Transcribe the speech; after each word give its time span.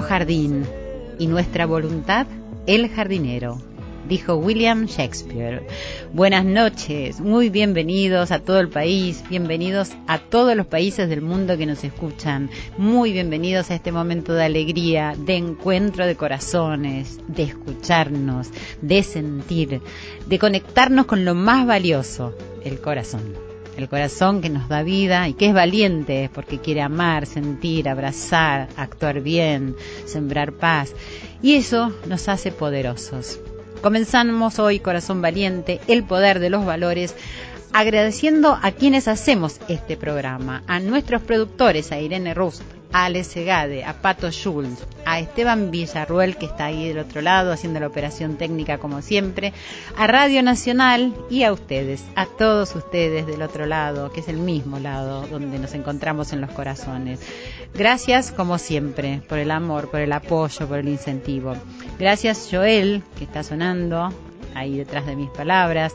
jardín 0.00 0.64
y 1.18 1.26
nuestra 1.26 1.66
voluntad 1.66 2.26
el 2.66 2.88
jardinero, 2.88 3.58
dijo 4.08 4.36
William 4.36 4.86
Shakespeare. 4.86 5.66
Buenas 6.12 6.44
noches, 6.44 7.20
muy 7.20 7.48
bienvenidos 7.48 8.30
a 8.30 8.40
todo 8.40 8.58
el 8.60 8.68
país, 8.68 9.22
bienvenidos 9.28 9.92
a 10.06 10.18
todos 10.18 10.56
los 10.56 10.66
países 10.66 11.08
del 11.08 11.22
mundo 11.22 11.56
que 11.56 11.66
nos 11.66 11.84
escuchan, 11.84 12.50
muy 12.76 13.12
bienvenidos 13.12 13.70
a 13.70 13.74
este 13.76 13.92
momento 13.92 14.34
de 14.34 14.44
alegría, 14.44 15.14
de 15.16 15.36
encuentro 15.36 16.06
de 16.06 16.16
corazones, 16.16 17.20
de 17.28 17.44
escucharnos, 17.44 18.50
de 18.82 19.02
sentir, 19.02 19.80
de 20.26 20.38
conectarnos 20.38 21.06
con 21.06 21.24
lo 21.24 21.34
más 21.34 21.66
valioso, 21.66 22.34
el 22.64 22.80
corazón 22.80 23.45
el 23.76 23.88
corazón 23.88 24.40
que 24.40 24.48
nos 24.48 24.68
da 24.68 24.82
vida 24.82 25.28
y 25.28 25.34
que 25.34 25.48
es 25.48 25.54
valiente 25.54 26.30
porque 26.32 26.58
quiere 26.58 26.82
amar, 26.82 27.26
sentir, 27.26 27.88
abrazar, 27.88 28.68
actuar 28.76 29.20
bien, 29.20 29.76
sembrar 30.06 30.52
paz. 30.52 30.92
Y 31.42 31.54
eso 31.54 31.92
nos 32.06 32.28
hace 32.28 32.52
poderosos. 32.52 33.38
Comenzamos 33.82 34.58
hoy, 34.58 34.80
Corazón 34.80 35.20
Valiente, 35.22 35.80
el 35.86 36.04
poder 36.04 36.38
de 36.40 36.50
los 36.50 36.64
valores, 36.64 37.14
agradeciendo 37.72 38.58
a 38.60 38.72
quienes 38.72 39.06
hacemos 39.06 39.60
este 39.68 39.96
programa, 39.96 40.62
a 40.66 40.80
nuestros 40.80 41.22
productores, 41.22 41.92
a 41.92 42.00
Irene 42.00 42.32
Rust, 42.32 42.62
a 42.96 43.04
Ale 43.04 43.24
Segade, 43.24 43.84
a 43.84 43.92
Pato 43.92 44.30
Schulz, 44.30 44.86
a 45.04 45.20
Esteban 45.20 45.70
Villarruel, 45.70 46.38
que 46.38 46.46
está 46.46 46.64
ahí 46.64 46.88
del 46.88 47.00
otro 47.00 47.20
lado 47.20 47.52
haciendo 47.52 47.78
la 47.78 47.88
operación 47.88 48.38
técnica 48.38 48.78
como 48.78 49.02
siempre, 49.02 49.52
a 49.98 50.06
Radio 50.06 50.42
Nacional 50.42 51.14
y 51.28 51.42
a 51.42 51.52
ustedes, 51.52 52.02
a 52.14 52.24
todos 52.24 52.74
ustedes 52.74 53.26
del 53.26 53.42
otro 53.42 53.66
lado, 53.66 54.10
que 54.12 54.20
es 54.20 54.28
el 54.28 54.38
mismo 54.38 54.78
lado 54.78 55.26
donde 55.26 55.58
nos 55.58 55.74
encontramos 55.74 56.32
en 56.32 56.40
los 56.40 56.50
corazones. 56.52 57.20
Gracias, 57.74 58.32
como 58.32 58.56
siempre, 58.56 59.20
por 59.28 59.36
el 59.36 59.50
amor, 59.50 59.90
por 59.90 60.00
el 60.00 60.12
apoyo, 60.12 60.66
por 60.66 60.78
el 60.78 60.88
incentivo. 60.88 61.54
Gracias, 61.98 62.48
Joel, 62.50 63.02
que 63.18 63.24
está 63.24 63.42
sonando 63.42 64.08
ahí 64.54 64.78
detrás 64.78 65.04
de 65.04 65.16
mis 65.16 65.28
palabras, 65.28 65.92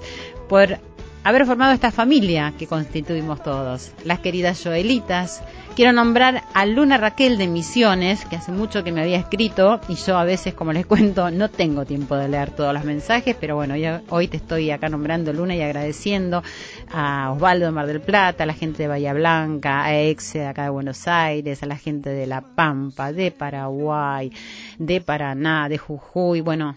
por 0.48 0.78
haber 1.24 1.48
formado 1.48 1.74
esta 1.74 1.90
familia 1.90 2.54
que 2.60 2.68
constituimos 2.68 3.42
todos, 3.42 3.92
las 4.06 4.20
queridas 4.20 4.62
Joelitas. 4.64 5.42
Quiero 5.74 5.94
nombrar 5.94 6.44
a 6.54 6.66
Luna 6.66 6.98
Raquel 6.98 7.38
de 7.38 7.48
Misiones, 7.48 8.26
que 8.26 8.36
hace 8.36 8.52
mucho 8.52 8.84
que 8.84 8.92
me 8.92 9.02
había 9.02 9.18
escrito 9.18 9.80
y 9.88 9.96
yo 9.96 10.18
a 10.18 10.26
veces, 10.26 10.54
como 10.54 10.74
les 10.74 10.86
cuento, 10.88 11.32
no 11.32 11.50
tengo 11.50 11.86
tiempo 11.86 12.18
de 12.18 12.28
leer 12.28 12.52
todos 12.52 12.74
los 12.74 12.84
mensajes, 12.84 13.38
pero 13.40 13.56
bueno, 13.56 13.78
yo 13.78 14.02
hoy 14.10 14.28
te 14.28 14.36
estoy 14.36 14.70
acá 14.70 14.90
nombrando 14.90 15.32
Luna 15.32 15.56
y 15.56 15.62
agradeciendo 15.62 16.44
a 16.92 17.32
Osvaldo 17.32 17.68
de 17.68 17.72
Mar 17.72 17.88
del 17.88 18.02
Plata, 18.02 18.44
a 18.44 18.48
la 18.48 18.54
gente 18.54 18.84
de 18.84 18.90
Bahía 18.90 19.14
Blanca, 19.14 19.86
a 19.86 19.98
Exe 19.98 20.40
de 20.40 20.48
acá 20.48 20.64
de 20.64 20.72
Buenos 20.72 21.08
Aires, 21.08 21.64
a 21.64 21.68
la 21.68 21.78
gente 21.78 22.10
de 22.10 22.28
La 22.28 22.42
Pampa, 22.42 23.14
de 23.14 23.32
Paraguay, 23.32 24.30
de 24.78 25.00
Paraná, 25.00 25.70
de 25.70 25.78
Jujuy, 25.78 26.42
bueno, 26.42 26.76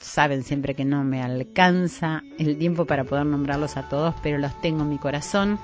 saben 0.00 0.42
siempre 0.42 0.74
que 0.74 0.84
no 0.84 1.04
me 1.04 1.22
alcanza 1.22 2.22
el 2.38 2.56
tiempo 2.56 2.86
para 2.86 3.04
poder 3.04 3.26
nombrarlos 3.26 3.76
a 3.76 3.88
todos, 3.88 4.14
pero 4.22 4.38
los 4.38 4.60
tengo 4.60 4.82
en 4.82 4.88
mi 4.88 4.98
corazón. 4.98 5.58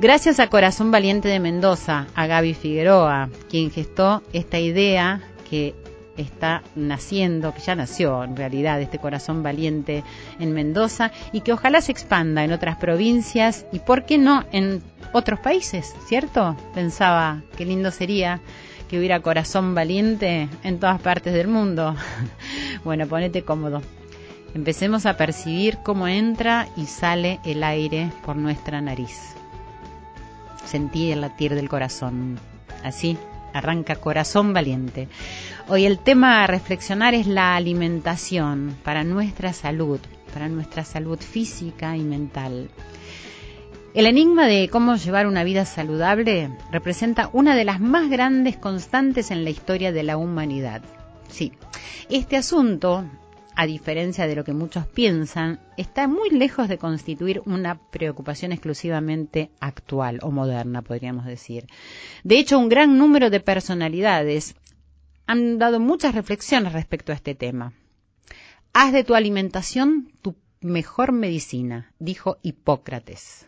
Gracias 0.00 0.40
a 0.40 0.48
Corazón 0.48 0.90
Valiente 0.90 1.28
de 1.28 1.38
Mendoza, 1.38 2.08
a 2.16 2.26
Gaby 2.26 2.54
Figueroa, 2.54 3.28
quien 3.48 3.70
gestó 3.70 4.24
esta 4.32 4.58
idea 4.58 5.20
que 5.48 5.72
está 6.16 6.64
naciendo, 6.74 7.54
que 7.54 7.60
ya 7.60 7.76
nació 7.76 8.24
en 8.24 8.36
realidad, 8.36 8.80
este 8.80 8.98
corazón 8.98 9.44
valiente 9.44 10.02
en 10.40 10.52
Mendoza 10.52 11.12
y 11.32 11.42
que 11.42 11.52
ojalá 11.52 11.80
se 11.80 11.92
expanda 11.92 12.42
en 12.42 12.50
otras 12.50 12.76
provincias 12.76 13.66
y, 13.70 13.78
¿por 13.78 14.04
qué 14.04 14.18
no, 14.18 14.44
en 14.50 14.82
otros 15.12 15.38
países? 15.38 15.94
¿Cierto? 16.08 16.56
Pensaba, 16.74 17.42
qué 17.56 17.64
lindo 17.64 17.92
sería 17.92 18.40
que 18.88 18.98
hubiera 18.98 19.20
corazón 19.20 19.76
valiente 19.76 20.48
en 20.64 20.80
todas 20.80 21.00
partes 21.00 21.34
del 21.34 21.46
mundo. 21.46 21.94
bueno, 22.84 23.06
ponete 23.06 23.42
cómodo. 23.42 23.80
Empecemos 24.54 25.06
a 25.06 25.16
percibir 25.16 25.78
cómo 25.84 26.08
entra 26.08 26.66
y 26.76 26.86
sale 26.86 27.38
el 27.44 27.62
aire 27.62 28.10
por 28.24 28.34
nuestra 28.34 28.80
nariz. 28.80 29.34
Sentí 30.66 31.12
el 31.12 31.20
latir 31.20 31.54
del 31.54 31.68
corazón. 31.68 32.38
Así 32.82 33.16
arranca 33.52 33.96
corazón 33.96 34.52
valiente. 34.52 35.08
Hoy 35.68 35.86
el 35.86 35.98
tema 35.98 36.42
a 36.42 36.46
reflexionar 36.46 37.14
es 37.14 37.26
la 37.26 37.56
alimentación 37.56 38.76
para 38.82 39.04
nuestra 39.04 39.52
salud, 39.52 40.00
para 40.32 40.48
nuestra 40.48 40.84
salud 40.84 41.18
física 41.18 41.96
y 41.96 42.02
mental. 42.02 42.68
El 43.94 44.06
enigma 44.06 44.46
de 44.48 44.68
cómo 44.68 44.96
llevar 44.96 45.28
una 45.28 45.44
vida 45.44 45.64
saludable 45.64 46.50
representa 46.72 47.30
una 47.32 47.54
de 47.54 47.64
las 47.64 47.78
más 47.80 48.10
grandes 48.10 48.56
constantes 48.56 49.30
en 49.30 49.44
la 49.44 49.50
historia 49.50 49.92
de 49.92 50.02
la 50.02 50.16
humanidad. 50.16 50.82
Sí, 51.28 51.52
este 52.10 52.36
asunto, 52.36 53.04
a 53.56 53.66
diferencia 53.66 54.26
de 54.26 54.34
lo 54.34 54.44
que 54.44 54.52
muchos 54.52 54.86
piensan, 54.86 55.60
está 55.76 56.08
muy 56.08 56.30
lejos 56.30 56.68
de 56.68 56.78
constituir 56.78 57.40
una 57.46 57.78
preocupación 57.90 58.52
exclusivamente 58.52 59.50
actual 59.60 60.18
o 60.22 60.30
moderna, 60.30 60.82
podríamos 60.82 61.24
decir. 61.24 61.66
De 62.24 62.38
hecho, 62.38 62.58
un 62.58 62.68
gran 62.68 62.98
número 62.98 63.30
de 63.30 63.40
personalidades 63.40 64.54
han 65.26 65.58
dado 65.58 65.80
muchas 65.80 66.14
reflexiones 66.14 66.72
respecto 66.72 67.12
a 67.12 67.14
este 67.14 67.34
tema. 67.34 67.72
Haz 68.72 68.92
de 68.92 69.04
tu 69.04 69.14
alimentación 69.14 70.12
tu 70.20 70.34
mejor 70.60 71.12
medicina, 71.12 71.92
dijo 71.98 72.38
Hipócrates. 72.42 73.46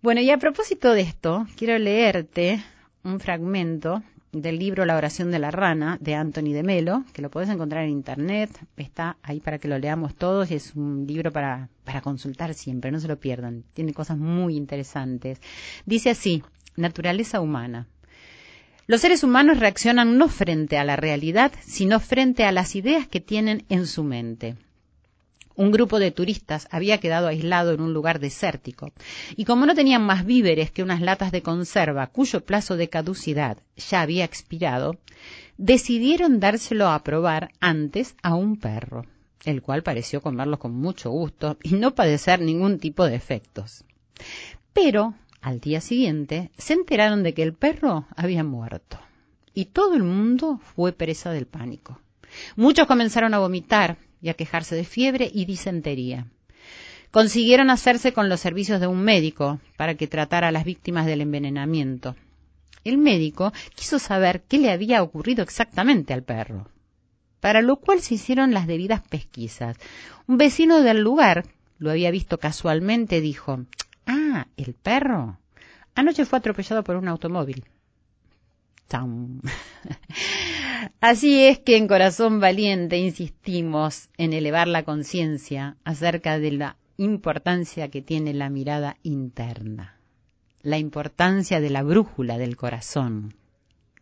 Bueno, 0.00 0.20
y 0.20 0.30
a 0.30 0.38
propósito 0.38 0.92
de 0.92 1.02
esto, 1.02 1.46
quiero 1.56 1.78
leerte 1.78 2.62
un 3.02 3.20
fragmento 3.20 4.02
del 4.34 4.58
libro 4.58 4.84
La 4.84 4.96
oración 4.96 5.30
de 5.30 5.38
la 5.38 5.50
rana 5.50 5.98
de 6.00 6.14
Anthony 6.14 6.52
de 6.52 6.62
Melo, 6.62 7.04
que 7.12 7.22
lo 7.22 7.30
puedes 7.30 7.48
encontrar 7.48 7.84
en 7.84 7.90
internet, 7.90 8.50
está 8.76 9.16
ahí 9.22 9.40
para 9.40 9.58
que 9.58 9.68
lo 9.68 9.78
leamos 9.78 10.14
todos 10.14 10.50
y 10.50 10.54
es 10.54 10.74
un 10.74 11.06
libro 11.06 11.32
para, 11.32 11.68
para 11.84 12.00
consultar 12.00 12.54
siempre, 12.54 12.90
no 12.90 13.00
se 13.00 13.08
lo 13.08 13.18
pierdan, 13.18 13.64
tiene 13.74 13.94
cosas 13.94 14.18
muy 14.18 14.56
interesantes. 14.56 15.40
Dice 15.86 16.10
así, 16.10 16.42
naturaleza 16.76 17.40
humana. 17.40 17.86
Los 18.86 19.00
seres 19.00 19.24
humanos 19.24 19.60
reaccionan 19.60 20.18
no 20.18 20.28
frente 20.28 20.76
a 20.76 20.84
la 20.84 20.96
realidad, 20.96 21.52
sino 21.62 22.00
frente 22.00 22.44
a 22.44 22.52
las 22.52 22.76
ideas 22.76 23.08
que 23.08 23.20
tienen 23.20 23.64
en 23.68 23.86
su 23.86 24.04
mente. 24.04 24.56
Un 25.56 25.70
grupo 25.70 26.00
de 26.00 26.10
turistas 26.10 26.66
había 26.70 26.98
quedado 26.98 27.28
aislado 27.28 27.72
en 27.72 27.80
un 27.80 27.94
lugar 27.94 28.18
desértico, 28.18 28.92
y 29.36 29.44
como 29.44 29.66
no 29.66 29.74
tenían 29.74 30.02
más 30.02 30.26
víveres 30.26 30.72
que 30.72 30.82
unas 30.82 31.00
latas 31.00 31.30
de 31.30 31.42
conserva 31.42 32.08
cuyo 32.08 32.44
plazo 32.44 32.76
de 32.76 32.88
caducidad 32.88 33.58
ya 33.76 34.00
había 34.00 34.24
expirado, 34.24 34.96
decidieron 35.56 36.40
dárselo 36.40 36.88
a 36.88 37.02
probar 37.04 37.50
antes 37.60 38.16
a 38.22 38.34
un 38.34 38.56
perro, 38.56 39.06
el 39.44 39.62
cual 39.62 39.82
pareció 39.82 40.20
comerlos 40.20 40.58
con 40.58 40.74
mucho 40.74 41.10
gusto 41.10 41.56
y 41.62 41.74
no 41.74 41.94
padecer 41.94 42.40
ningún 42.40 42.78
tipo 42.78 43.06
de 43.06 43.14
efectos. 43.14 43.84
Pero 44.72 45.14
al 45.40 45.60
día 45.60 45.80
siguiente 45.80 46.50
se 46.56 46.72
enteraron 46.72 47.22
de 47.22 47.32
que 47.32 47.44
el 47.44 47.54
perro 47.54 48.06
había 48.16 48.42
muerto, 48.42 48.98
y 49.54 49.66
todo 49.66 49.94
el 49.94 50.02
mundo 50.02 50.58
fue 50.74 50.92
presa 50.92 51.30
del 51.30 51.46
pánico. 51.46 52.00
Muchos 52.56 52.88
comenzaron 52.88 53.34
a 53.34 53.38
vomitar 53.38 53.98
y 54.24 54.30
a 54.30 54.34
quejarse 54.34 54.74
de 54.74 54.84
fiebre 54.84 55.30
y 55.32 55.44
disentería. 55.44 56.26
Consiguieron 57.10 57.68
hacerse 57.68 58.14
con 58.14 58.30
los 58.30 58.40
servicios 58.40 58.80
de 58.80 58.86
un 58.86 59.02
médico 59.02 59.60
para 59.76 59.96
que 59.96 60.06
tratara 60.06 60.48
a 60.48 60.50
las 60.50 60.64
víctimas 60.64 61.04
del 61.04 61.20
envenenamiento. 61.20 62.16
El 62.84 62.96
médico 62.96 63.52
quiso 63.74 63.98
saber 63.98 64.42
qué 64.48 64.56
le 64.56 64.70
había 64.70 65.02
ocurrido 65.02 65.42
exactamente 65.42 66.14
al 66.14 66.22
perro, 66.22 66.70
para 67.40 67.60
lo 67.60 67.76
cual 67.76 68.00
se 68.00 68.14
hicieron 68.14 68.54
las 68.54 68.66
debidas 68.66 69.06
pesquisas. 69.06 69.76
Un 70.26 70.38
vecino 70.38 70.80
del 70.80 71.00
lugar 71.02 71.44
lo 71.78 71.90
había 71.90 72.10
visto 72.10 72.38
casualmente, 72.38 73.20
dijo 73.20 73.66
Ah, 74.06 74.46
el 74.56 74.72
perro 74.72 75.38
anoche 75.94 76.24
fue 76.24 76.38
atropellado 76.38 76.82
por 76.82 76.96
un 76.96 77.08
automóvil. 77.08 77.64
Así 81.06 81.44
es 81.44 81.58
que 81.58 81.76
en 81.76 81.86
Corazón 81.86 82.40
Valiente 82.40 82.96
insistimos 82.96 84.08
en 84.16 84.32
elevar 84.32 84.68
la 84.68 84.84
conciencia 84.84 85.76
acerca 85.84 86.38
de 86.38 86.52
la 86.52 86.78
importancia 86.96 87.90
que 87.90 88.00
tiene 88.00 88.32
la 88.32 88.48
mirada 88.48 88.96
interna, 89.02 89.98
la 90.62 90.78
importancia 90.78 91.60
de 91.60 91.68
la 91.68 91.82
brújula 91.82 92.38
del 92.38 92.56
corazón, 92.56 93.34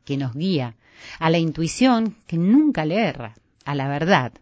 que 0.04 0.16
nos 0.16 0.32
guía 0.32 0.76
a 1.18 1.28
la 1.28 1.38
intuición 1.38 2.18
que 2.28 2.36
nunca 2.36 2.84
le 2.84 3.00
erra, 3.04 3.34
a 3.64 3.74
la 3.74 3.88
verdad, 3.88 4.34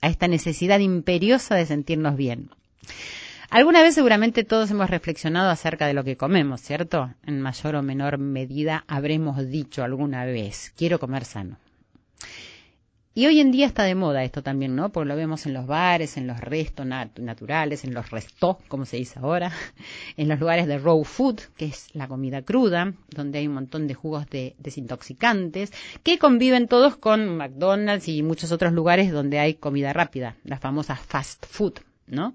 a 0.00 0.08
esta 0.08 0.26
necesidad 0.26 0.80
imperiosa 0.80 1.54
de 1.54 1.66
sentirnos 1.66 2.16
bien. 2.16 2.50
Alguna 3.48 3.80
vez 3.80 3.94
seguramente 3.94 4.42
todos 4.42 4.72
hemos 4.72 4.90
reflexionado 4.90 5.50
acerca 5.50 5.86
de 5.86 5.94
lo 5.94 6.02
que 6.02 6.16
comemos, 6.16 6.62
¿cierto? 6.62 7.14
En 7.24 7.40
mayor 7.40 7.76
o 7.76 7.82
menor 7.84 8.18
medida 8.18 8.82
habremos 8.88 9.48
dicho 9.48 9.84
alguna 9.84 10.24
vez, 10.24 10.72
quiero 10.76 10.98
comer 10.98 11.24
sano. 11.24 11.58
Y 13.14 13.26
hoy 13.26 13.40
en 13.40 13.52
día 13.52 13.66
está 13.66 13.82
de 13.82 13.94
moda 13.94 14.24
esto 14.24 14.42
también, 14.42 14.74
¿no? 14.74 14.90
Porque 14.90 15.08
lo 15.08 15.16
vemos 15.16 15.44
en 15.44 15.52
los 15.52 15.66
bares, 15.66 16.16
en 16.16 16.26
los 16.26 16.40
restos 16.40 16.86
naturales, 16.86 17.84
en 17.84 17.92
los 17.92 18.10
restos, 18.10 18.56
como 18.68 18.86
se 18.86 18.96
dice 18.96 19.18
ahora, 19.18 19.52
en 20.16 20.28
los 20.28 20.40
lugares 20.40 20.66
de 20.66 20.78
raw 20.78 21.04
food, 21.04 21.40
que 21.58 21.66
es 21.66 21.94
la 21.94 22.08
comida 22.08 22.40
cruda, 22.40 22.94
donde 23.10 23.38
hay 23.38 23.48
un 23.48 23.54
montón 23.54 23.86
de 23.86 23.92
jugos 23.92 24.30
de 24.30 24.54
desintoxicantes, 24.58 25.72
que 26.02 26.18
conviven 26.18 26.68
todos 26.68 26.96
con 26.96 27.36
McDonald's 27.36 28.08
y 28.08 28.22
muchos 28.22 28.50
otros 28.50 28.72
lugares 28.72 29.12
donde 29.12 29.38
hay 29.38 29.54
comida 29.54 29.92
rápida, 29.92 30.36
la 30.44 30.58
famosa 30.58 30.96
fast 30.96 31.44
food, 31.44 31.80
¿no? 32.06 32.34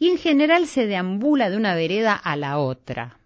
Y 0.00 0.08
en 0.08 0.18
general 0.18 0.66
se 0.66 0.86
deambula 0.86 1.50
de 1.50 1.56
una 1.56 1.76
vereda 1.76 2.14
a 2.16 2.34
la 2.34 2.58
otra. 2.58 3.18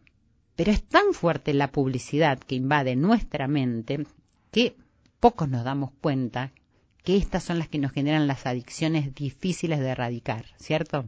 Pero 0.55 0.71
es 0.71 0.83
tan 0.83 1.15
fuerte 1.15 1.55
la 1.55 1.71
publicidad 1.71 2.39
que 2.39 2.57
invade 2.57 2.95
nuestra 2.95 3.49
mente 3.49 4.05
que 4.51 4.75
pocos 5.21 5.49
nos 5.49 5.65
damos 5.65 5.91
cuenta 6.01 6.53
que 7.05 7.17
estas 7.17 7.43
son 7.43 7.59
las 7.59 7.69
que 7.69 7.79
nos 7.79 7.93
generan 7.93 8.27
las 8.27 8.47
adicciones 8.47 9.15
difíciles 9.15 9.81
de 9.81 9.89
erradicar, 9.89 10.45
¿cierto? 10.57 11.07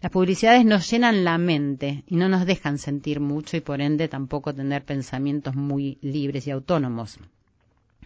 Las 0.00 0.10
publicidades 0.10 0.64
nos 0.64 0.90
llenan 0.90 1.24
la 1.24 1.38
mente 1.38 2.04
y 2.06 2.16
no 2.16 2.28
nos 2.28 2.46
dejan 2.46 2.78
sentir 2.78 3.20
mucho 3.20 3.56
y 3.56 3.60
por 3.60 3.80
ende 3.80 4.08
tampoco 4.08 4.54
tener 4.54 4.84
pensamientos 4.84 5.54
muy 5.54 5.98
libres 6.02 6.46
y 6.46 6.50
autónomos 6.50 7.18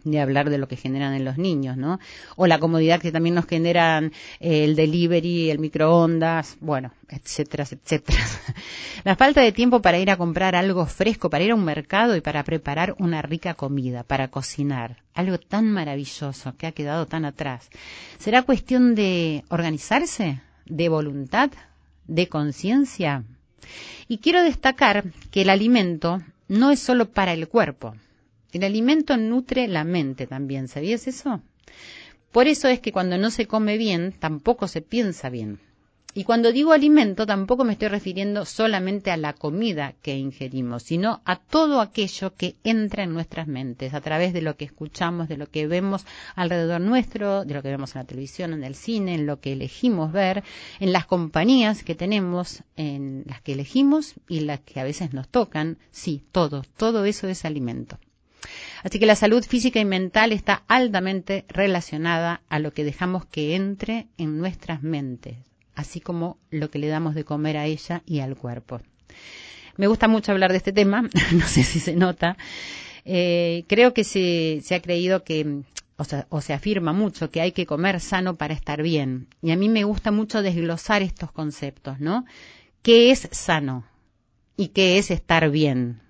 de 0.05 0.21
hablar 0.21 0.51
de 0.51 0.59
lo 0.59 0.69
que 0.69 0.77
generan 0.77 1.15
en 1.15 1.25
los 1.25 1.39
niños, 1.39 1.77
¿no? 1.77 1.99
O 2.37 2.47
la 2.47 2.59
comodidad 2.59 3.01
que 3.01 3.11
también 3.13 3.35
nos 3.35 3.47
generan 3.47 4.13
eh, 4.39 4.65
el 4.65 4.77
delivery, 4.77 5.51
el 5.51 5.59
microondas, 5.59 6.57
bueno, 6.61 6.93
etcétera, 7.09 7.65
etcétera. 7.65 8.23
la 9.05 9.17
falta 9.17 9.41
de 9.41 9.53
tiempo 9.53 9.81
para 9.81 9.99
ir 9.99 10.11
a 10.11 10.17
comprar 10.17 10.55
algo 10.55 10.87
fresco, 10.87 11.31
para 11.31 11.45
ir 11.45 11.51
a 11.53 11.55
un 11.55 11.65
mercado 11.65 12.17
y 12.17 12.21
para 12.21 12.45
preparar 12.45 12.95
una 12.99 13.23
rica 13.23 13.55
comida, 13.55 14.03
para 14.05 14.29
cocinar, 14.29 15.03
algo 15.15 15.39
tan 15.39 15.71
maravilloso 15.71 16.55
que 16.57 16.67
ha 16.67 16.73
quedado 16.73 17.07
tan 17.07 17.25
atrás. 17.25 17.69
¿Será 18.19 18.43
cuestión 18.43 18.95
de 18.95 19.45
organizarse, 19.49 20.41
de 20.67 20.89
voluntad, 20.89 21.51
de 22.07 22.29
conciencia? 22.29 23.25
Y 24.09 24.19
quiero 24.19 24.43
destacar 24.43 25.05
que 25.31 25.43
el 25.43 25.51
alimento 25.51 26.21
no 26.49 26.71
es 26.71 26.81
solo 26.81 27.11
para 27.11 27.33
el 27.33 27.49
cuerpo, 27.49 27.95
el 28.59 28.65
alimento 28.65 29.17
nutre 29.17 29.69
la 29.69 29.85
mente 29.85 30.27
también, 30.27 30.69
¿sabías 30.69 31.07
eso? 31.07 31.43
Por 32.33 32.49
eso 32.49 32.69
es 32.69 32.81
que 32.81 32.93
cuando 32.93 33.17
no 33.17 33.31
se 33.31 33.47
come 33.47 33.79
bien, 33.79 34.13
tampoco 34.19 34.67
se 34.67 34.83
piensa 34.83 35.31
bien. 35.31 35.61
Y 36.17 36.23
cuando 36.23 36.53
digo 36.53 36.73
alimento, 36.73 37.27
tampoco 37.27 37.65
me 37.65 37.73
estoy 37.73 37.89
refiriendo 37.89 38.45
solamente 38.45 39.11
a 39.11 39.17
la 39.17 39.33
comida 39.33 39.95
que 40.01 40.17
ingerimos, 40.17 40.85
sino 40.85 41.21
a 41.25 41.41
todo 41.41 41.81
aquello 41.81 42.37
que 42.37 42.55
entra 42.63 43.03
en 43.03 43.13
nuestras 43.13 43.49
mentes, 43.49 43.95
a 43.95 44.01
través 44.01 44.33
de 44.33 44.41
lo 44.41 44.57
que 44.57 44.65
escuchamos, 44.65 45.29
de 45.29 45.37
lo 45.37 45.49
que 45.49 45.67
vemos 45.67 46.07
alrededor 46.37 46.81
nuestro, 46.81 47.45
de 47.45 47.55
lo 47.55 47.63
que 47.63 47.71
vemos 47.71 47.97
en 47.97 48.03
la 48.03 48.07
televisión, 48.07 48.53
en 48.53 48.63
el 48.63 48.77
cine, 48.77 49.17
en 49.17 49.27
lo 49.27 49.41
que 49.41 49.55
elegimos 49.55 50.13
ver, 50.13 50.45
en 50.79 50.93
las 50.93 51.05
compañías 51.07 51.83
que 51.83 51.97
tenemos, 51.97 52.63
en 52.77 53.25
las 53.27 53.43
que 53.43 53.55
elegimos 53.55 54.15
y 54.29 54.41
las 54.41 54.61
que 54.61 54.79
a 54.79 54.85
veces 54.85 55.15
nos 55.15 55.29
tocan. 55.29 55.79
Sí, 55.91 56.23
todo, 56.31 56.63
todo 56.77 57.05
eso 57.07 57.27
es 57.27 57.45
alimento. 57.45 57.99
Así 58.85 58.99
que 58.99 59.07
la 59.07 59.17
salud 59.17 59.43
física 59.43 59.81
y 59.81 59.87
mental 59.87 60.31
está 60.31 60.63
altamente 60.69 61.47
relacionada 61.49 62.43
a 62.51 62.59
lo 62.59 62.75
que 62.75 62.85
dejamos 62.85 63.25
que 63.25 63.57
entre 63.57 64.09
en 64.19 64.39
nuestras 64.39 64.83
mentes, 64.83 65.39
así 65.75 66.01
como 66.01 66.39
lo 66.51 66.71
que 66.71 66.79
le 66.79 66.89
damos 66.89 67.15
de 67.15 67.25
comer 67.25 67.57
a 67.57 67.65
ella 67.65 68.03
y 68.05 68.21
al 68.21 68.37
cuerpo. 68.37 68.83
Me 69.79 69.87
gusta 69.87 70.07
mucho 70.07 70.33
hablar 70.33 70.51
de 70.51 70.59
este 70.59 70.75
tema, 70.75 71.03
no 71.33 71.47
sé 71.49 71.65
si 71.65 71.81
se 71.81 71.97
nota. 71.97 72.37
Eh, 73.07 73.65
creo 73.69 73.95
que 73.95 74.05
se, 74.05 74.63
ha 74.75 74.81
creído 74.83 75.25
que, 75.25 75.63
o, 75.97 76.05
o 76.29 76.41
se 76.43 76.53
afirma 76.53 76.93
mucho 76.93 77.31
que 77.31 77.41
hay 77.41 77.53
que 77.53 77.65
comer 77.65 78.01
sano 78.01 78.37
para 78.37 78.53
estar 78.53 78.83
bien. 78.83 79.29
Y 79.41 79.53
a 79.53 79.57
mí 79.57 79.71
me 79.71 79.85
gusta 79.85 80.11
mucho 80.11 80.43
desglosar 80.43 81.01
estos 81.01 81.33
conceptos, 81.33 82.01
¿no? 82.01 82.27
¿Qué 82.83 83.11
es 83.11 83.29
sano? 83.33 83.87
¿Y 84.59 84.69
qué 84.69 84.99
es 84.99 85.11
estar 85.11 85.51
bien? 85.51 86.03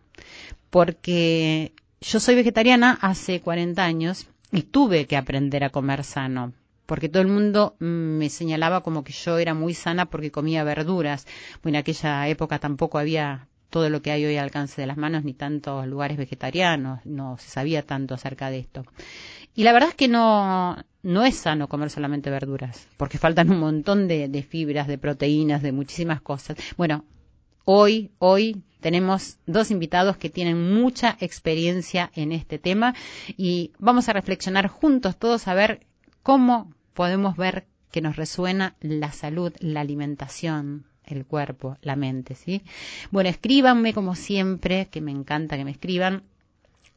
Porque 0.71 1.73
yo 2.05 2.21
soy 2.21 2.35
vegetariana 2.35 2.99
hace 3.01 3.41
40 3.41 3.83
años 3.83 4.27
y 4.53 4.63
tuve 4.63 5.07
que 5.07 5.17
aprender 5.17 5.65
a 5.65 5.71
comer 5.71 6.05
sano, 6.05 6.53
porque 6.87 7.09
todo 7.09 7.23
el 7.23 7.29
mundo 7.29 7.77
me 7.79 8.29
señalaba 8.29 8.83
como 8.83 9.05
que 9.05 9.13
yo 9.13 9.39
era 9.39 9.55
muy 9.55 9.75
sana 9.75 10.07
porque 10.07 10.31
comía 10.31 10.65
verduras. 10.65 11.27
Bueno, 11.63 11.79
en 11.79 11.81
aquella 11.81 12.29
época 12.29 12.59
tampoco 12.59 12.99
había 12.99 13.49
todo 13.71 13.89
lo 13.89 14.03
que 14.03 14.13
hay 14.13 14.25
hoy 14.25 14.37
al 14.37 14.45
alcance 14.45 14.81
de 14.81 14.87
las 14.87 14.97
manos, 14.97 15.25
ni 15.25 15.33
tantos 15.33 15.87
lugares 15.87 16.17
vegetarianos, 16.17 17.01
no 17.05 17.39
se 17.39 17.49
sabía 17.49 17.83
tanto 17.83 18.15
acerca 18.15 18.51
de 18.51 18.59
esto. 18.59 18.85
Y 19.57 19.65
la 19.65 19.73
verdad 19.73 19.89
es 19.89 19.95
que 19.95 20.07
no, 20.07 20.77
no 21.03 21.25
es 21.25 21.37
sano 21.37 21.69
comer 21.69 21.91
solamente 21.91 22.31
verduras, 22.31 22.87
porque 22.97 23.19
faltan 23.19 23.51
un 23.51 23.59
montón 23.59 24.07
de, 24.09 24.29
de 24.29 24.43
fibras, 24.43 24.87
de 24.87 24.99
proteínas, 24.99 25.63
de 25.63 25.73
muchísimas 25.73 26.21
cosas. 26.21 26.57
Bueno, 26.77 27.05
hoy, 27.65 28.11
hoy 28.19 28.63
tenemos 28.81 29.39
dos 29.47 29.71
invitados 29.71 30.17
que 30.17 30.31
tienen 30.31 30.75
mucha 30.75 31.17
experiencia 31.21 32.11
en 32.15 32.33
este 32.33 32.59
tema 32.59 32.95
y 33.37 33.73
vamos 33.79 34.09
a 34.09 34.13
reflexionar 34.13 34.69
juntos 34.69 35.17
todos 35.17 35.49
a 35.49 35.55
ver 35.55 35.87
cómo 36.23 36.73
podemos 36.93 37.37
ver 37.37 37.67
que 37.91 38.01
nos 38.01 38.17
resuena 38.17 38.75
la 38.81 39.13
salud, 39.13 39.53
la 39.61 39.81
alimentación, 39.81 40.85
el 41.07 41.25
cuerpo, 41.25 41.77
la 41.81 41.97
mente, 41.97 42.35
¿sí? 42.35 42.63
Bueno, 43.11 43.31
escríbanme 43.31 43.95
como 43.95 44.15
siempre, 44.15 44.89
que 44.91 45.01
me 45.01 45.13
encanta 45.13 45.57
que 45.57 45.65
me 45.65 45.71
escriban 45.71 46.25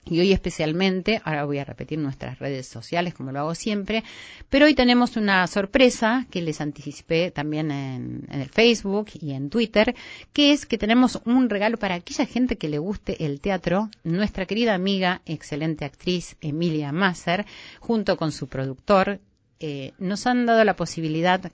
y 0.09 0.19
hoy 0.19 0.31
especialmente, 0.31 1.21
ahora 1.23 1.45
voy 1.45 1.59
a 1.59 1.65
repetir 1.65 1.99
nuestras 1.99 2.39
redes 2.39 2.67
sociales 2.67 3.13
como 3.13 3.31
lo 3.31 3.39
hago 3.39 3.55
siempre, 3.55 4.03
pero 4.49 4.65
hoy 4.65 4.73
tenemos 4.73 5.17
una 5.17 5.45
sorpresa 5.47 6.25
que 6.29 6.41
les 6.41 6.61
anticipé 6.61 7.31
también 7.31 7.71
en, 7.71 8.27
el 8.31 8.49
Facebook 8.49 9.07
y 9.19 9.33
en 9.33 9.49
Twitter, 9.49 9.95
que 10.33 10.51
es 10.51 10.65
que 10.65 10.77
tenemos 10.77 11.21
un 11.25 11.49
regalo 11.49 11.77
para 11.77 11.95
aquella 11.95 12.25
gente 12.25 12.57
que 12.57 12.69
le 12.69 12.79
guste 12.79 13.25
el 13.25 13.41
teatro. 13.41 13.89
Nuestra 14.03 14.45
querida 14.45 14.73
amiga, 14.73 15.21
excelente 15.25 15.85
actriz 15.85 16.35
Emilia 16.41 16.91
Masser, 16.91 17.45
junto 17.79 18.17
con 18.17 18.31
su 18.31 18.47
productor, 18.47 19.19
eh, 19.59 19.93
nos 19.97 20.27
han 20.27 20.45
dado 20.45 20.63
la 20.63 20.75
posibilidad 20.75 21.51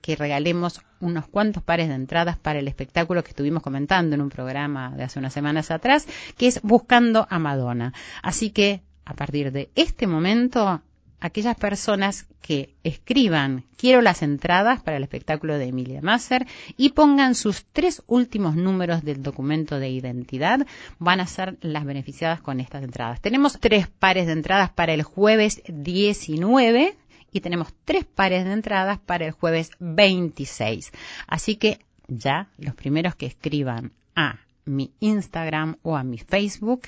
que 0.00 0.16
regalemos 0.16 0.80
unos 1.00 1.26
cuantos 1.26 1.62
pares 1.62 1.88
de 1.88 1.94
entradas 1.94 2.36
para 2.38 2.58
el 2.58 2.68
espectáculo 2.68 3.22
que 3.22 3.30
estuvimos 3.30 3.62
comentando 3.62 4.14
en 4.14 4.22
un 4.22 4.30
programa 4.30 4.94
de 4.96 5.04
hace 5.04 5.18
unas 5.18 5.32
semanas 5.32 5.70
atrás, 5.70 6.06
que 6.36 6.46
es 6.46 6.60
Buscando 6.62 7.26
a 7.30 7.38
Madonna. 7.38 7.92
Así 8.22 8.50
que, 8.50 8.82
a 9.04 9.14
partir 9.14 9.52
de 9.52 9.70
este 9.74 10.06
momento, 10.06 10.82
aquellas 11.20 11.56
personas 11.56 12.26
que 12.40 12.74
escriban 12.84 13.64
quiero 13.76 14.00
las 14.00 14.22
entradas 14.22 14.80
para 14.82 14.96
el 14.96 15.02
espectáculo 15.02 15.58
de 15.58 15.66
Emilia 15.66 16.00
Masser 16.00 16.46
y 16.76 16.90
pongan 16.90 17.34
sus 17.34 17.64
tres 17.72 18.02
últimos 18.06 18.54
números 18.56 19.04
del 19.04 19.22
documento 19.22 19.78
de 19.78 19.90
identidad 19.90 20.66
van 20.98 21.20
a 21.20 21.26
ser 21.26 21.58
las 21.60 21.84
beneficiadas 21.84 22.40
con 22.40 22.60
estas 22.60 22.82
entradas. 22.82 23.20
Tenemos 23.20 23.58
tres 23.60 23.88
pares 23.88 24.26
de 24.26 24.32
entradas 24.32 24.70
para 24.70 24.94
el 24.94 25.02
jueves 25.02 25.62
19 25.68 26.96
y 27.32 27.40
tenemos 27.40 27.72
tres 27.84 28.04
pares 28.04 28.44
de 28.44 28.52
entradas 28.52 28.98
para 28.98 29.26
el 29.26 29.32
jueves 29.32 29.70
26. 29.80 30.92
Así 31.26 31.56
que 31.56 31.78
ya 32.08 32.48
los 32.58 32.74
primeros 32.74 33.14
que 33.14 33.26
escriban 33.26 33.92
a 34.14 34.40
mi 34.64 34.92
Instagram 35.00 35.76
o 35.82 35.96
a 35.96 36.04
mi 36.04 36.18
Facebook, 36.18 36.82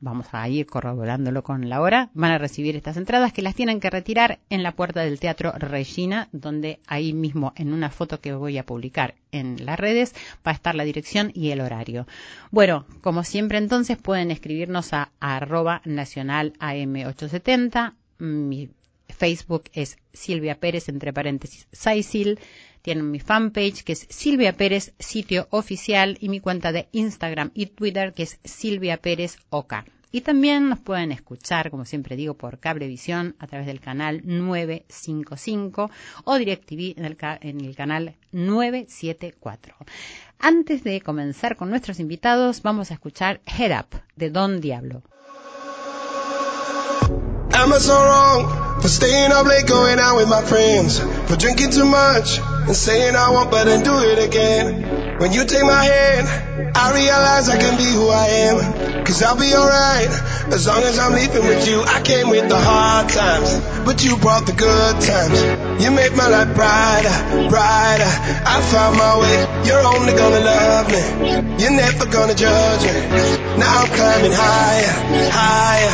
vamos 0.00 0.26
a 0.32 0.48
ir 0.48 0.66
corroborándolo 0.66 1.42
con 1.42 1.68
la 1.68 1.80
hora, 1.80 2.10
van 2.14 2.32
a 2.32 2.38
recibir 2.38 2.74
estas 2.74 2.96
entradas 2.96 3.32
que 3.32 3.42
las 3.42 3.54
tienen 3.54 3.80
que 3.80 3.90
retirar 3.90 4.40
en 4.48 4.62
la 4.62 4.72
puerta 4.72 5.00
del 5.02 5.20
Teatro 5.20 5.52
Regina, 5.52 6.28
donde 6.32 6.80
ahí 6.86 7.12
mismo 7.12 7.52
en 7.56 7.72
una 7.72 7.90
foto 7.90 8.20
que 8.20 8.32
voy 8.32 8.58
a 8.58 8.66
publicar 8.66 9.14
en 9.30 9.64
las 9.64 9.78
redes 9.78 10.14
va 10.46 10.52
a 10.52 10.54
estar 10.54 10.74
la 10.74 10.84
dirección 10.84 11.30
y 11.34 11.50
el 11.50 11.60
horario. 11.60 12.06
Bueno, 12.50 12.86
como 13.02 13.22
siempre 13.24 13.58
entonces 13.58 13.98
pueden 13.98 14.30
escribirnos 14.30 14.92
a 14.92 15.12
arroba 15.20 15.82
nacional 15.84 16.54
AM870, 16.58 17.94
mi 18.18 18.70
Facebook 19.20 19.64
es 19.74 19.98
Silvia 20.14 20.58
Pérez, 20.58 20.88
entre 20.88 21.12
paréntesis, 21.12 21.68
Saisil. 21.72 22.38
Tienen 22.80 23.10
mi 23.10 23.20
fanpage 23.20 23.84
que 23.84 23.92
es 23.92 24.06
Silvia 24.08 24.54
Pérez, 24.56 24.94
sitio 24.98 25.46
oficial, 25.50 26.16
y 26.22 26.30
mi 26.30 26.40
cuenta 26.40 26.72
de 26.72 26.88
Instagram 26.92 27.50
y 27.52 27.66
Twitter 27.66 28.14
que 28.14 28.22
es 28.22 28.40
Silvia 28.44 28.96
Pérez 28.96 29.36
Oca. 29.50 29.84
Y 30.10 30.22
también 30.22 30.70
nos 30.70 30.80
pueden 30.80 31.12
escuchar, 31.12 31.70
como 31.70 31.84
siempre 31.84 32.16
digo, 32.16 32.32
por 32.32 32.60
Cablevisión 32.60 33.36
a 33.38 33.46
través 33.46 33.66
del 33.66 33.78
canal 33.78 34.22
955 34.24 35.90
o 36.24 36.38
DirecTV 36.38 36.98
en 36.98 37.04
el, 37.04 37.18
en 37.42 37.60
el 37.60 37.76
canal 37.76 38.16
974. 38.32 39.76
Antes 40.38 40.82
de 40.82 41.02
comenzar 41.02 41.56
con 41.56 41.68
nuestros 41.68 42.00
invitados, 42.00 42.62
vamos 42.62 42.90
a 42.90 42.94
escuchar 42.94 43.42
Head 43.44 43.78
Up 43.80 44.00
de 44.16 44.30
Don 44.30 44.62
Diablo. 44.62 45.02
Am 47.60 47.70
I 47.74 47.78
so 47.78 47.92
wrong 47.92 48.80
for 48.80 48.88
staying 48.88 49.32
up 49.32 49.44
late 49.44 49.66
going 49.66 49.98
out 49.98 50.16
with 50.16 50.30
my 50.30 50.42
friends? 50.42 50.98
For 51.28 51.36
drinking 51.36 51.72
too 51.72 51.84
much 51.84 52.38
and 52.38 52.74
saying 52.74 53.14
I 53.14 53.28
won't 53.28 53.50
but 53.50 53.64
then 53.64 53.84
do 53.84 53.98
it 53.98 54.18
again. 54.18 54.89
When 55.20 55.34
you 55.34 55.44
take 55.44 55.62
my 55.62 55.84
hand, 55.84 56.72
I 56.74 56.96
realize 56.96 57.50
I 57.50 57.60
can 57.60 57.76
be 57.76 57.84
who 57.84 58.08
I 58.08 58.26
am. 58.48 59.04
Cause 59.04 59.22
I'll 59.22 59.36
be 59.36 59.52
alright 59.52 60.08
as 60.48 60.66
long 60.66 60.80
as 60.80 60.98
I'm 60.98 61.12
leaving 61.12 61.44
with 61.44 61.68
you. 61.68 61.82
I 61.84 62.00
came 62.00 62.30
with 62.30 62.48
the 62.48 62.56
hard 62.56 63.10
times, 63.10 63.52
but 63.84 64.02
you 64.02 64.16
brought 64.16 64.46
the 64.46 64.56
good 64.56 64.94
times. 65.04 65.36
You 65.84 65.90
made 65.92 66.16
my 66.16 66.24
life 66.24 66.56
brighter, 66.56 67.12
brighter. 67.52 68.12
I 68.48 68.64
found 68.72 68.96
my 68.96 69.20
way. 69.20 69.44
You're 69.68 69.84
only 69.92 70.16
gonna 70.16 70.40
love 70.40 70.88
me. 70.88 71.04
You're 71.60 71.76
never 71.76 72.06
gonna 72.08 72.34
judge 72.34 72.80
me. 72.88 72.96
Now 73.60 73.84
I'm 73.84 73.92
climbing 73.92 74.32
higher, 74.32 74.94
higher. 75.36 75.92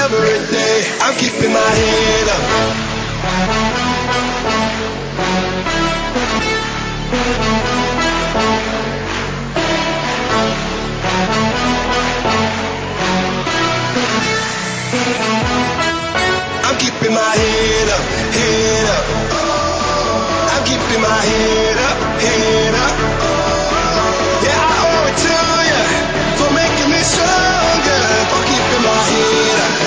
Every 0.00 0.48
day 0.48 0.80
I'm 1.04 1.14
keeping 1.20 1.52
my 1.52 1.72
head 1.76 2.28
up. 2.32 3.61
I'm 15.14 16.76
keeping 16.78 17.12
my 17.12 17.32
head 17.42 17.88
up, 17.96 18.04
head 18.32 18.86
up. 18.96 19.04
I'm 20.52 20.64
keeping 20.64 21.02
my 21.02 21.20
head 21.30 21.76
up, 21.88 21.98
head 22.20 22.74
up. 22.74 22.94
Yeah, 24.44 24.56
I 24.56 24.74
owe 24.88 25.04
it 25.10 25.16
to 25.26 25.36
you 25.70 25.82
for 26.38 26.50
making 26.54 26.90
me 26.90 27.00
stronger, 27.04 28.02
for 28.32 28.42
keeping 28.48 28.82
my 28.88 29.02
head 29.12 29.60
up. 29.60 29.81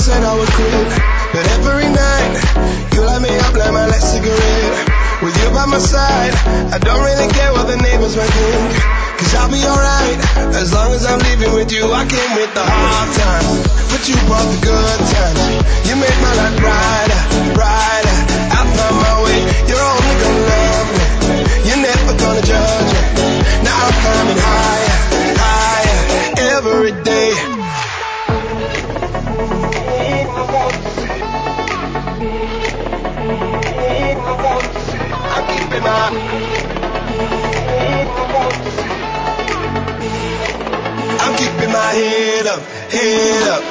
Said 0.00 0.24
I 0.24 0.32
would 0.32 0.48
quit. 0.48 0.88
But 1.32 1.44
every 1.60 1.88
night, 1.92 2.32
you 2.96 3.00
light 3.04 3.22
me 3.22 3.30
up 3.36 3.54
like 3.54 3.72
my 3.72 3.86
last 3.86 4.16
cigarette. 4.16 4.74
With 5.22 5.36
you 5.36 5.48
by 5.52 5.66
my 5.66 5.78
side, 5.78 6.32
I 6.72 6.78
don't 6.80 7.04
really 7.04 7.28
care 7.28 7.52
what 7.52 7.68
the 7.68 7.76
neighbors 7.76 8.16
might 8.16 8.32
think. 8.32 8.72
Cause 9.20 9.34
I'll 9.36 9.52
be 9.52 9.60
alright, 9.60 10.18
as 10.56 10.72
long 10.72 10.90
as 10.96 11.04
I'm 11.04 11.20
leaving 11.20 11.52
with 11.52 11.70
you. 11.70 11.84
I 11.92 12.08
came 12.08 12.32
with 12.40 12.52
the 12.56 12.64
hard 12.64 13.10
times, 13.12 13.60
but 13.92 14.02
you 14.08 14.16
brought 14.24 14.48
the 14.48 14.60
good 14.64 15.00
times. 15.12 15.40
You 15.86 15.94
made 16.00 16.18
my 16.24 16.32
life 16.40 16.56
brighter, 16.56 17.20
brighter. 17.52 18.09
Head. 42.90 43.62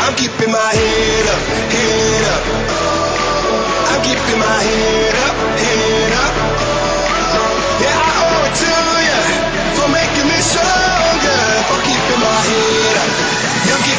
I'm 0.00 0.14
keeping 0.16 0.52
my 0.52 0.58
head 0.58 1.26
up, 1.26 1.40
head 1.72 2.24
up. 2.34 2.42
I'm 3.90 4.02
keeping 4.02 4.38
my 4.38 4.62
head 4.62 5.14
up, 5.14 5.36
head 5.58 5.88
up. 5.88 5.93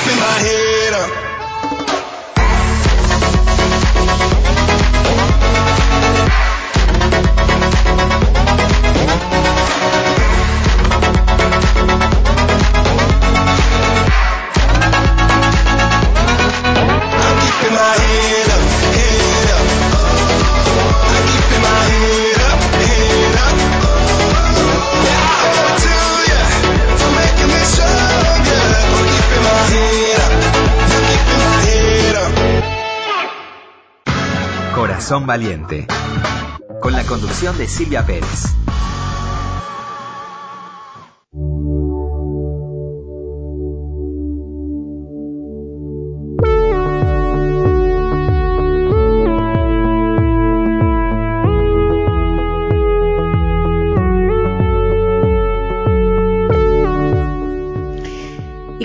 in 0.08 0.20
my 0.20 0.40
head. 0.46 0.65
Valiente. 35.24 35.88
Con 36.82 36.92
la 36.92 37.04
conducción 37.06 37.58
de 37.58 37.70
Silvia 37.70 38.06
Pérez. 38.06 38.65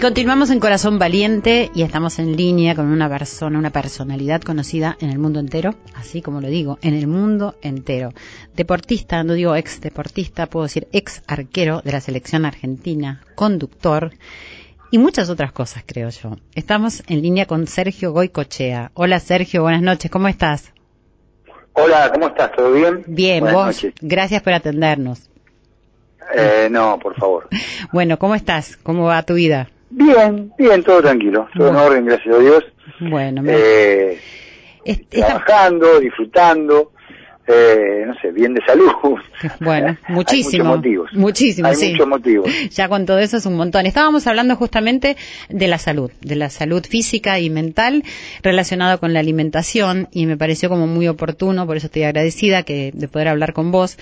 Y 0.00 0.02
continuamos 0.02 0.48
en 0.48 0.60
Corazón 0.60 0.98
Valiente 0.98 1.70
y 1.74 1.82
estamos 1.82 2.18
en 2.20 2.34
línea 2.34 2.74
con 2.74 2.86
una 2.86 3.06
persona, 3.10 3.58
una 3.58 3.68
personalidad 3.68 4.40
conocida 4.40 4.96
en 4.98 5.10
el 5.10 5.18
mundo 5.18 5.40
entero, 5.40 5.74
así 5.94 6.22
como 6.22 6.40
lo 6.40 6.48
digo, 6.48 6.78
en 6.80 6.94
el 6.94 7.06
mundo 7.06 7.56
entero. 7.60 8.14
Deportista, 8.54 9.22
no 9.24 9.34
digo 9.34 9.54
ex 9.56 9.82
deportista, 9.82 10.46
puedo 10.46 10.64
decir 10.64 10.88
ex 10.92 11.22
arquero 11.26 11.82
de 11.84 11.92
la 11.92 12.00
selección 12.00 12.46
argentina, 12.46 13.20
conductor 13.34 14.12
y 14.90 14.96
muchas 14.96 15.28
otras 15.28 15.52
cosas, 15.52 15.84
creo 15.86 16.08
yo. 16.08 16.38
Estamos 16.54 17.02
en 17.06 17.20
línea 17.20 17.44
con 17.44 17.66
Sergio 17.66 18.12
Goicochea. 18.12 18.92
Hola 18.94 19.20
Sergio, 19.20 19.60
buenas 19.60 19.82
noches, 19.82 20.10
¿cómo 20.10 20.28
estás? 20.28 20.72
Hola, 21.74 22.10
¿cómo 22.10 22.28
estás? 22.28 22.52
¿Todo 22.52 22.72
bien? 22.72 23.04
Bien, 23.06 23.40
Buenas 23.40 23.54
vos, 23.54 23.66
noches. 23.66 23.92
gracias 24.00 24.40
por 24.40 24.54
atendernos. 24.54 25.28
Eh, 26.34 26.68
no, 26.70 26.98
por 26.98 27.14
favor. 27.16 27.48
Bueno, 27.92 28.18
¿cómo 28.18 28.34
estás? 28.34 28.78
¿Cómo 28.78 29.04
va 29.04 29.22
tu 29.24 29.34
vida? 29.34 29.68
Bien, 29.90 30.52
bien, 30.56 30.82
todo 30.84 31.02
tranquilo. 31.02 31.48
Todo 31.56 31.68
en 31.70 31.76
orden, 31.76 32.04
gracias 32.06 32.34
a 32.34 32.38
Dios. 32.38 32.64
Bueno, 33.00 33.42
me- 33.42 33.52
Eh, 33.54 34.18
esta- 34.84 35.26
trabajando, 35.26 35.98
disfrutando, 36.00 36.92
eh, 37.52 38.04
no 38.06 38.14
sé, 38.20 38.30
bien 38.32 38.54
de 38.54 38.60
salud. 38.66 38.90
Bueno, 39.60 39.96
muchísimo. 40.08 40.64
motivos. 40.76 41.10
Muchísimo, 41.14 41.68
Hay 41.68 41.74
sí. 41.76 41.90
muchos 41.92 42.06
motivos. 42.08 42.50
Ya 42.70 42.88
con 42.88 43.06
todo 43.06 43.18
eso 43.18 43.36
es 43.38 43.46
un 43.46 43.56
montón. 43.56 43.86
Estábamos 43.86 44.26
hablando 44.26 44.54
justamente 44.56 45.16
de 45.48 45.68
la 45.68 45.78
salud, 45.78 46.10
de 46.20 46.36
la 46.36 46.50
salud 46.50 46.84
física 46.86 47.38
y 47.40 47.50
mental 47.50 48.04
relacionada 48.42 48.98
con 48.98 49.12
la 49.12 49.20
alimentación 49.20 50.08
y 50.12 50.26
me 50.26 50.36
pareció 50.36 50.68
como 50.68 50.86
muy 50.86 51.08
oportuno, 51.08 51.66
por 51.66 51.76
eso 51.76 51.86
estoy 51.86 52.02
agradecida 52.04 52.62
que 52.62 52.90
de 52.94 53.08
poder 53.08 53.28
hablar 53.28 53.52
con 53.52 53.70
vos 53.72 53.96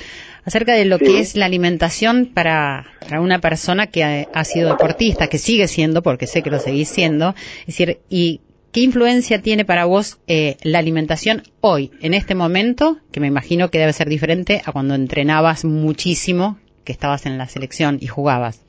acerca 0.45 0.75
de 0.75 0.85
lo 0.85 0.99
Sí. 0.99 1.05
que 1.05 1.21
es 1.21 1.37
la 1.37 1.47
alimentación 1.47 2.27
para, 2.35 2.87
para 3.01 3.21
una 3.21 3.39
persona 3.41 3.87
que 3.87 4.03
ha, 4.05 4.27
ha 4.35 4.45
sido 4.45 4.69
deportista, 4.71 5.29
que 5.29 5.39
sigue 5.39 5.69
siendo, 5.69 6.03
porque 6.03 6.27
sé 6.27 6.43
que 6.43 6.51
lo 6.51 6.59
seguís 6.59 6.89
siendo, 6.89 7.35
es 7.61 7.67
decir, 7.67 7.99
y 8.11 8.41
qué 8.79 8.83
¿qué 8.83 8.85
influencia 8.85 9.43
tiene 9.43 9.65
para 9.65 9.85
vos 9.87 10.19
eh, 10.29 10.57
la 10.63 10.79
alimentación 10.79 11.43
hoy, 11.61 11.91
en 12.01 12.15
este 12.15 12.35
momento, 12.35 12.99
que 13.13 13.19
me 13.21 13.27
imagino 13.27 13.71
que 13.71 13.79
debe 13.79 13.93
ser 13.93 14.09
diferente 14.09 14.63
a 14.65 14.71
cuando 14.73 14.95
entrenabas 14.95 15.65
muchísimo, 15.65 16.59
que 16.85 16.93
estabas 16.93 17.27
en 17.27 17.39
la 17.39 17.47
selección 17.49 17.99
y 18.01 18.07
jugabas? 18.07 18.65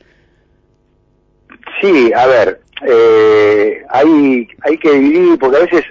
Sí, 1.82 2.12
a 2.16 2.26
ver, 2.28 2.62
eh, 2.88 3.84
hay, 3.90 4.48
hay 4.62 4.78
que 4.78 4.92
dividir, 4.94 5.38
porque 5.40 5.58
a 5.58 5.60
veces 5.62 5.84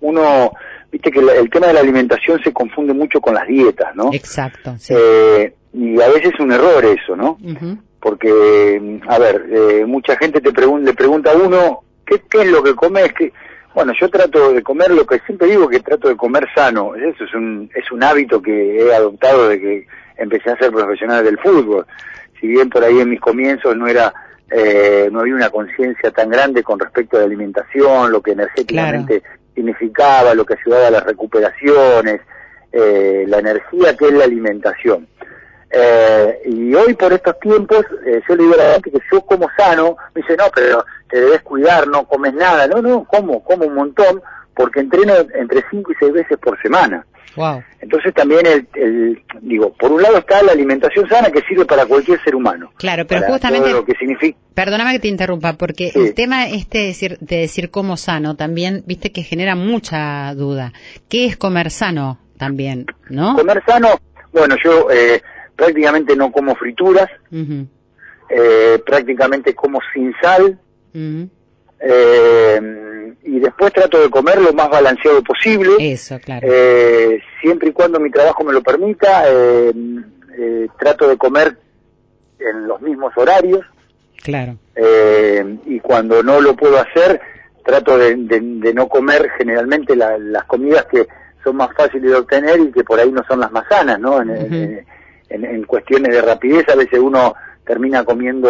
uno, 0.00 0.52
viste 0.90 1.10
que 1.10 1.20
el 1.20 1.48
tema 1.50 1.68
de 1.68 1.72
la 1.72 1.80
alimentación 1.80 2.40
se 2.44 2.52
confunde 2.52 2.92
mucho 2.92 3.20
con 3.20 3.34
las 3.34 3.46
dietas, 3.48 3.94
¿no? 3.96 4.10
Exacto, 4.12 4.74
sí. 4.78 4.94
Eh, 4.96 5.54
y 5.72 6.00
a 6.00 6.08
veces 6.08 6.32
es 6.34 6.40
un 6.40 6.52
error 6.52 6.84
eso, 6.84 7.16
¿no? 7.16 7.38
Ujú, 7.42 7.78
Porque, 8.00 8.98
a 9.08 9.18
ver, 9.18 9.46
eh, 9.50 9.84
mucha 9.86 10.16
gente 10.18 10.40
te 10.42 10.50
pregun- 10.52 10.82
le 10.84 10.92
pregunta 10.92 11.32
a 11.32 11.36
uno, 11.36 11.80
¿qué, 12.04 12.20
¿qué 12.30 12.42
es 12.42 12.48
lo 12.48 12.62
que 12.62 12.74
comes? 12.74 13.12
¿Qué? 13.14 13.32
Bueno, 13.74 13.92
yo 13.98 14.08
trato 14.10 14.52
de 14.52 14.62
comer 14.62 14.90
lo 14.90 15.06
que 15.06 15.20
siempre 15.20 15.48
digo 15.48 15.68
que 15.68 15.80
trato 15.80 16.08
de 16.08 16.16
comer 16.16 16.46
sano. 16.54 16.94
Eso 16.94 17.24
es 17.24 17.34
un, 17.34 17.70
es 17.74 17.90
un 17.90 18.02
hábito 18.04 18.42
que 18.42 18.78
he 18.78 18.94
adoptado 18.94 19.48
de 19.48 19.60
que 19.60 19.86
empecé 20.16 20.50
a 20.50 20.56
ser 20.58 20.70
profesional 20.70 21.24
del 21.24 21.38
fútbol. 21.38 21.86
Si 22.40 22.48
bien 22.48 22.68
por 22.68 22.84
ahí 22.84 23.00
en 23.00 23.10
mis 23.10 23.20
comienzos 23.20 23.76
no 23.76 23.86
era, 23.86 24.12
eh, 24.50 25.08
no 25.10 25.20
había 25.20 25.34
una 25.34 25.50
conciencia 25.50 26.10
tan 26.10 26.28
grande 26.28 26.62
con 26.62 26.78
respecto 26.78 27.16
a 27.16 27.20
la 27.20 27.26
alimentación, 27.26 28.12
lo 28.12 28.20
que 28.20 28.32
energéticamente 28.32 29.22
significaba, 29.54 30.34
lo 30.34 30.44
que 30.44 30.54
ayudaba 30.54 30.88
a 30.88 30.90
las 30.90 31.04
recuperaciones, 31.04 32.20
eh, 32.72 33.24
la 33.28 33.38
energía 33.38 33.96
que 33.96 34.06
es 34.06 34.12
la 34.12 34.24
alimentación. 34.24 35.06
Eh, 35.74 36.38
y 36.46 36.74
hoy 36.74 36.94
por 36.94 37.12
estos 37.12 37.38
tiempos, 37.40 37.84
eh, 38.06 38.20
yo 38.28 38.36
le 38.36 38.42
digo 38.42 38.54
a 38.54 38.58
la 38.64 38.72
gente 38.74 38.90
que 38.90 38.98
yo 39.10 39.20
como 39.22 39.48
sano, 39.56 39.96
me 40.14 40.20
dice, 40.20 40.36
no, 40.36 40.44
pero 40.54 40.84
te 41.08 41.20
debes 41.20 41.40
cuidar, 41.42 41.88
no 41.88 42.04
comes 42.06 42.34
nada. 42.34 42.66
No, 42.66 42.82
no, 42.82 43.04
como, 43.04 43.42
como 43.42 43.64
un 43.66 43.74
montón, 43.74 44.20
porque 44.54 44.80
entreno 44.80 45.14
entre 45.34 45.64
5 45.70 45.92
y 45.92 45.94
6 45.98 46.12
veces 46.12 46.38
por 46.38 46.60
semana. 46.60 47.06
Wow. 47.34 47.62
Entonces 47.80 48.12
también, 48.12 48.44
el, 48.46 48.68
el- 48.74 49.22
digo, 49.40 49.72
por 49.72 49.90
un 49.90 50.02
lado 50.02 50.18
está 50.18 50.42
la 50.42 50.52
alimentación 50.52 51.08
sana 51.08 51.30
que 51.30 51.40
sirve 51.48 51.64
para 51.64 51.86
cualquier 51.86 52.22
ser 52.22 52.34
humano. 52.34 52.70
Claro, 52.76 53.06
pero 53.06 53.22
Para 53.22 53.32
justamente, 53.32 53.70
todo 53.70 53.78
lo 53.80 53.84
que 53.86 53.94
significa... 53.94 54.38
perdóname 54.54 54.92
que 54.92 54.98
te 54.98 55.08
interrumpa, 55.08 55.54
porque 55.54 55.90
Sí. 55.90 55.98
el 55.98 56.12
tema 56.14 56.46
este 56.50 56.78
de 56.78 56.84
decir, 56.88 57.16
de 57.20 57.36
decir 57.38 57.70
como 57.70 57.96
sano 57.96 58.36
también, 58.36 58.82
viste 58.86 59.12
que 59.12 59.22
genera 59.22 59.54
mucha 59.54 60.34
duda. 60.34 60.74
¿Qué 61.08 61.24
es 61.24 61.38
comer 61.38 61.70
sano 61.70 62.18
también, 62.36 62.84
no? 63.08 63.34
Comer 63.36 63.62
sano, 63.66 63.88
bueno, 64.34 64.54
yo 64.62 64.90
eh, 64.90 65.22
prácticamente 65.56 66.16
no 66.16 66.30
como 66.32 66.54
frituras, 66.56 67.08
eh, 68.28 68.82
prácticamente 68.86 69.54
como 69.54 69.78
sin 69.92 70.12
sal, 70.22 70.58
eh, 71.80 73.14
y 73.24 73.38
después 73.40 73.72
trato 73.72 74.00
de 74.00 74.10
comer 74.10 74.40
lo 74.40 74.52
más 74.52 74.68
balanceado 74.68 75.22
posible. 75.22 75.72
Eso, 75.78 76.18
claro. 76.20 76.46
Eh, 76.50 77.20
siempre 77.40 77.68
y 77.70 77.72
cuando 77.72 78.00
mi 78.00 78.10
trabajo 78.10 78.44
me 78.44 78.52
lo 78.52 78.62
permita, 78.62 79.24
eh, 79.28 79.72
trato 80.78 81.08
de 81.08 81.16
comer 81.16 81.56
en 82.38 82.66
los 82.66 82.80
mismos 82.80 83.12
horarios 83.16 83.60
claro. 84.22 84.56
eh, 84.74 85.58
y 85.66 85.78
cuando 85.80 86.22
no 86.22 86.40
lo 86.40 86.56
puedo 86.56 86.78
hacer, 86.78 87.20
trato 87.64 87.96
de, 87.98 88.16
de- 88.16 88.40
de 88.40 88.74
no 88.74 88.88
comer 88.88 89.30
generalmente 89.38 89.94
la- 89.94 90.18
las 90.18 90.44
comidas 90.44 90.86
que 90.86 91.06
son 91.44 91.56
más 91.56 91.70
fáciles 91.76 92.10
de 92.10 92.16
obtener 92.16 92.58
y 92.60 92.72
que 92.72 92.82
por 92.82 92.98
ahí 92.98 93.10
no 93.12 93.22
son 93.28 93.40
las 93.40 93.52
más 93.52 93.64
sanas, 93.68 94.00
¿no? 94.00 94.20
En, 94.22 94.30
en- 94.30 94.44
Ujú. 94.74 94.82
En- 95.34 95.44
en 95.44 95.64
cuestiones 95.64 96.12
de 96.12 96.22
rapidez 96.22 96.68
a 96.68 96.74
veces 96.76 96.98
uno 96.98 97.34
termina 97.64 98.04
comiendo 98.04 98.48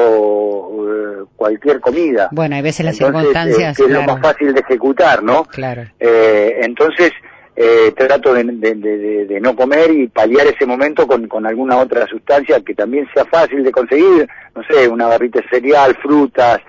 eh, 0.89 1.25
cualquier 1.37 1.81
comida. 1.81 2.29
Bueno, 2.33 2.57
hay 2.57 2.63
veces 2.63 2.85
las 2.87 2.95
Entonces, 3.01 3.21
circunstancias, 3.33 3.79
eh, 3.79 3.83
que 3.83 3.89
es 3.89 3.95
lo 3.99 4.03
más 4.05 4.21
fácil 4.23 4.55
de 4.55 4.61
ejecutar, 4.61 5.23
¿no? 5.23 5.45
Claro. 5.45 5.83
Eh, 6.01 6.61
entonces, 6.63 7.13
eh, 7.55 7.93
trato 7.95 8.33
de, 8.33 8.45
de- 8.45 8.75
de- 8.75 8.97
de- 8.99 9.27
de 9.27 9.41
no 9.41 9.55
comer 9.55 9.91
y 9.91 10.09
paliar 10.09 10.47
ese 10.47 10.65
momento 10.65 11.07
con, 11.07 11.29
con 11.29 11.45
alguna 11.47 11.77
otra 11.79 12.07
sustancia 12.07 12.61
que 12.65 12.75
también 12.75 13.07
sea 13.13 13.27
fácil 13.27 13.63
de 13.63 13.71
conseguir, 13.71 14.27
no 14.57 14.63
sé, 14.65 14.89
una 14.89 15.07
barrita 15.07 15.41
de 15.41 15.49
cereal, 15.51 15.95
frutas, 16.03 16.61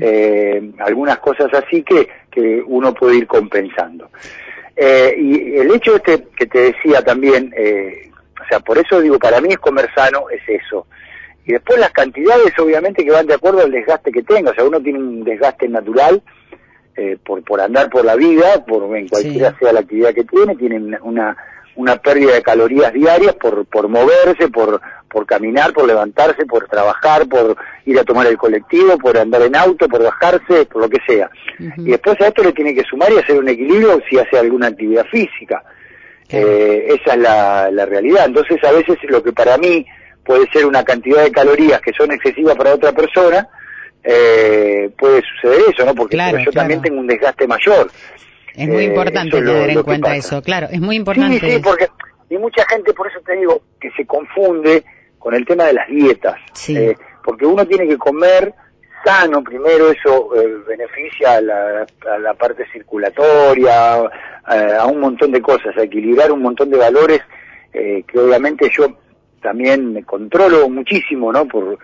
eh, 0.00 0.72
algunas 0.80 1.18
cosas 1.18 1.46
así 1.54 1.84
que, 1.84 2.08
que 2.30 2.60
uno 2.66 2.92
puede 2.92 3.18
ir 3.18 3.26
compensando. 3.28 4.10
Eh, 4.74 5.14
y 5.18 5.56
el 5.58 5.72
hecho 5.72 5.94
este 5.96 6.24
que 6.36 6.46
te 6.46 6.58
decía 6.72 7.02
también, 7.02 7.52
eh, 7.56 8.10
o 8.42 8.48
sea, 8.48 8.60
por 8.60 8.78
eso 8.78 9.00
digo, 9.00 9.18
para 9.18 9.40
mí 9.40 9.48
es 9.50 9.58
comer 9.58 9.88
sano, 9.94 10.26
es 10.30 10.42
eso. 10.48 10.86
Y 11.44 11.52
después 11.52 11.78
las 11.78 11.90
cantidades 11.90 12.56
obviamente 12.58 13.04
que 13.04 13.10
van 13.10 13.26
de 13.26 13.34
acuerdo 13.34 13.62
al 13.62 13.70
desgaste 13.70 14.12
que 14.12 14.22
tenga, 14.22 14.50
o 14.52 14.54
sea, 14.54 14.64
uno 14.64 14.80
tiene 14.80 14.98
un 14.98 15.24
desgaste 15.24 15.68
natural 15.68 16.22
eh, 16.96 17.16
por, 17.24 17.42
por 17.42 17.60
andar 17.60 17.88
por 17.90 18.04
la 18.04 18.16
vida, 18.16 18.64
por 18.66 18.96
en 18.96 19.08
cualquiera 19.08 19.50
Sí. 19.52 19.56
sea 19.60 19.72
la 19.72 19.80
actividad 19.80 20.14
que 20.14 20.24
tiene, 20.24 20.54
tiene 20.56 20.98
una, 21.00 21.36
una, 21.74 21.96
pérdida 21.96 22.34
de 22.34 22.42
calorías 22.42 22.92
diarias 22.92 23.34
por, 23.36 23.64
por 23.66 23.88
moverse, 23.88 24.48
por, 24.48 24.80
por 25.08 25.26
caminar, 25.26 25.72
por 25.72 25.86
levantarse, 25.86 26.44
por 26.44 26.68
trabajar, 26.68 27.26
por 27.28 27.56
ir 27.86 27.98
a 27.98 28.04
tomar 28.04 28.26
el 28.26 28.36
colectivo, 28.36 28.98
por 28.98 29.16
andar 29.16 29.42
en 29.42 29.56
auto, 29.56 29.88
por 29.88 30.02
bajarse, 30.02 30.66
por 30.66 30.82
lo 30.82 30.88
que 30.90 31.00
sea. 31.06 31.30
Y 31.78 31.90
después 31.90 32.20
a 32.20 32.28
esto 32.28 32.42
le 32.42 32.52
tiene 32.52 32.74
que 32.74 32.84
sumar 32.84 33.10
y 33.10 33.18
hacer 33.18 33.38
un 33.38 33.48
equilibrio 33.48 34.00
si 34.08 34.18
hace 34.18 34.38
alguna 34.38 34.68
actividad 34.68 35.06
física. 35.06 35.64
Eh, 36.32 36.86
esa 37.00 37.14
es 37.14 37.20
la, 37.20 37.70
la 37.70 37.86
realidad. 37.86 38.24
Entonces 38.26 38.62
a 38.64 38.72
veces 38.72 38.96
lo 39.08 39.22
que 39.22 39.32
para 39.32 39.56
mí 39.58 39.84
puede 40.24 40.48
ser 40.52 40.66
una 40.66 40.84
cantidad 40.84 41.22
de 41.22 41.30
calorías 41.32 41.80
que 41.80 41.92
son 41.92 42.10
excesivas 42.12 42.56
para 42.56 42.74
otra 42.74 42.92
persona, 42.92 43.48
eh, 44.04 44.90
puede 44.98 45.22
suceder 45.22 45.60
eso, 45.72 45.84
¿no? 45.84 45.94
Porque 45.94 46.16
Claro, 46.16 46.38
yo 46.38 46.44
claro. 46.50 46.52
también 46.54 46.82
tengo 46.82 47.00
un 47.00 47.06
desgaste 47.06 47.46
mayor. 47.46 47.90
Es 48.54 48.68
muy 48.68 48.84
Eh, 48.84 48.86
importante 48.86 49.30
tener 49.40 49.70
en 49.70 49.82
cuenta 49.82 50.08
pasa. 50.08 50.16
eso, 50.18 50.42
claro, 50.42 50.68
es 50.70 50.80
muy 50.80 50.96
importante. 50.96 51.38
Sí, 51.40 51.50
sí, 51.52 51.58
porque 51.62 51.88
y 52.30 52.38
mucha 52.38 52.64
gente, 52.68 52.92
por 52.94 53.08
eso 53.08 53.20
te 53.24 53.36
digo, 53.36 53.62
que 53.80 53.90
se 53.96 54.06
confunde 54.06 54.84
con 55.18 55.34
el 55.34 55.44
tema 55.44 55.64
de 55.64 55.74
las 55.74 55.88
dietas. 55.88 56.36
Sí. 56.54 56.76
Eh, 56.76 56.96
porque 57.24 57.46
uno 57.46 57.66
tiene 57.66 57.86
que 57.86 57.96
comer 57.98 58.52
sano 59.04 59.42
primero, 59.42 59.90
eso 59.90 60.34
eh, 60.36 60.56
beneficia 60.66 61.36
a 61.36 61.40
la, 61.40 61.86
a 62.10 62.18
la 62.18 62.34
parte 62.34 62.64
circulatoria, 62.72 64.02
eh, 64.02 64.76
a 64.78 64.86
un 64.86 65.00
montón 65.00 65.32
de 65.32 65.40
cosas, 65.40 65.76
a 65.76 65.82
equilibrar 65.82 66.32
un 66.32 66.42
montón 66.42 66.70
de 66.70 66.78
valores 66.78 67.20
eh, 67.72 68.04
que 68.06 68.18
obviamente 68.18 68.70
yo 68.70 68.96
también 69.40 69.92
me 69.92 70.04
controlo 70.04 70.68
muchísimo, 70.68 71.32
¿no? 71.32 71.46
Por 71.46 71.78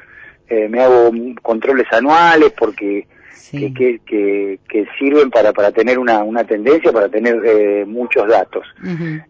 eh, 0.49 0.69
me 0.69 0.83
hago 0.83 1.11
controles 1.43 1.87
anuales 1.93 2.53
porque 2.59 3.07
Sí. 3.51 3.73
que, 3.73 3.99
que, 4.05 4.59
que, 4.69 4.87
sirven 4.99 5.31
para, 5.31 5.55
para 5.55 5.73
tener 5.73 5.99
una, 5.99 6.23
una 6.23 6.45
tendencia, 6.45 6.93
para 6.93 7.09
tener 7.09 7.41
eh, 7.47 7.85
muchos 7.87 8.29
datos. 8.29 8.67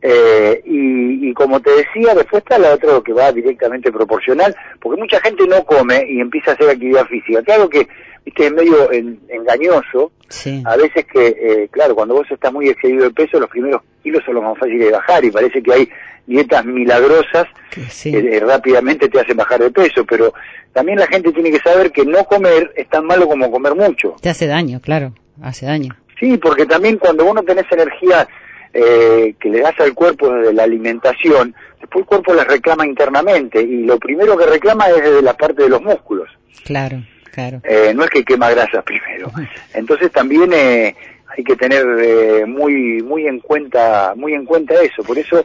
Eh, 0.03 0.61
y, 0.65 1.29
y 1.29 1.33
como 1.35 1.61
te 1.61 1.71
decía, 1.71 2.15
después 2.17 2.43
está 2.43 2.59
la 2.59 2.75
otra 2.75 3.01
que 3.05 3.13
va 3.13 3.31
directamente 3.31 3.93
proporcional, 3.93 4.57
porque 4.81 5.01
mucha 5.01 5.21
gente 5.21 5.47
no 5.47 5.65
come 5.65 6.05
y 6.11 6.21
empieza 6.21 6.51
a 6.51 6.55
hacer 6.55 6.69
actividad 6.69 7.07
física. 7.07 7.43
Claro 7.43 7.69
que, 7.69 7.87
viste, 8.29 8.47
es 8.47 8.53
medio 8.53 8.93
en- 8.93 9.21
engañoso, 9.29 10.13
Sí. 10.29 10.63
a 10.67 10.77
veces 10.77 11.07
que, 11.07 11.27
eh, 11.29 11.69
claro, 11.71 11.95
cuando 11.95 12.15
vos 12.15 12.27
estás 12.31 12.53
muy 12.53 12.69
excedido 12.69 13.05
de 13.05 13.11
peso, 13.11 13.41
los 13.41 13.49
primeros 13.49 13.81
kilos 14.03 14.23
son 14.25 14.35
los 14.35 14.45
más 14.45 14.59
fáciles 14.59 14.87
de 14.87 14.93
bajar 14.93 15.25
y 15.25 15.31
parece 15.31 15.63
que 15.63 15.73
hay 15.73 15.89
dietas 16.27 16.65
milagrosas 16.67 17.47
Que 17.71 17.81
sí. 17.89 18.15
eh, 18.15 18.41
rápidamente 18.41 19.09
te 19.09 19.19
hacen 19.21 19.37
bajar 19.37 19.61
de 19.61 19.71
peso, 19.71 20.05
pero 20.05 20.35
también 20.75 20.99
la 20.99 21.07
gente 21.07 21.33
tiene 21.33 21.51
que 21.51 21.59
saber 21.61 21.91
que 21.91 22.05
no 22.05 22.25
comer 22.25 22.73
es 22.77 22.87
tan 22.89 23.07
malo 23.07 23.27
como 23.27 23.51
comer 23.51 23.75
mucho. 23.75 24.15
Te 24.21 24.29
hace 24.29 24.47
daño, 24.47 24.81
claro, 24.81 25.15
hace 25.43 25.65
daño. 25.65 25.97
Sí, 26.21 26.37
porque 26.37 26.67
también 26.67 26.99
cuando 26.99 27.25
uno 27.25 27.43
tenés 27.43 27.65
energía 27.71 28.29
eh, 28.75 29.35
que 29.41 29.49
le 29.49 29.61
das 29.61 29.81
al 29.81 29.95
cuerpo 29.95 30.29
desde 30.31 30.53
la 30.53 30.65
alimentación, 30.65 31.55
después 31.81 32.03
el 32.03 32.07
cuerpo 32.07 32.35
la 32.35 32.45
reclama 32.45 32.87
internamente 32.87 33.63
y 33.63 33.85
lo 33.85 33.99
primero 33.99 34.37
que 34.37 34.45
reclama 34.45 34.89
es 34.91 34.97
desde 34.97 35.23
la 35.23 35.33
parte 35.35 35.63
de 35.63 35.71
los 35.71 35.81
músculos. 35.81 36.29
Claro, 36.65 37.03
claro. 37.33 37.61
Eh, 37.65 37.93
no 37.95 38.05
es 38.05 38.11
que 38.11 38.25
quema 38.25 38.51
grasa 38.51 38.83
primero. 38.83 39.31
Entonces 39.75 40.11
también 40.13 40.53
eh, 40.53 40.95
hay 41.37 41.45
que 41.45 41.57
tener 41.57 41.85
eh, 42.01 42.45
muy 42.47 43.03
muy 43.03 43.27
en 43.27 43.41
cuenta 43.41 44.15
muy 44.17 44.35
en 44.35 44.45
cuenta 44.45 44.75
eso. 44.83 45.03
Por 45.03 45.19
eso 45.19 45.45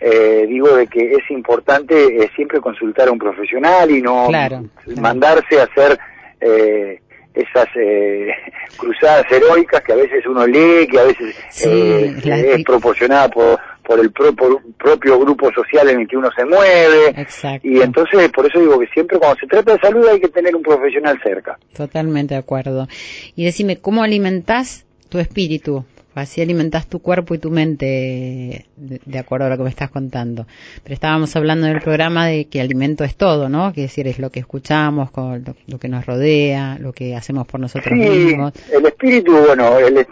eh, 0.00 0.46
digo 0.48 0.76
de 0.76 0.86
que 0.88 1.12
es 1.12 1.30
importante 1.30 1.94
eh, 2.24 2.30
siempre 2.34 2.60
consultar 2.60 3.08
a 3.08 3.12
un 3.12 3.18
profesional 3.18 3.90
y 3.90 4.02
no 4.02 4.26
Claro, 4.28 4.64
claro. 4.84 5.00
mandarse 5.00 5.60
a 5.60 5.64
hacer 5.64 5.98
eh, 6.40 7.00
esas 7.34 7.66
eh, 7.76 8.28
cruzadas 8.76 9.24
heroicas 9.30 9.80
que 9.82 9.92
a 9.92 9.96
veces 9.96 10.26
uno 10.26 10.46
lee, 10.46 10.86
que 10.90 10.98
a 10.98 11.04
veces 11.04 11.34
Sí, 11.50 11.68
eh, 11.70 12.52
es 12.56 12.64
proporcionada 12.64 13.28
por 13.28 13.58
por 13.82 14.00
el 14.00 14.10
pro- 14.10 14.34
por 14.34 14.52
un 14.52 14.72
propio 14.74 15.18
grupo 15.18 15.50
social 15.52 15.88
en 15.88 16.00
el 16.00 16.08
que 16.08 16.16
uno 16.16 16.30
se 16.36 16.44
mueve. 16.44 17.08
Exacto. 17.16 17.66
Y 17.66 17.80
entonces, 17.80 18.30
por 18.30 18.46
eso 18.46 18.60
digo 18.60 18.78
que 18.78 18.86
siempre 18.88 19.18
cuando 19.18 19.38
se 19.40 19.46
trata 19.46 19.72
de 19.74 19.78
salud 19.80 20.06
hay 20.08 20.20
que 20.20 20.28
tener 20.28 20.54
un 20.54 20.62
profesional 20.62 21.18
cerca. 21.22 21.58
Totalmente 21.74 22.34
de 22.34 22.40
acuerdo. 22.40 22.88
Y 23.36 23.44
decime, 23.44 23.78
¿cómo 23.78 24.02
alimentás 24.02 24.84
tu 25.08 25.18
espíritu? 25.18 25.84
Así 26.14 26.42
alimentas 26.42 26.88
tu 26.88 27.00
cuerpo 27.00 27.34
y 27.34 27.38
tu 27.38 27.50
mente, 27.50 28.66
de, 28.76 29.00
de, 29.06 29.18
acuerdo 29.18 29.46
a 29.46 29.48
lo 29.48 29.56
que 29.56 29.62
me 29.62 29.70
estás 29.70 29.90
contando. 29.90 30.46
Pero 30.82 30.92
estábamos 30.92 31.34
hablando 31.36 31.66
en 31.66 31.74
el 31.76 31.80
programa 31.80 32.26
de 32.26 32.44
que 32.48 32.60
alimento 32.60 33.02
es 33.02 33.16
todo, 33.16 33.48
¿no? 33.48 33.72
Que 33.72 33.82
decir, 33.82 34.06
es 34.06 34.18
lo 34.18 34.28
que 34.28 34.40
escuchamos, 34.40 35.10
con 35.10 35.42
lo, 35.42 35.54
lo, 35.66 35.78
que 35.78 35.88
nos 35.88 36.04
rodea, 36.04 36.76
lo 36.78 36.92
que 36.92 37.16
hacemos 37.16 37.46
por 37.46 37.60
nosotros 37.60 37.98
sí, 37.98 38.08
mismos. 38.08 38.52
El 38.70 38.84
espíritu, 38.84 39.32
bueno, 39.32 39.78
el, 39.78 39.96
eh, 39.96 40.06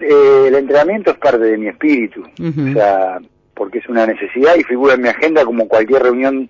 el, 0.48 0.54
entrenamiento 0.54 1.10
es 1.10 1.18
parte 1.18 1.44
de 1.44 1.58
mi 1.58 1.68
espíritu. 1.68 2.22
Uh 2.22 2.44
-huh. 2.44 2.70
O 2.70 2.72
sea, 2.72 3.18
porque 3.60 3.80
es 3.80 3.88
una 3.90 4.06
necesidad 4.06 4.54
y 4.56 4.64
figura 4.64 4.94
en 4.94 5.02
mi 5.02 5.08
agenda 5.10 5.44
como 5.44 5.68
cualquier 5.68 6.02
reunión 6.02 6.48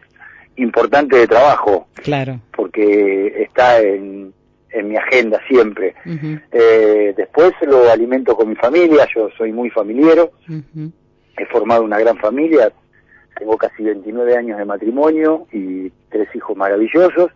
importante 0.55 1.17
de 1.17 1.27
trabajo. 1.27 1.89
Claro. 1.95 2.39
Porque 2.55 3.43
está 3.43 3.81
en, 3.81 4.33
en 4.71 4.89
mi 4.89 4.97
agenda 4.97 5.41
siempre. 5.49 5.97
Uh 6.07 6.11
-huh. 6.11 6.43
eh, 6.53 7.13
después 7.17 7.53
lo 7.63 7.91
alimento 7.91 8.37
con 8.37 8.49
mi 8.49 8.55
familia, 8.55 9.09
yo 9.13 9.29
soy 9.37 9.51
muy 9.51 9.71
familiero, 9.71 10.31
uh 10.49 10.53
-huh. 10.53 10.93
he 11.37 11.47
formado 11.47 11.83
una 11.83 11.99
gran 11.99 12.17
familia, 12.17 12.71
tengo 13.37 13.57
casi 13.57 13.83
29 13.83 14.37
años 14.37 14.59
de 14.59 14.65
matrimonio 14.65 15.49
y 15.51 15.91
tres 16.11 16.29
hijos 16.37 16.57
maravillosos. 16.57 17.33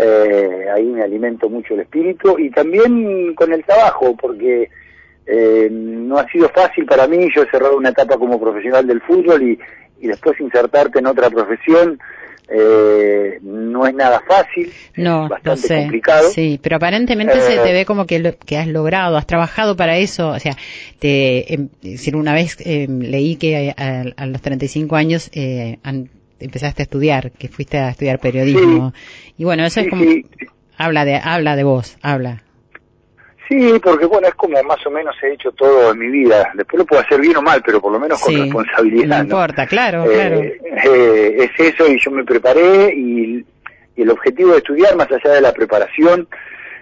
Eh, 0.00 0.66
ahí 0.74 0.86
me 0.86 1.04
alimento 1.04 1.48
mucho 1.48 1.74
el 1.74 1.80
espíritu 1.82 2.40
y 2.40 2.50
también 2.50 3.36
con 3.36 3.52
el 3.52 3.62
trabajo, 3.62 4.16
porque 4.16 4.68
eh, 5.26 5.68
no 5.70 6.18
ha 6.18 6.28
sido 6.28 6.48
fácil 6.48 6.86
para 6.86 7.06
mí, 7.06 7.28
yo 7.34 7.42
he 7.42 7.50
cerrado 7.50 7.76
una 7.76 7.90
etapa 7.90 8.16
como 8.16 8.40
profesional 8.40 8.86
del 8.86 9.00
fútbol 9.02 9.42
y, 9.42 9.58
y 10.00 10.06
después 10.06 10.38
insertarte 10.40 10.98
en 10.98 11.06
otra 11.06 11.30
profesión 11.30 11.98
eh, 12.48 13.38
no 13.42 13.86
es 13.86 13.94
nada 13.94 14.22
fácil, 14.26 14.72
no, 14.96 15.28
bastante 15.28 15.50
lo 15.50 15.56
sé, 15.56 15.76
complicado. 15.78 16.30
Sí, 16.30 16.60
pero 16.62 16.76
aparentemente 16.76 17.38
eh, 17.38 17.40
se 17.40 17.58
te 17.58 17.72
ve 17.72 17.84
como 17.84 18.06
que, 18.06 18.20
lo, 18.20 18.38
que 18.38 18.56
has 18.56 18.68
logrado, 18.68 19.16
has 19.16 19.26
trabajado 19.26 19.76
para 19.76 19.96
eso, 19.98 20.28
o 20.28 20.38
sea, 20.38 20.56
te, 20.98 21.52
eh, 21.52 21.68
decir, 21.82 22.14
una 22.14 22.34
vez 22.34 22.56
eh, 22.60 22.86
leí 22.88 23.36
que 23.36 23.74
a, 23.76 24.04
a, 24.16 24.26
los 24.26 24.40
35 24.42 24.94
años 24.94 25.30
eh, 25.34 25.78
an, 25.82 26.08
empezaste 26.38 26.82
a 26.82 26.84
estudiar, 26.84 27.32
que 27.32 27.48
fuiste 27.48 27.78
a 27.78 27.90
estudiar 27.90 28.20
periodismo, 28.20 28.92
sí, 28.94 29.34
y 29.38 29.44
bueno, 29.44 29.64
eso 29.64 29.80
sí, 29.80 29.86
es 29.86 29.90
como, 29.90 30.04
sí. 30.04 30.24
habla 30.76 31.04
de, 31.04 31.16
habla 31.16 31.56
de 31.56 31.64
vos, 31.64 31.98
habla. 32.00 32.42
Sí, 33.48 33.78
porque 33.82 34.06
bueno, 34.06 34.26
es 34.26 34.34
como 34.34 34.60
más 34.64 34.84
o 34.86 34.90
menos 34.90 35.14
he 35.22 35.32
hecho 35.32 35.52
todo 35.52 35.92
en 35.92 35.98
mi 35.98 36.08
vida. 36.08 36.50
Después 36.54 36.80
lo 36.80 36.86
puedo 36.86 37.02
hacer 37.02 37.20
bien 37.20 37.36
o 37.36 37.42
mal, 37.42 37.62
pero 37.64 37.80
por 37.80 37.92
lo 37.92 38.00
menos 38.00 38.20
con 38.20 38.34
sí, 38.34 38.40
responsabilidad. 38.40 39.06
No, 39.06 39.16
¿no? 39.16 39.22
importa, 39.22 39.66
claro, 39.66 40.10
eh, 40.10 40.58
claro. 40.64 40.94
Eh, 40.94 41.36
es 41.44 41.74
eso 41.74 41.86
y 41.86 41.98
yo 42.00 42.10
me 42.10 42.24
preparé 42.24 42.92
y, 42.92 43.44
y, 43.96 44.02
el 44.02 44.10
objetivo 44.10 44.52
de 44.52 44.58
estudiar, 44.58 44.96
más 44.96 45.08
allá 45.12 45.34
de 45.34 45.40
la 45.40 45.52
preparación, 45.52 46.26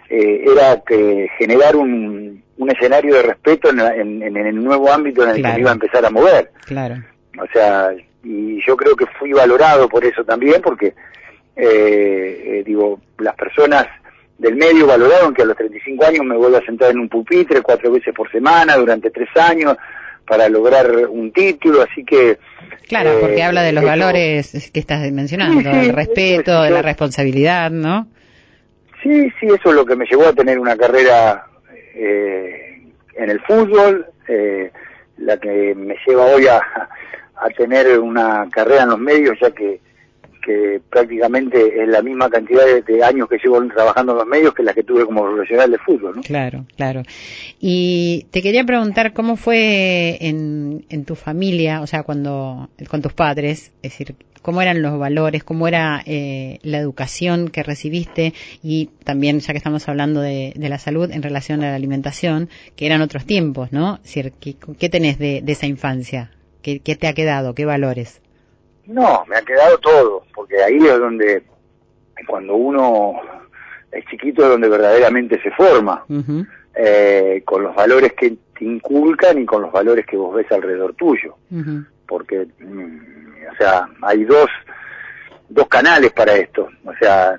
eh, 0.08 0.44
era 0.46 0.80
que 0.86 1.28
generar 1.38 1.76
un, 1.76 2.42
un 2.56 2.70
escenario 2.70 3.14
de 3.14 3.22
respeto 3.22 3.68
en, 3.68 3.80
en, 3.80 4.22
en, 4.22 4.36
el 4.36 4.62
nuevo 4.62 4.90
ámbito 4.90 5.22
en 5.22 5.30
el 5.30 5.36
claro. 5.36 5.52
que 5.52 5.56
me 5.56 5.60
iba 5.60 5.70
a 5.70 5.74
empezar 5.74 6.06
a 6.06 6.10
mover. 6.10 6.50
Claro. 6.64 6.96
O 7.38 7.46
sea, 7.52 7.90
y 8.22 8.64
yo 8.66 8.74
creo 8.76 8.96
que 8.96 9.06
fui 9.18 9.32
valorado 9.32 9.86
por 9.86 10.02
eso 10.02 10.24
también, 10.24 10.62
porque, 10.62 10.94
eh, 11.56 12.62
digo, 12.64 13.00
las 13.18 13.34
personas 13.34 13.86
del 14.38 14.56
medio 14.56 14.86
valoraron 14.86 15.32
que 15.32 15.42
a 15.42 15.46
los 15.46 15.56
35 15.56 16.04
años 16.04 16.24
me 16.24 16.36
vuelvo 16.36 16.56
a 16.56 16.64
sentar 16.64 16.90
en 16.90 16.98
un 16.98 17.08
pupitre 17.08 17.62
cuatro 17.62 17.90
veces 17.92 18.12
por 18.14 18.30
semana 18.30 18.76
durante 18.76 19.10
tres 19.10 19.28
años 19.36 19.76
para 20.26 20.48
lograr 20.48 20.90
un 21.08 21.32
título, 21.32 21.82
así 21.82 22.04
que... 22.04 22.38
Claro, 22.88 23.10
eh, 23.10 23.18
porque 23.20 23.42
habla 23.42 23.62
de 23.62 23.72
los 23.72 23.84
eso, 23.84 23.90
valores 23.90 24.70
que 24.72 24.80
estás 24.80 25.10
mencionando, 25.12 25.60
sí, 25.60 25.68
sí, 25.70 25.86
el 25.86 25.92
respeto, 25.94 26.62
de 26.62 26.70
la 26.70 26.82
responsabilidad, 26.82 27.70
¿no? 27.70 28.08
Sí, 29.02 29.30
sí, 29.38 29.46
eso 29.46 29.68
es 29.68 29.74
lo 29.74 29.84
que 29.84 29.96
me 29.96 30.06
llevó 30.06 30.26
a 30.26 30.32
tener 30.32 30.58
una 30.58 30.76
carrera 30.76 31.46
eh, 31.94 32.82
en 33.16 33.30
el 33.30 33.40
fútbol, 33.40 34.06
eh, 34.28 34.70
la 35.18 35.36
que 35.36 35.74
me 35.74 35.94
lleva 36.06 36.24
hoy 36.24 36.46
a, 36.46 36.56
a 36.56 37.48
tener 37.56 37.98
una 37.98 38.48
carrera 38.50 38.84
en 38.84 38.90
los 38.90 38.98
medios, 38.98 39.36
ya 39.40 39.50
que 39.50 39.80
que 40.44 40.80
prácticamente 40.90 41.82
es 41.82 41.88
la 41.88 42.02
misma 42.02 42.28
cantidad 42.28 42.62
de, 42.84 43.04
años 43.04 43.28
que 43.28 43.38
llevo 43.38 43.64
trabajando 43.68 44.12
en 44.12 44.18
los 44.18 44.26
medios 44.26 44.54
que 44.54 44.62
la 44.62 44.74
que 44.74 44.82
tuve 44.82 45.04
como 45.04 45.24
profesional 45.24 45.70
de 45.70 45.78
fútbol, 45.78 46.16
¿no? 46.16 46.22
Claro, 46.22 46.64
claro. 46.76 47.02
Y 47.60 48.26
te 48.30 48.42
quería 48.42 48.64
preguntar 48.64 49.12
cómo 49.12 49.36
fue 49.36 50.18
en, 50.20 50.84
en 50.88 51.04
tu 51.04 51.14
familia, 51.14 51.80
o 51.80 51.86
sea, 51.86 52.02
cuando 52.02 52.68
con 52.88 53.02
tus 53.02 53.12
padres, 53.12 53.72
es 53.82 53.92
decir, 53.92 54.14
cómo 54.44 54.60
eran 54.60 54.82
los 54.82 54.98
valores, 54.98 55.42
cómo 55.42 55.66
era 55.66 56.02
eh, 56.04 56.58
la 56.62 56.76
educación 56.76 57.48
que 57.48 57.62
recibiste 57.62 58.34
y 58.62 58.90
también, 59.02 59.40
ya 59.40 59.54
que 59.54 59.56
estamos 59.56 59.88
hablando 59.88 60.20
de, 60.20 60.52
la 60.56 60.78
salud, 60.78 61.10
en 61.10 61.22
relación 61.22 61.64
a 61.64 61.70
la 61.70 61.76
alimentación, 61.76 62.50
que 62.76 62.84
eran 62.84 63.00
otros 63.00 63.24
tiempos, 63.24 63.72
¿no? 63.72 64.00
¿qué, 64.40 64.88
tenés 64.90 65.18
de, 65.18 65.42
esa 65.46 65.66
infancia? 65.66 66.30
¿Qué, 66.60 66.80
¿Qué 66.80 66.94
te 66.94 67.06
ha 67.06 67.14
quedado? 67.14 67.54
¿Qué 67.54 67.64
valores? 67.64 68.20
No, 68.86 69.24
me 69.26 69.36
ha 69.36 69.42
quedado 69.42 69.78
todo, 69.78 70.24
porque 70.34 70.62
ahí 70.62 70.76
es 70.78 70.98
donde, 70.98 71.42
cuando 72.26 72.54
uno 72.54 73.20
es 73.90 74.04
chiquito, 74.06 74.42
es 74.42 74.48
donde 74.50 74.68
verdaderamente 74.68 75.40
se 75.42 75.50
forma, 75.52 76.04
uh 76.08 76.14
-huh. 76.14 76.46
eh, 76.74 77.42
con 77.44 77.62
los 77.62 77.74
valores 77.74 78.12
que 78.14 78.36
te 78.58 78.64
inculcan 78.64 79.38
y 79.38 79.46
con 79.46 79.62
los 79.62 79.72
valores 79.72 80.04
que 80.06 80.16
vos 80.16 80.34
ves 80.34 80.50
alrededor 80.52 80.94
tuyo. 80.94 81.36
Uh 81.50 81.56
-huh. 81.56 81.86
Porque, 82.06 82.46
mm, 82.58 82.98
o 83.52 83.56
sea, 83.56 83.88
hay 84.02 84.24
dos, 84.24 84.48
dos 85.48 85.68
canales 85.68 86.12
para 86.12 86.34
esto. 86.34 86.68
O 86.84 86.92
sea, 87.00 87.36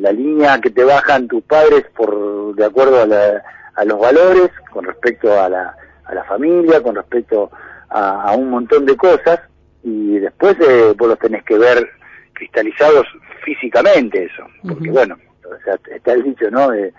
la 0.00 0.12
línea 0.12 0.60
que 0.60 0.70
te 0.70 0.84
bajan 0.84 1.28
tus 1.28 1.42
padres 1.44 1.84
por 1.96 2.54
de 2.54 2.64
acuerdo 2.64 3.02
a, 3.02 3.06
la, 3.06 3.42
a 3.74 3.84
los 3.84 3.98
valores, 3.98 4.50
con 4.70 4.84
respecto 4.84 5.40
a 5.40 5.48
la, 5.48 5.74
a 6.04 6.14
la 6.14 6.24
familia, 6.24 6.82
con 6.82 6.94
respecto 6.94 7.50
a, 7.88 8.22
a 8.30 8.36
un 8.36 8.50
montón 8.50 8.84
de 8.84 8.96
cosas, 8.96 9.40
y 9.84 10.18
después 10.18 10.56
eh, 10.60 10.94
vos 10.96 11.08
los 11.08 11.18
tenés 11.18 11.44
que 11.44 11.56
ver 11.58 11.88
cristalizados 12.32 13.06
físicamente 13.44 14.24
eso, 14.24 14.44
porque 14.62 14.88
uh 14.88 14.92
-huh. 14.92 14.94
bueno, 14.94 15.18
o 15.44 15.64
sea, 15.64 15.78
está 15.94 16.12
el 16.12 16.24
dicho, 16.24 16.50
¿no? 16.50 16.72
Eh, 16.72 16.92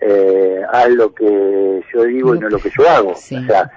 eh, 0.00 0.62
haz 0.72 0.88
lo 0.90 1.12
que 1.12 1.82
yo 1.92 2.04
digo 2.04 2.34
y 2.34 2.38
no 2.38 2.48
lo 2.48 2.58
que 2.58 2.70
yo 2.70 2.88
hago. 2.88 3.14
Sí. 3.16 3.36
O 3.36 3.42
sea, 3.46 3.70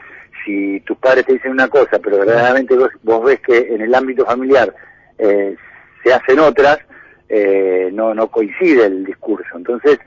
si 0.46 0.80
tus 0.82 0.98
padres 0.98 1.26
te 1.26 1.34
dicen 1.34 1.52
una 1.52 1.68
cosa, 1.68 2.00
pero 2.00 2.20
verdaderamente 2.20 2.76
vos, 2.76 2.92
vos 3.04 3.26
ves 3.26 3.40
que 3.42 3.74
en 3.74 3.82
el 3.82 3.94
ámbito 3.94 4.26
familiar 4.26 4.74
eh, 5.18 5.56
se 6.04 6.14
hacen 6.14 6.40
otras, 6.40 6.80
eh, 7.30 7.90
no, 7.94 8.14
no 8.14 8.28
coincide 8.30 8.86
el 8.86 9.06
discurso. 9.06 9.50
Entonces, 9.56 10.00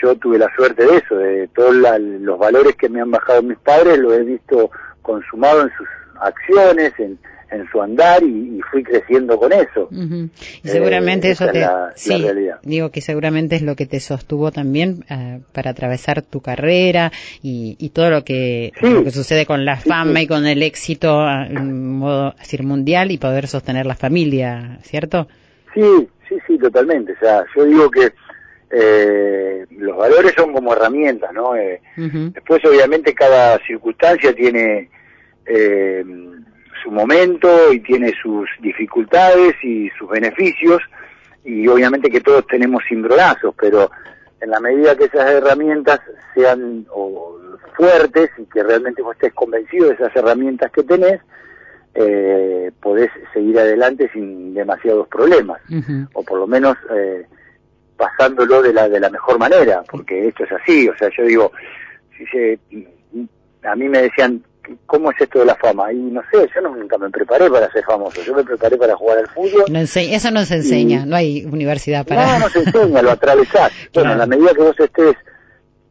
yo 0.00 0.14
tuve 0.16 0.38
la 0.38 0.52
suerte 0.54 0.86
de 0.86 0.96
eso, 0.96 1.16
de 1.16 1.48
todos 1.48 1.74
la, 1.76 1.98
los 1.98 2.38
valores 2.38 2.76
que 2.76 2.88
me 2.88 3.00
han 3.00 3.10
bajado 3.10 3.42
mis 3.42 3.58
padres, 3.58 3.98
lo 3.98 4.14
he 4.14 4.22
visto 4.22 4.70
consumado 5.02 5.62
en 5.62 5.70
sus 5.76 5.88
acciones, 6.20 6.92
en, 6.98 7.18
en 7.50 7.68
su 7.70 7.82
andar 7.82 8.22
y, 8.22 8.58
y, 8.58 8.60
fui 8.70 8.82
creciendo 8.82 9.36
con 9.38 9.52
eso. 9.52 9.88
Uh 9.90 9.94
-huh. 9.94 10.30
Y 10.62 10.68
seguramente 10.68 11.28
eh, 11.28 11.32
eso 11.32 11.46
te... 11.48 11.60
La, 11.60 11.92
sí, 11.96 12.18
la 12.18 12.58
digo 12.62 12.90
que 12.90 13.00
seguramente 13.00 13.56
es 13.56 13.62
lo 13.62 13.74
que 13.76 13.86
te 13.86 14.00
sostuvo 14.00 14.52
también 14.52 15.04
uh, 15.10 15.40
para 15.52 15.70
atravesar 15.70 16.22
tu 16.22 16.40
carrera 16.40 17.12
y, 17.42 17.76
y 17.78 17.90
todo 17.90 18.10
lo 18.10 18.24
que, 18.24 18.72
sí. 18.80 18.88
lo 18.88 19.04
que 19.04 19.10
sucede 19.10 19.46
con 19.46 19.64
la 19.64 19.76
sí, 19.80 19.88
fama 19.88 20.22
y 20.22 20.26
con 20.26 20.46
el 20.46 20.62
éxito 20.62 21.18
uh, 21.18 21.46
en 21.48 21.98
modo 21.98 22.34
decir, 22.38 22.62
mundial 22.62 23.10
y 23.10 23.18
poder 23.18 23.46
sostener 23.48 23.86
la 23.86 23.96
familia, 23.96 24.78
¿cierto? 24.82 25.26
Sí, 25.74 26.08
sí, 26.28 26.36
sí, 26.46 26.58
totalmente. 26.58 27.12
O 27.12 27.18
sea, 27.18 27.44
yo 27.56 27.64
digo 27.64 27.90
que 27.90 28.12
eh, 28.70 29.66
los 29.70 29.96
valores 29.96 30.32
son 30.36 30.52
como 30.52 30.72
herramientas, 30.72 31.32
¿no? 31.32 31.56
Eh, 31.56 31.80
uh 31.96 32.00
-huh. 32.02 32.32
Después, 32.32 32.64
obviamente, 32.64 33.12
cada 33.14 33.58
circunstancia 33.66 34.32
tiene... 34.32 34.88
Eh, 35.46 36.04
su 36.82 36.90
momento 36.90 37.72
y 37.72 37.80
tiene 37.80 38.12
sus 38.22 38.48
dificultades 38.60 39.54
y 39.62 39.90
sus 39.98 40.08
beneficios 40.08 40.80
y 41.44 41.66
obviamente 41.68 42.10
que 42.10 42.20
todos 42.20 42.46
tenemos 42.46 42.82
cimbronazos, 42.88 43.54
pero 43.58 43.90
en 44.40 44.50
la 44.50 44.60
medida 44.60 44.96
que 44.96 45.04
esas 45.04 45.30
herramientas 45.30 46.00
sean 46.34 46.86
o, 46.90 47.38
fuertes 47.76 48.30
y 48.36 48.44
que 48.44 48.62
realmente 48.62 49.00
vos 49.02 49.14
estés 49.14 49.32
convencido 49.32 49.88
de 49.88 49.94
esas 49.94 50.14
herramientas 50.14 50.70
que 50.70 50.82
tenés, 50.82 51.20
eh, 51.94 52.70
podés 52.82 53.10
seguir 53.32 53.58
adelante 53.58 54.10
sin 54.12 54.52
demasiados 54.54 55.08
problemas, 55.08 55.60
uh 55.70 55.74
-huh. 55.74 56.08
o 56.12 56.22
por 56.22 56.38
lo 56.40 56.46
menos 56.46 56.76
eh, 56.94 57.26
pasándolo 57.96 58.62
de 58.62 58.72
la, 58.72 58.88
de 58.88 59.00
la 59.00 59.10
mejor 59.10 59.38
manera, 59.38 59.82
porque 59.90 60.28
esto 60.28 60.44
es 60.44 60.52
así, 60.52 60.88
o 60.88 60.96
sea, 60.96 61.08
yo 61.16 61.24
digo, 61.24 61.52
si 62.16 62.26
se, 62.26 62.58
a 63.62 63.76
mí 63.76 63.88
me 63.88 64.02
decían, 64.02 64.42
¿cómo 64.86 65.10
es 65.10 65.20
esto 65.20 65.40
de 65.40 65.46
la 65.46 65.54
fama? 65.56 65.92
Y 65.92 65.96
no 65.96 66.22
sé, 66.30 66.48
yo 66.54 66.60
no, 66.60 66.74
nunca 66.74 66.98
me 66.98 67.10
preparé 67.10 67.50
para 67.50 67.70
ser 67.72 67.84
famoso, 67.84 68.22
yo 68.22 68.34
me 68.34 68.44
preparé 68.44 68.76
para 68.76 68.96
jugar 68.96 69.18
al 69.18 69.28
fútbol. 69.28 69.64
No 69.70 69.78
eso 69.80 70.30
no 70.30 70.44
se 70.44 70.56
enseña, 70.56 71.02
y... 71.04 71.06
no 71.06 71.16
hay 71.16 71.44
universidad 71.44 72.06
para... 72.06 72.26
No, 72.26 72.38
no 72.40 72.48
se 72.48 72.60
enseña, 72.60 73.02
lo 73.02 73.10
atravesás. 73.10 73.72
Bueno, 73.94 74.12
en 74.12 74.18
la 74.18 74.26
medida 74.26 74.54
que 74.54 74.62
vos 74.62 74.78
estés 74.78 75.16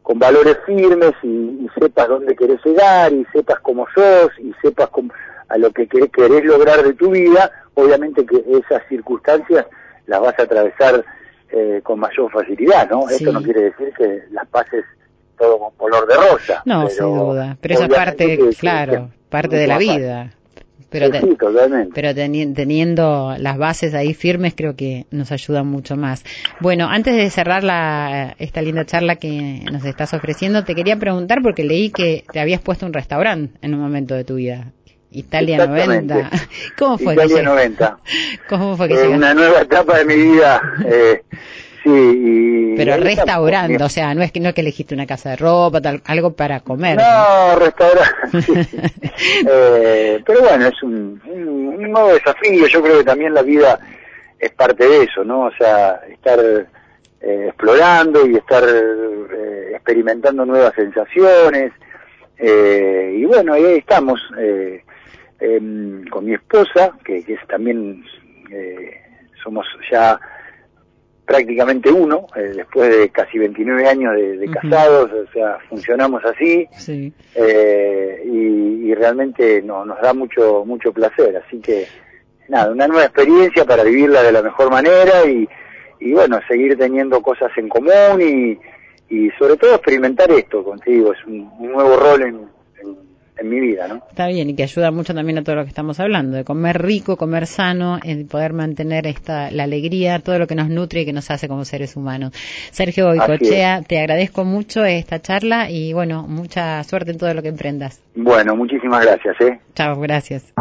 con 0.02 0.18
valores 0.18 0.56
firmes 0.66 1.12
y, 1.22 1.28
y, 1.28 1.68
sepas 1.78 2.08
dónde 2.08 2.34
querés 2.34 2.58
llegar 2.64 3.12
y 3.12 3.24
sepas 3.32 3.60
cómo 3.60 3.86
sos 3.94 4.30
y 4.38 4.52
sepas 4.62 4.88
cómo, 4.88 5.12
a 5.48 5.58
lo 5.58 5.70
que 5.70 5.86
querés, 5.86 6.10
querés 6.10 6.44
lograr 6.44 6.82
de 6.82 6.94
tu 6.94 7.10
vida, 7.10 7.50
obviamente 7.74 8.24
que 8.24 8.42
esas 8.48 8.82
circunstancias 8.88 9.66
las 10.06 10.20
vas 10.20 10.38
a 10.38 10.42
atravesar 10.42 11.04
eh, 11.50 11.80
con 11.82 11.98
mayor 11.98 12.30
facilidad, 12.30 12.88
¿no? 12.88 13.08
Sí. 13.08 13.16
Esto 13.16 13.32
no 13.32 13.42
quiere 13.42 13.62
decir 13.62 13.92
que 13.96 14.24
las 14.30 14.46
pases 14.48 14.84
todo 15.40 15.58
con 15.58 15.70
color 15.76 16.06
de 16.06 16.14
rosa. 16.14 16.62
No, 16.66 16.88
sin 16.88 17.06
duda. 17.06 17.56
Pero 17.60 17.74
esa 17.74 17.88
parte, 17.88 18.38
claro, 18.58 19.10
parte 19.28 19.56
de 19.56 19.66
la 19.66 19.78
vida. 19.78 20.34
Pero, 20.90 21.06
sí, 21.06 21.36
totalmente. 21.38 21.92
pero 21.94 22.12
teniendo 22.12 23.36
las 23.38 23.58
bases 23.58 23.94
ahí 23.94 24.12
firmes 24.12 24.54
creo 24.56 24.74
que 24.74 25.06
nos 25.12 25.30
ayuda 25.30 25.62
mucho 25.62 25.96
más. 25.96 26.24
Bueno, 26.58 26.88
antes 26.88 27.14
de 27.14 27.30
cerrar 27.30 27.62
la, 27.62 28.34
esta 28.40 28.60
linda 28.60 28.84
charla 28.84 29.14
que 29.14 29.62
nos 29.70 29.84
estás 29.84 30.12
ofreciendo, 30.14 30.64
te 30.64 30.74
quería 30.74 30.96
preguntar 30.96 31.42
porque 31.42 31.62
leí 31.62 31.90
que 31.90 32.24
te 32.32 32.40
habías 32.40 32.60
puesto 32.60 32.86
un 32.86 32.92
restaurante 32.92 33.56
en 33.62 33.74
un 33.74 33.80
momento 33.80 34.16
de 34.16 34.24
tu 34.24 34.34
vida. 34.34 34.72
Italia 35.12 35.64
90. 35.64 36.30
¿Cómo 36.76 36.98
fue? 36.98 37.14
Italia 37.14 37.42
90. 37.42 37.98
¿Cómo 38.48 38.76
fue 38.76 38.88
que 38.88 38.94
eh, 38.94 39.08
Una 39.14 39.32
nueva 39.32 39.60
etapa 39.60 39.98
de 39.98 40.04
mi 40.04 40.16
vida. 40.16 40.60
Eh, 40.84 41.22
sí, 41.82 41.90
y 41.90 42.76
Pero 42.76 42.96
restaurando, 42.96 43.84
o 43.84 43.88
sea, 43.88 44.14
no 44.14 44.22
es 44.22 44.32
que 44.32 44.40
no 44.40 44.48
es 44.48 44.54
que 44.54 44.60
elegiste 44.60 44.94
una 44.94 45.06
casa 45.06 45.30
de 45.30 45.36
ropa, 45.36 45.80
tal, 45.80 46.02
algo 46.06 46.32
para 46.32 46.60
comer. 46.60 46.98
No, 46.98 47.58
restaurante. 47.58 48.68
eh, 49.48 50.22
pero 50.24 50.40
bueno, 50.40 50.66
es 50.66 50.82
un, 50.82 51.20
un, 51.24 51.90
nuevo 51.90 52.12
desafío. 52.12 52.66
Yo 52.66 52.82
creo 52.82 52.98
que 52.98 53.04
también 53.04 53.34
la 53.34 53.42
vida 53.42 53.78
es 54.38 54.50
parte 54.52 54.86
de 54.86 55.04
eso, 55.04 55.24
¿no? 55.24 55.46
O 55.46 55.52
sea, 55.52 56.00
estar 56.08 56.38
eh, 56.40 57.46
explorando 57.48 58.26
y 58.26 58.36
estar 58.36 58.64
eh, 58.64 59.72
experimentando 59.74 60.44
nuevas 60.44 60.74
sensaciones. 60.74 61.72
Eh, 62.38 63.16
y 63.18 63.24
bueno, 63.24 63.54
ahí 63.54 63.78
estamos. 63.78 64.20
Eh, 64.38 64.82
Em, 65.40 66.04
con 66.08 66.26
mi 66.26 66.34
esposa, 66.34 66.92
que, 67.02 67.24
es 67.26 67.46
también, 67.48 68.04
eh, 68.50 69.00
somos 69.42 69.66
ya 69.90 70.20
prácticamente 71.30 71.92
uno, 71.92 72.26
eh, 72.34 72.54
después 72.56 72.90
de 72.90 73.08
casi 73.10 73.38
29 73.38 73.86
años 73.86 74.16
de, 74.16 74.50
casados, 74.50 75.12
o 75.12 75.32
sea, 75.32 75.58
funcionamos 75.68 76.24
así, 76.24 76.66
eh, 77.36 78.22
y, 78.24 78.92
realmente 78.94 79.62
no, 79.62 79.84
nos 79.84 80.00
da 80.02 80.12
mucho, 80.12 80.64
mucho 80.66 80.92
placer, 80.92 81.36
así 81.36 81.60
que 81.60 81.86
nada, 82.48 82.72
una 82.72 82.88
nueva 82.88 83.04
experiencia 83.04 83.64
para 83.64 83.84
vivirla 83.84 84.24
de 84.24 84.32
la 84.32 84.42
mejor 84.42 84.72
manera 84.72 85.24
y, 85.24 85.48
y 86.00 86.12
bueno, 86.12 86.40
seguir 86.48 86.76
teniendo 86.76 87.22
cosas 87.22 87.52
en 87.56 87.68
común 87.68 88.20
y, 88.20 88.58
y 89.08 89.30
sobre 89.38 89.56
todo 89.56 89.76
experimentar 89.76 90.32
esto 90.32 90.64
contigo, 90.64 91.12
es 91.12 91.24
un, 91.26 91.48
un 91.60 91.70
nuevo 91.70 91.96
rol 91.96 92.22
en, 92.22 92.48
en 93.40 93.48
mi 93.48 93.60
vida, 93.60 93.88
¿no? 93.88 94.02
Está 94.08 94.28
bien 94.28 94.50
y 94.50 94.54
que 94.54 94.62
ayuda 94.62 94.90
mucho 94.90 95.14
también 95.14 95.38
a 95.38 95.42
todo 95.42 95.56
lo 95.56 95.62
que 95.62 95.68
estamos 95.68 95.98
hablando, 95.98 96.36
de 96.36 96.44
comer 96.44 96.80
rico, 96.82 97.16
comer 97.16 97.46
sano, 97.46 97.98
el 98.04 98.26
poder 98.26 98.52
mantener 98.52 99.06
esta 99.06 99.50
la 99.50 99.64
alegría, 99.64 100.18
todo 100.18 100.38
lo 100.38 100.46
que 100.46 100.54
nos 100.54 100.68
nutre 100.68 101.02
y 101.02 101.06
que 101.06 101.12
nos 101.12 101.30
hace 101.30 101.48
como 101.48 101.64
seres 101.64 101.96
humanos. 101.96 102.32
Sergio 102.70 103.06
Boicochea, 103.06 103.82
te 103.82 103.98
agradezco 103.98 104.44
mucho 104.44 104.84
esta 104.84 105.20
charla 105.20 105.70
y 105.70 105.92
bueno, 105.92 106.24
mucha 106.28 106.82
suerte 106.84 107.12
en 107.12 107.18
todo 107.18 107.32
lo 107.34 107.42
que 107.42 107.48
emprendas. 107.48 108.00
Bueno, 108.14 108.54
muchísimas 108.54 109.04
gracias, 109.04 109.40
¿eh? 109.40 109.60
Chao, 109.74 109.98
gracias. 110.00 110.52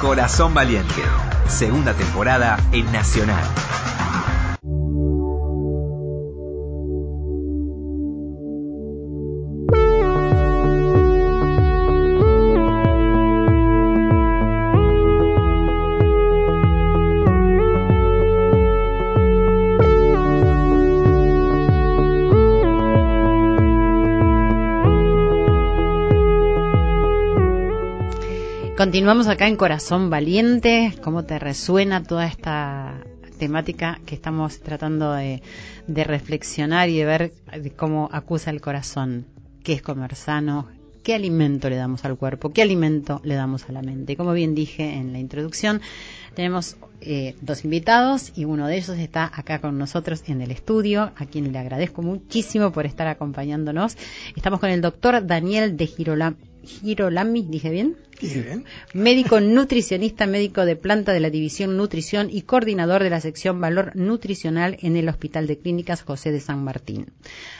Corazón 0.00 0.54
Valiente, 0.54 1.02
segunda 1.46 1.92
temporada 1.92 2.56
en 2.72 2.90
Nacional. 2.90 3.44
Continuamos 28.80 29.28
acá 29.28 29.46
en 29.46 29.56
Corazón 29.56 30.08
Valiente. 30.08 30.94
¿Cómo 31.02 31.26
te 31.26 31.38
resuena 31.38 32.02
toda 32.02 32.26
esta 32.26 33.04
temática 33.38 34.00
que 34.06 34.14
estamos 34.14 34.60
tratando 34.60 35.12
de, 35.12 35.42
reflexionar 35.86 36.88
y 36.88 36.96
de 36.96 37.04
ver 37.04 37.32
cómo 37.76 38.08
acusa 38.10 38.48
el 38.48 38.62
corazón? 38.62 39.26
¿Qué 39.62 39.74
es 39.74 39.82
comer 39.82 40.14
sano? 40.14 40.66
¿Qué 41.02 41.14
alimento 41.14 41.68
le 41.68 41.76
damos 41.76 42.06
al 42.06 42.16
cuerpo? 42.16 42.54
¿Qué 42.54 42.62
alimento 42.62 43.20
le 43.22 43.34
damos 43.34 43.68
a 43.68 43.72
la 43.72 43.82
mente? 43.82 44.16
Como 44.16 44.32
bien 44.32 44.54
dije 44.54 44.94
en 44.94 45.12
la 45.12 45.18
introducción, 45.18 45.82
tenemos 46.34 46.78
eh, 47.02 47.36
dos 47.42 47.66
invitados 47.66 48.32
y 48.34 48.46
uno 48.46 48.66
de 48.66 48.78
ellos 48.78 48.96
está 48.96 49.30
acá 49.34 49.58
con 49.60 49.76
nosotros 49.76 50.22
en 50.26 50.40
el 50.40 50.52
estudio, 50.52 51.12
a 51.16 51.26
quien 51.26 51.52
le 51.52 51.58
agradezco 51.58 52.00
muchísimo 52.00 52.72
por 52.72 52.86
estar 52.86 53.08
acompañándonos. 53.08 53.98
Estamos 54.36 54.58
con 54.58 54.70
el 54.70 54.80
doctor 54.80 55.26
Daniel 55.26 55.76
de 55.76 55.86
Girolami, 55.86 57.42
¿dije 57.42 57.68
bien? 57.68 57.96
Bien. 58.28 58.64
Médico 58.94 59.40
nutricionista, 59.40 60.26
médico 60.26 60.64
de 60.64 60.76
planta 60.76 61.12
de 61.12 61.20
la 61.20 61.30
División 61.30 61.76
Nutrición 61.76 62.28
y 62.30 62.42
coordinador 62.42 63.02
de 63.02 63.10
la 63.10 63.20
sección 63.20 63.60
Valor 63.60 63.96
Nutricional 63.96 64.76
en 64.80 64.96
el 64.96 65.08
Hospital 65.08 65.46
de 65.46 65.58
Clínicas 65.58 66.02
José 66.02 66.32
de 66.32 66.40
San 66.40 66.64
Martín. 66.64 67.06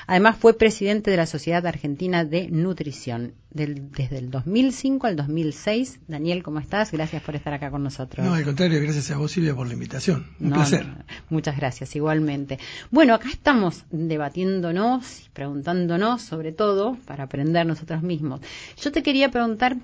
Además 0.07 0.37
fue 0.39 0.57
presidente 0.57 1.11
de 1.11 1.17
la 1.17 1.27
Sociedad 1.27 1.67
Argentina 1.67 2.25
de 2.25 2.49
Nutrición 2.49 3.35
desde 3.51 4.19
el 4.19 4.31
2005 4.31 5.07
al 5.07 5.17
2006. 5.17 6.01
Daniel, 6.07 6.43
¿cómo 6.43 6.61
estás? 6.61 6.93
Gracias 6.93 7.23
por 7.23 7.35
estar 7.35 7.53
acá 7.53 7.71
con 7.71 7.83
nosotros. 7.83 8.25
No, 8.25 8.35
al 8.35 8.45
contrario, 8.45 8.81
gracias 8.81 9.11
a 9.11 9.17
vos 9.17 9.33
Silvia 9.33 9.55
por 9.55 9.67
la 9.67 9.75
invitación. 9.75 10.27
Un 10.41 10.53
placer. 10.53 10.87
muchas 11.31 11.57
gracias, 11.57 11.95
igualmente. 11.97 12.59
Bueno, 12.91 13.15
acá 13.15 13.29
estamos 13.31 13.85
debatiéndonos 13.91 15.27
y 15.27 15.29
preguntándonos 15.31 16.23
sobre 16.23 16.53
todo 16.53 16.97
para 17.07 17.25
aprender 17.25 17.67
nosotros 17.67 18.03
mismos. 18.03 18.41
Yo 18.81 18.93
te 18.93 19.03
quería 19.03 19.31
preguntar 19.31 19.77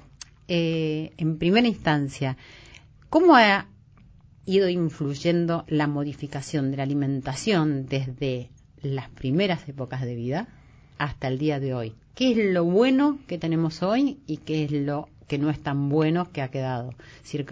eh, 0.48 1.12
en 1.16 1.38
primera 1.38 1.66
instancia, 1.66 2.36
¿cómo 3.08 3.36
ha 3.36 3.66
ido 4.44 4.68
influyendo 4.68 5.64
la 5.68 5.86
modificación 5.86 6.70
de 6.70 6.76
la 6.76 6.84
alimentación 6.84 7.86
desde 7.86 8.50
las 8.80 9.08
primeras 9.08 9.68
épocas 9.68 10.02
de 10.02 10.14
vida 10.14 10.48
hasta 10.98 11.28
el 11.28 11.38
día 11.38 11.60
de 11.60 11.74
hoy? 11.74 11.94
¿Qué 12.14 12.30
es 12.32 12.52
lo 12.52 12.64
bueno 12.64 13.18
que 13.26 13.38
tenemos 13.38 13.82
hoy 13.82 14.18
y 14.26 14.38
qué 14.38 14.64
es 14.64 14.72
lo 14.72 15.08
que 15.26 15.38
no 15.38 15.50
es 15.50 15.60
tan 15.60 15.88
bueno 15.88 16.30
que 16.32 16.42
ha 16.42 16.48
quedado 16.48 16.94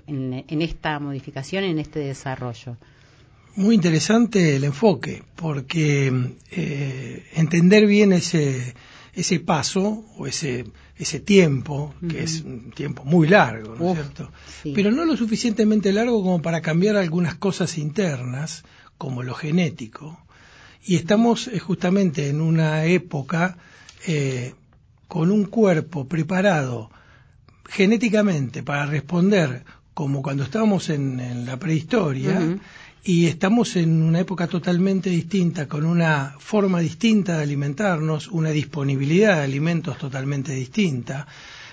en, 0.07 0.63
esta 0.63 0.99
modificación, 1.01 1.65
en 1.65 1.79
este 1.79 1.99
desarrollo? 1.99 2.77
Muy 3.57 3.75
interesante 3.75 4.57
el 4.57 4.65
enfoque, 4.65 5.23
porque 5.37 6.13
eh, 6.51 7.27
entender 7.35 7.87
bien 7.87 8.13
ese, 8.13 8.75
ese 9.15 9.41
paso 9.41 10.05
o 10.17 10.27
ese, 10.27 10.65
ese 10.97 11.21
tiempo, 11.21 11.95
que 12.09 12.23
es 12.23 12.43
un 12.43 12.71
tiempo 12.73 13.05
muy 13.05 13.29
largo, 13.29 13.77
¿no 13.77 13.91
es 13.91 13.95
cierto? 13.95 14.33
Pero 14.75 14.91
no 14.91 15.05
lo 15.05 15.17
suficientemente 15.17 15.93
largo 15.93 16.23
como 16.23 16.43
para 16.43 16.61
cambiar 16.61 16.97
algunas 16.97 17.37
cosas 17.37 17.79
internas, 17.79 18.65
como 18.99 19.23
lo 19.23 19.35
genético. 19.35 20.19
Y 20.85 20.97
estamos 20.97 21.49
eh, 21.49 21.59
justamente 21.59 22.29
en 22.29 22.41
una 22.41 22.85
época 22.85 23.57
eh, 24.07 24.55
con 25.09 25.31
un 25.31 25.45
cuerpo 25.45 26.07
preparado 26.07 26.91
genéticamente 27.69 28.63
para 28.63 28.87
responder 28.87 29.65
como 29.95 30.23
cuando 30.23 30.43
estábamos 30.43 30.91
en, 30.91 31.47
la 31.47 31.57
prehistoria, 31.57 32.59
y 33.07 33.27
estamos 33.27 33.77
en 33.77 34.03
una 34.03 34.21
época 34.21 34.47
totalmente 34.47 35.11
distinta, 35.11 35.69
con 35.69 35.85
una 35.85 36.35
forma 36.39 36.81
distinta 36.81 37.37
de 37.37 37.43
alimentarnos, 37.43 38.29
una 38.29 38.49
disponibilidad 38.51 39.37
de 39.37 39.43
alimentos 39.45 39.99
totalmente 39.99 40.53
distinta, 40.53 41.27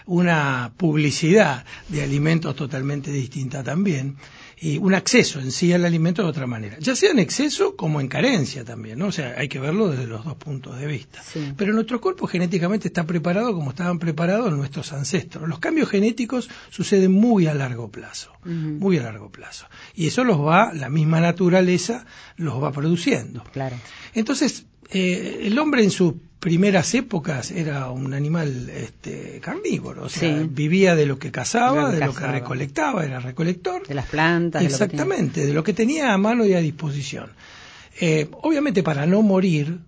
una 0.08 0.74
publicidad 0.76 1.63
de 1.88 2.04
alimentos 2.04 2.54
totalmente 2.56 3.12
distinta 3.12 3.63
también 3.63 4.17
y 4.63 4.78
un 4.78 4.93
acceso 4.93 5.39
en 5.39 5.52
sí 5.52 5.74
al 5.74 5.86
alimento 5.86 6.21
de 6.21 6.30
otra 6.30 6.45
manera, 6.45 6.78
ya 6.80 6.95
sea 6.95 7.10
en 7.10 7.17
exceso 7.17 7.76
como 7.76 8.00
en 8.00 8.08
carencia 8.08 8.63
también, 8.63 9.00
¿no? 9.00 9.08
O 9.08 9.12
sea, 9.12 9.34
hay 9.36 9.50
que 9.50 9.58
verlo 9.60 9.88
desde 9.88 10.06
los 10.06 10.24
dos 10.24 10.36
puntos 10.36 10.80
de 10.80 10.86
vista. 10.86 11.19
Pero 11.58 11.74
nuestro 11.74 12.00
cuerpo 12.00 12.28
genéticamente 12.28 12.88
está 12.88 13.08
preparado 13.08 13.56
como 13.56 13.71
estaban 13.71 13.97
preparados 13.97 14.54
nuestros 14.54 14.93
ancestros. 14.93 15.50
Los 15.50 15.58
cambios 15.58 15.89
genéticos 15.89 16.47
suceden 16.69 17.12
muy 17.12 17.47
a 17.47 17.56
largo 17.56 17.89
plazo, 17.89 18.34
muy 18.45 19.00
a 19.00 19.04
largo 19.04 19.32
plazo. 19.32 19.65
Y 19.95 20.06
eso 20.06 20.24
los 20.24 20.39
va, 20.39 20.71
la 20.74 20.89
misma 20.89 21.19
naturaleza 21.19 22.06
los 22.38 22.62
va 22.62 22.71
produciendo. 22.71 23.43
Claro. 23.52 23.78
Entonces, 24.13 24.67
eh, 24.91 25.39
el 25.45 25.58
hombre 25.58 25.84
en 25.84 25.89
sus 25.89 26.13
primeras 26.42 26.96
épocas 26.96 27.52
era 27.52 27.92
un 27.92 28.16
animal 28.16 28.68
este, 28.72 29.40
carnívoro, 29.42 30.06
o 30.06 30.10
sea, 30.10 30.44
vivía 30.50 30.96
de 30.96 31.06
lo 31.06 31.20
que 31.20 31.32
cazaba, 31.32 31.92
de 31.92 32.04
lo 32.04 32.16
que 32.16 32.26
recolectaba, 32.26 33.06
era 33.06 33.20
recolector. 33.20 33.88
De 33.88 33.94
las 33.94 34.08
plantas. 34.08 34.64
Exactamente, 34.64 35.46
de 35.46 35.54
lo 35.54 35.64
que 35.64 35.74
tenía, 35.74 36.12
a 36.12 36.18
mano 36.18 36.44
y 36.44 36.54
a 36.54 36.60
disposición. 36.60 37.30
Eh, 38.00 38.28
obviamente 38.42 38.82
para 38.82 39.06
no 39.06 39.22
morir, 39.22 39.82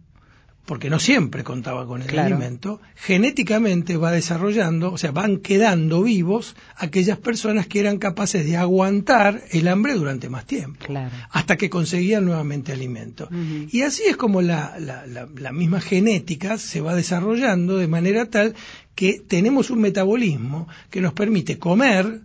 porque 0.65 0.89
no 0.89 0.97
siempre 0.97 1.43
contaba 1.43 1.85
con 1.85 2.01
el 2.01 2.07
Claro. 2.07 2.35
alimento, 2.35 2.79
genéticamente 2.95 3.97
va 3.97 4.11
desarrollando, 4.11 4.93
o 4.93 4.97
sea, 4.97 5.11
van 5.11 5.37
quedando 5.37 6.01
vivos 6.03 6.55
aquellas 6.77 7.17
personas 7.17 7.67
que 7.67 7.81
eran 7.81 7.97
capaces 7.97 8.45
de 8.45 8.55
aguantar 8.55 9.43
el 9.51 9.67
hambre 9.67 9.93
durante 9.93 10.29
más 10.29 10.45
tiempo, 10.45 10.85
Claro. 10.85 11.11
hasta 11.31 11.57
que 11.57 11.69
conseguían 11.69 12.23
nuevamente 12.25 12.71
alimento. 12.71 13.27
Y 13.71 13.81
así 13.81 14.03
es 14.07 14.15
como 14.15 14.41
la, 14.41 14.75
la- 14.79 15.05
la- 15.05 15.27
la 15.35 15.51
misma 15.51 15.81
genética 15.81 16.57
se 16.57 16.79
va 16.79 16.95
desarrollando 16.95 17.77
de 17.77 17.87
manera 17.87 18.29
tal 18.29 18.55
que 18.95 19.19
tenemos 19.27 19.69
un 19.69 19.81
metabolismo 19.81 20.67
que 20.89 21.01
nos 21.01 21.13
permite 21.13 21.59
comer, 21.59 22.21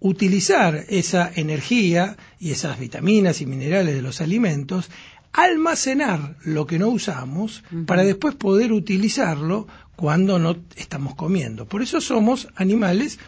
utilizar 0.00 0.84
esa 0.88 1.30
energía 1.34 2.16
y 2.38 2.50
esas 2.52 2.78
vitaminas 2.78 3.40
y 3.40 3.46
minerales 3.46 3.94
de 3.94 4.02
los 4.02 4.20
alimentos, 4.20 4.90
almacenar 5.32 6.36
lo 6.44 6.66
que 6.66 6.78
no 6.78 6.88
usamos 6.88 7.62
para 7.86 8.04
después 8.04 8.34
poder 8.34 8.72
utilizarlo 8.72 9.66
cuando 9.96 10.38
no 10.38 10.56
estamos 10.76 11.14
comiendo. 11.14 11.66
Por 11.66 11.82
eso 11.82 12.00
somos 12.00 12.48
animales, 12.54 13.18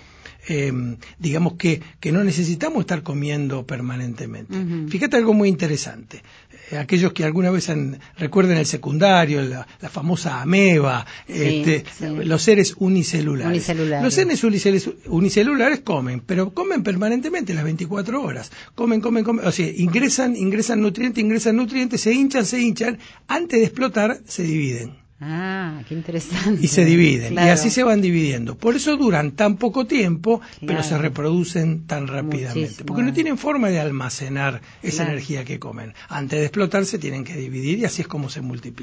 eh, 0.49 0.73
digamos 1.19 1.55
que, 1.55 1.83
que 2.01 2.13
no 2.13 2.25
necesitamos 2.25 2.81
estar 2.81 3.03
comiendo 3.03 3.67
permanentemente. 3.67 4.57
Fíjate 4.89 5.17
algo 5.17 5.35
muy 5.35 5.49
interesante. 5.49 6.23
Eh, 6.71 6.79
aquellos 6.79 7.13
que 7.13 7.25
alguna 7.25 7.51
vez 7.51 7.69
han- 7.69 7.99
recuerden 8.19 8.57
el 8.59 8.67
secundario, 8.67 9.43
la, 9.43 9.67
la 9.81 9.89
famosa 9.89 10.41
ameba, 10.43 11.05
este, 11.27 11.85
sí. 11.99 12.05
los 12.25 12.43
seres 12.43 12.75
unicelulares. 12.79 13.51
Unicelulares. 13.69 14.05
Los 14.05 14.15
seres 14.15 14.45
unicelulares, 14.45 14.91
unicelulares 15.07 15.81
comen, 15.81 16.21
pero 16.21 16.53
comen 16.55 16.83
permanentemente 16.83 17.55
las 17.55 17.65
24 17.65 18.23
horas. 18.23 18.51
Comen, 18.75 19.01
comen, 19.01 19.25
comen. 19.25 19.47
O 19.47 19.53
sea, 19.53 19.69
ingresan, 19.69 20.37
ingresan 20.37 20.81
nutrientes, 20.81 21.23
ingresan 21.23 21.57
nutrientes, 21.57 22.01
se 22.01 22.13
hinchan, 22.13 22.47
se 22.47 22.61
hinchan. 22.61 22.99
Antes 23.27 23.59
de 23.61 23.67
explotar, 23.67 24.21
se 24.27 24.43
dividen 24.45 25.00
Ah, 25.23 25.83
qué 25.87 25.95
interesante. 25.95 26.61
y 26.65 26.69
se 26.69 26.85
dividen 26.85 27.35
y 27.35 27.39
así 27.39 27.69
se 27.71 27.83
van 27.83 28.01
dividiendo. 28.01 28.57
Por 28.57 28.75
eso 28.77 28.97
duran 28.97 29.33
tan 29.33 29.57
poco 29.57 29.87
tiempo, 29.87 30.41
pero 30.67 30.83
se 30.83 30.97
reproducen 30.97 31.87
tan 31.87 32.07
rápidamente, 32.07 32.61
Muchísimo. 32.61 32.87
porque 32.87 33.03
no 33.03 33.13
tienen 33.13 33.37
forma 33.37 33.69
de 33.69 33.81
almacenar 33.81 34.63
esa 34.83 34.97
Claro. 34.99 35.11
energía 35.13 35.45
que 35.45 35.59
comen. 35.59 35.93
Antes 36.09 36.39
de 36.39 36.47
explotar 36.47 36.87
se 36.87 36.99
tienen 36.99 37.25
que 37.25 37.35
dividir 37.37 37.79
y 37.81 37.85
así 37.85 38.03
es 38.03 38.09
como 38.09 38.31
se 38.31 38.41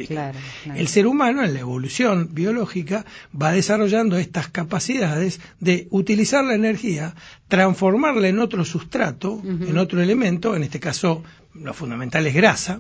claro. 0.07 0.37
El 0.75 0.87
ser 0.87 1.07
humano 1.07 1.43
en 1.43 1.53
la 1.53 1.59
evolución 1.59 2.29
biológica 2.33 3.05
va 3.39 3.51
desarrollando 3.51 4.17
estas 4.17 4.47
capacidades 4.47 5.39
de 5.59 5.87
utilizar 5.91 6.43
la 6.43 6.53
energía, 6.53 7.15
transformarla 7.47 8.27
en 8.27 8.39
otro 8.39 8.63
sustrato, 8.63 9.41
en 9.43 9.77
otro 9.77 10.01
elemento, 10.01 10.55
en 10.55 10.63
este 10.63 10.79
caso 10.79 11.23
lo 11.55 11.73
fundamental 11.73 12.27
es 12.27 12.35
grasa, 12.35 12.79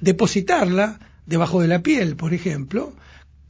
depositarla 0.00 0.98
debajo 1.28 1.60
de 1.60 1.68
la 1.68 1.80
piel, 1.80 2.16
por 2.16 2.32
ejemplo, 2.32 2.92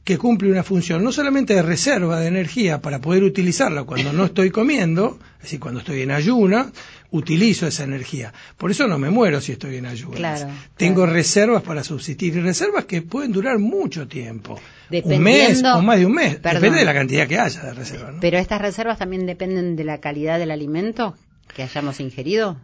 que 0.03 0.17
cumple 0.17 0.51
una 0.51 0.63
función 0.63 1.03
no 1.03 1.11
solamente 1.11 1.53
de 1.53 1.61
reserva 1.61 2.19
de 2.19 2.27
energía 2.27 2.81
para 2.81 2.99
poder 2.99 3.23
utilizarla 3.23 3.83
cuando 3.83 4.11
no 4.11 4.25
estoy 4.25 4.49
comiendo, 4.49 5.19
es 5.37 5.43
decir, 5.43 5.59
cuando 5.59 5.79
estoy 5.81 6.01
en 6.01 6.11
ayuna, 6.11 6.71
utilizo 7.11 7.67
esa 7.67 7.83
energía. 7.83 8.33
Por 8.57 8.71
eso 8.71 8.87
no 8.87 8.97
me 8.97 9.09
muero 9.09 9.39
si 9.39 9.51
estoy 9.53 9.77
en 9.77 9.85
ayunas. 9.85 10.17
Claro, 10.17 10.47
Tengo 10.75 11.03
claro. 11.03 11.13
reservas 11.13 11.63
para 11.63 11.83
subsistir 11.83 12.35
y 12.35 12.41
reservas 12.41 12.85
que 12.85 13.01
pueden 13.01 13.31
durar 13.31 13.59
mucho 13.59 14.07
tiempo. 14.07 14.59
Un 14.91 15.21
mes 15.21 15.63
o 15.63 15.81
más 15.81 15.99
de 15.99 16.05
un 16.05 16.13
mes. 16.13 16.35
Perdón. 16.37 16.61
Depende 16.61 16.79
de 16.79 16.85
la 16.85 16.93
cantidad 16.93 17.27
que 17.27 17.37
haya 17.39 17.61
de 17.61 17.73
reservas. 17.73 18.15
¿no? 18.15 18.19
Pero 18.19 18.37
estas 18.39 18.61
reservas 18.61 18.97
también 18.97 19.25
dependen 19.25 19.75
de 19.75 19.83
la 19.83 19.99
calidad 19.99 20.39
del 20.39 20.51
alimento 20.51 21.15
que 21.55 21.63
hayamos 21.63 21.99
ingerido. 21.99 22.57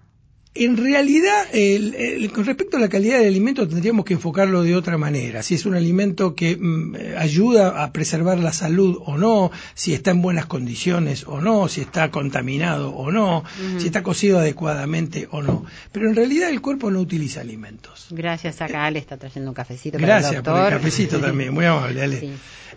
En 0.58 0.78
realidad, 0.78 1.48
el- 1.52 1.94
el- 1.96 2.32
con 2.32 2.46
respecto 2.46 2.78
a 2.78 2.80
la 2.80 2.88
calidad 2.88 3.18
del 3.20 3.28
alimento, 3.28 3.68
tendríamos 3.68 4.06
que 4.06 4.13
enfocarlo 4.13 4.63
de 4.63 4.74
otra 4.74 4.98
manera. 4.98 5.44
Si 5.44 5.54
es 5.56 5.65
un 5.65 5.76
alimento 5.76 6.34
que 6.34 6.56
mm, 6.56 6.96
eh, 6.96 7.15
ayuda 7.18 7.84
a 7.84 7.91
preservar 7.91 8.39
la 8.39 8.54
salud 8.54 8.98
o 9.06 9.18
no, 9.18 9.52
si 9.74 9.94
está 9.94 10.12
en 10.12 10.22
buenas 10.22 10.46
condiciones 10.46 11.26
o 11.28 11.41
no, 11.41 11.68
si 11.68 11.82
está 11.82 12.10
contaminado 12.10 12.91
o 12.96 13.12
no, 13.12 13.44
si 13.80 13.88
está 13.88 14.02
cocido 14.02 14.39
adecuadamente 14.39 15.28
o 15.30 15.41
no. 15.41 15.65
Pero 15.91 16.08
en 16.08 16.15
realidad 16.15 16.50
el 16.50 16.62
cuerpo 16.62 16.89
no 16.89 17.02
utiliza 17.02 17.41
alimentos. 17.41 18.08
Gracias, 18.12 18.62
acá 18.62 18.86
Ale 18.86 19.00
está 19.00 19.18
trayendo 19.18 19.52
un 19.52 19.56
cafecito 19.56 19.98
para 19.98 20.08
Gracias 20.08 20.36
el 20.36 20.41
por 20.44 20.54
doctor. 20.54 20.72
el 20.74 20.80
cafecito 20.80 21.20
también, 21.20 21.54
muy 21.54 21.65
amable, 21.65 22.02
Ale. 22.02 22.20
Sí. 22.22 22.32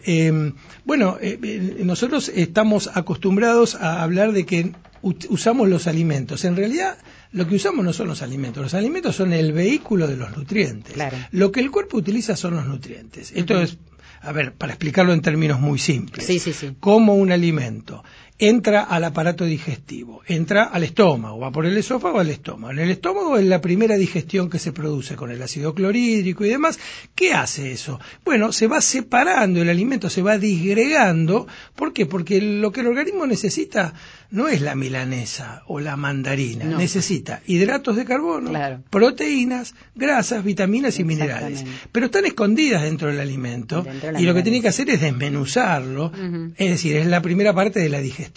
Eh, 0.05 0.53
bueno, 0.85 1.17
eh, 1.21 1.39
eh, 1.43 1.77
nosotros 1.85 2.29
estamos 2.35 2.89
acostumbrados 2.95 3.75
a 3.75 4.03
hablar 4.03 4.33
de 4.33 4.47
que 4.47 4.73
usamos 5.03 5.69
los 5.69 5.87
alimentos. 5.87 6.45
En 6.45 6.57
realidad, 6.57 6.99
lo 7.33 7.47
que 7.47 7.57
usamos 7.57 7.85
no 7.85 7.93
son 7.93 8.09
los 8.09 8.23
alimentos. 8.23 8.63
Los 8.63 8.75
alimentos 8.75 9.17
son 9.17 9.33
el 9.33 9.53
vehículo 9.53 10.07
de 10.07 10.17
los 10.17 10.37
nutrientes. 10.37 10.95
Claro. 10.95 11.17
Lo 11.33 11.53
que 11.53 11.61
el 11.61 11.71
cuerpo 11.71 11.97
utiliza 11.99 12.37
son 12.37 12.55
los 12.57 12.67
nutrientes. 12.67 13.33
Esto 13.35 13.61
es, 13.61 13.79
a 14.21 14.33
ver, 14.33 14.53
para 14.53 14.73
explicarlo 14.73 15.13
en 15.13 15.21
términos 15.21 15.61
muy 15.61 15.79
simples. 15.79 16.27
Sí, 16.27 16.39
sí, 16.39 16.53
sí. 16.53 16.77
Como 16.81 17.15
un 17.15 17.33
alimento 17.33 18.03
entra 18.39 18.83
al 18.85 19.03
aparato 19.03 19.45
digestivo, 19.45 20.23
entra 20.27 20.65
al 20.65 20.85
estómago, 20.85 21.39
va 21.41 21.51
por 21.51 21.67
el 21.67 21.77
esófago 21.77 22.21
al 22.21 22.31
estómago. 22.31 22.73
En 22.73 22.79
el 22.79 22.91
estómago 22.91 23.37
es 23.37 23.45
la 23.45 23.61
primera 23.61 23.97
digestión 23.97 24.49
que 24.49 24.61
se 24.61 24.73
produce 24.73 25.17
con 25.17 25.33
el 25.33 25.43
ácido 25.43 25.75
clorhídrico 25.75 26.45
y 26.45 26.49
demás. 26.51 26.79
¿Qué 27.17 27.33
hace 27.33 27.73
eso? 27.73 27.99
Bueno, 28.25 28.53
se 28.53 28.69
va 28.69 28.81
separando 28.81 29.61
el 29.61 29.69
alimento, 29.69 30.09
se 30.09 30.23
va 30.23 30.39
disgregando. 30.39 31.49
¿Por 31.75 31.93
qué? 31.93 32.07
Porque 32.07 32.41
lo 32.41 32.71
que 32.71 32.81
el 32.81 32.87
organismo 32.87 33.27
necesita 33.27 33.93
no 34.31 34.47
es 34.47 34.61
la 34.61 34.75
milanesa 34.75 35.63
o 35.67 35.81
la 35.81 35.97
mandarina, 35.97 36.65
No. 36.65 36.79
necesita 36.79 37.41
hidratos 37.47 37.97
de 37.97 38.05
carbono, 38.05 38.51
Claro. 38.51 38.83
proteínas, 38.91 39.75
grasas, 39.95 40.45
vitaminas 40.45 40.99
y 41.01 41.05
minerales. 41.05 41.65
Pero 41.91 42.07
están 42.07 42.27
escondidas 42.27 42.83
dentro 42.83 43.09
del 43.09 43.21
alimento 43.21 43.83
Dentro 43.83 44.07
de 44.09 44.13
la 44.13 44.21
y 44.21 44.25
lo 44.25 44.35
que 44.35 44.43
tiene 44.43 44.61
que 44.61 44.69
hacer 44.69 44.91
es 44.91 45.01
desmenuzarlo, 45.01 46.13
es 46.57 46.71
decir, 46.71 46.97
es 46.97 47.07
la 47.07 47.21
primera 47.23 47.53
parte 47.53 47.81
de 47.81 47.89
la 47.89 48.01
digestión. 48.01 48.28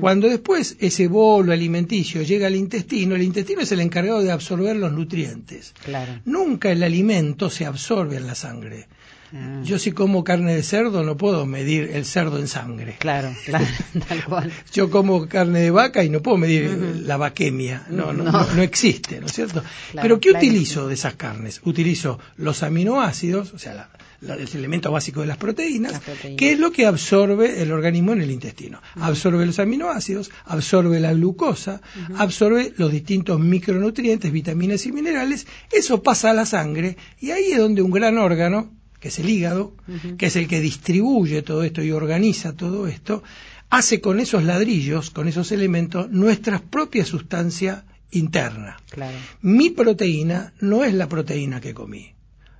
Cuando 0.00 0.28
después 0.28 0.76
ese 0.80 1.08
bolo 1.08 1.52
alimenticio 1.52 2.22
llega 2.22 2.46
al 2.46 2.56
intestino, 2.56 3.14
el 3.14 3.22
intestino 3.22 3.60
es 3.60 3.72
el 3.72 3.80
encargado 3.80 4.22
de 4.22 4.32
absorber 4.32 4.76
los 4.76 4.92
nutrientes. 4.92 5.74
Claro. 5.84 6.20
Nunca 6.24 6.70
el 6.70 6.82
alimento 6.82 7.50
se 7.50 7.66
absorbe 7.66 8.16
en 8.16 8.26
la 8.26 8.34
sangre. 8.34 8.88
Ah. 9.34 9.60
Yo 9.64 9.78
si 9.78 9.92
como 9.92 10.24
carne 10.24 10.54
de 10.54 10.62
cerdo 10.62 11.04
no 11.04 11.16
puedo 11.16 11.44
medir 11.46 11.90
el 11.92 12.04
cerdo 12.04 12.38
en 12.38 12.48
sangre. 12.48 12.96
Claro, 12.98 13.30
claro, 13.44 13.66
tal 14.08 14.24
cual. 14.24 14.52
Yo 14.72 14.90
como 14.90 15.28
carne 15.28 15.60
de 15.60 15.70
vaca 15.70 16.02
y 16.04 16.08
no 16.10 16.22
puedo 16.22 16.36
medir 16.38 16.70
la 17.04 17.16
vaquemia, 17.16 17.86
no, 17.90 18.12
no, 18.12 18.24
No. 18.24 18.32
no, 18.32 18.54
no 18.54 18.62
existe, 18.62 19.20
¿no 19.20 19.26
es 19.26 19.32
cierto? 19.32 19.62
Claro, 19.92 20.02
Pero 20.02 20.20
¿qué 20.20 20.30
claro. 20.30 20.46
utilizo 20.46 20.88
de 20.88 20.94
esas 20.94 21.14
carnes? 21.14 21.60
Utilizo 21.64 22.18
los 22.36 22.62
aminoácidos, 22.62 23.52
o 23.52 23.58
sea, 23.58 23.74
la- 23.74 23.90
la- 24.20 24.34
el 24.34 24.48
elemento 24.54 24.90
básico 24.90 25.20
de 25.20 25.26
las 25.28 25.36
proteínas, 25.36 25.92
Las 25.92 26.00
proteínas. 26.00 26.38
que 26.38 26.52
es 26.52 26.58
lo 26.58 26.72
que 26.72 26.86
absorbe 26.86 27.62
el 27.62 27.70
organismo 27.70 28.12
en 28.14 28.22
el 28.22 28.30
intestino. 28.32 28.80
Absorbe 28.96 29.46
los 29.46 29.58
aminoácidos, 29.60 30.30
absorbe 30.46 30.98
la 31.00 31.12
glucosa, 31.12 31.80
absorbe 32.16 32.72
los 32.78 32.90
distintos 32.90 33.38
micronutrientes, 33.38 34.32
vitaminas 34.32 34.86
y 34.86 34.92
minerales, 34.92 35.46
eso 35.70 36.02
pasa 36.02 36.30
a 36.30 36.34
la 36.34 36.46
sangre 36.46 36.96
y 37.20 37.30
ahí 37.30 37.52
es 37.52 37.58
donde 37.58 37.82
un 37.82 37.90
gran 37.92 38.18
órgano, 38.18 38.72
que 39.00 39.08
es 39.08 39.18
el 39.18 39.28
hígado, 39.28 39.74
que 40.16 40.26
es 40.26 40.36
el 40.36 40.48
que 40.48 40.60
distribuye 40.60 41.42
todo 41.42 41.62
esto 41.62 41.82
y 41.82 41.92
organiza 41.92 42.54
todo 42.54 42.86
esto, 42.86 43.22
hace 43.70 44.00
con 44.00 44.20
esos 44.20 44.44
ladrillos, 44.44 45.10
con 45.10 45.28
esos 45.28 45.52
elementos, 45.52 46.10
nuestra 46.10 46.60
propia 46.60 47.04
sustancia 47.04 47.84
interna. 48.10 48.78
Claro. 48.90 49.16
Mi 49.42 49.70
proteína 49.70 50.52
no 50.60 50.84
es 50.84 50.94
la 50.94 51.08
proteína 51.08 51.60
que 51.60 51.74
comí. 51.74 52.12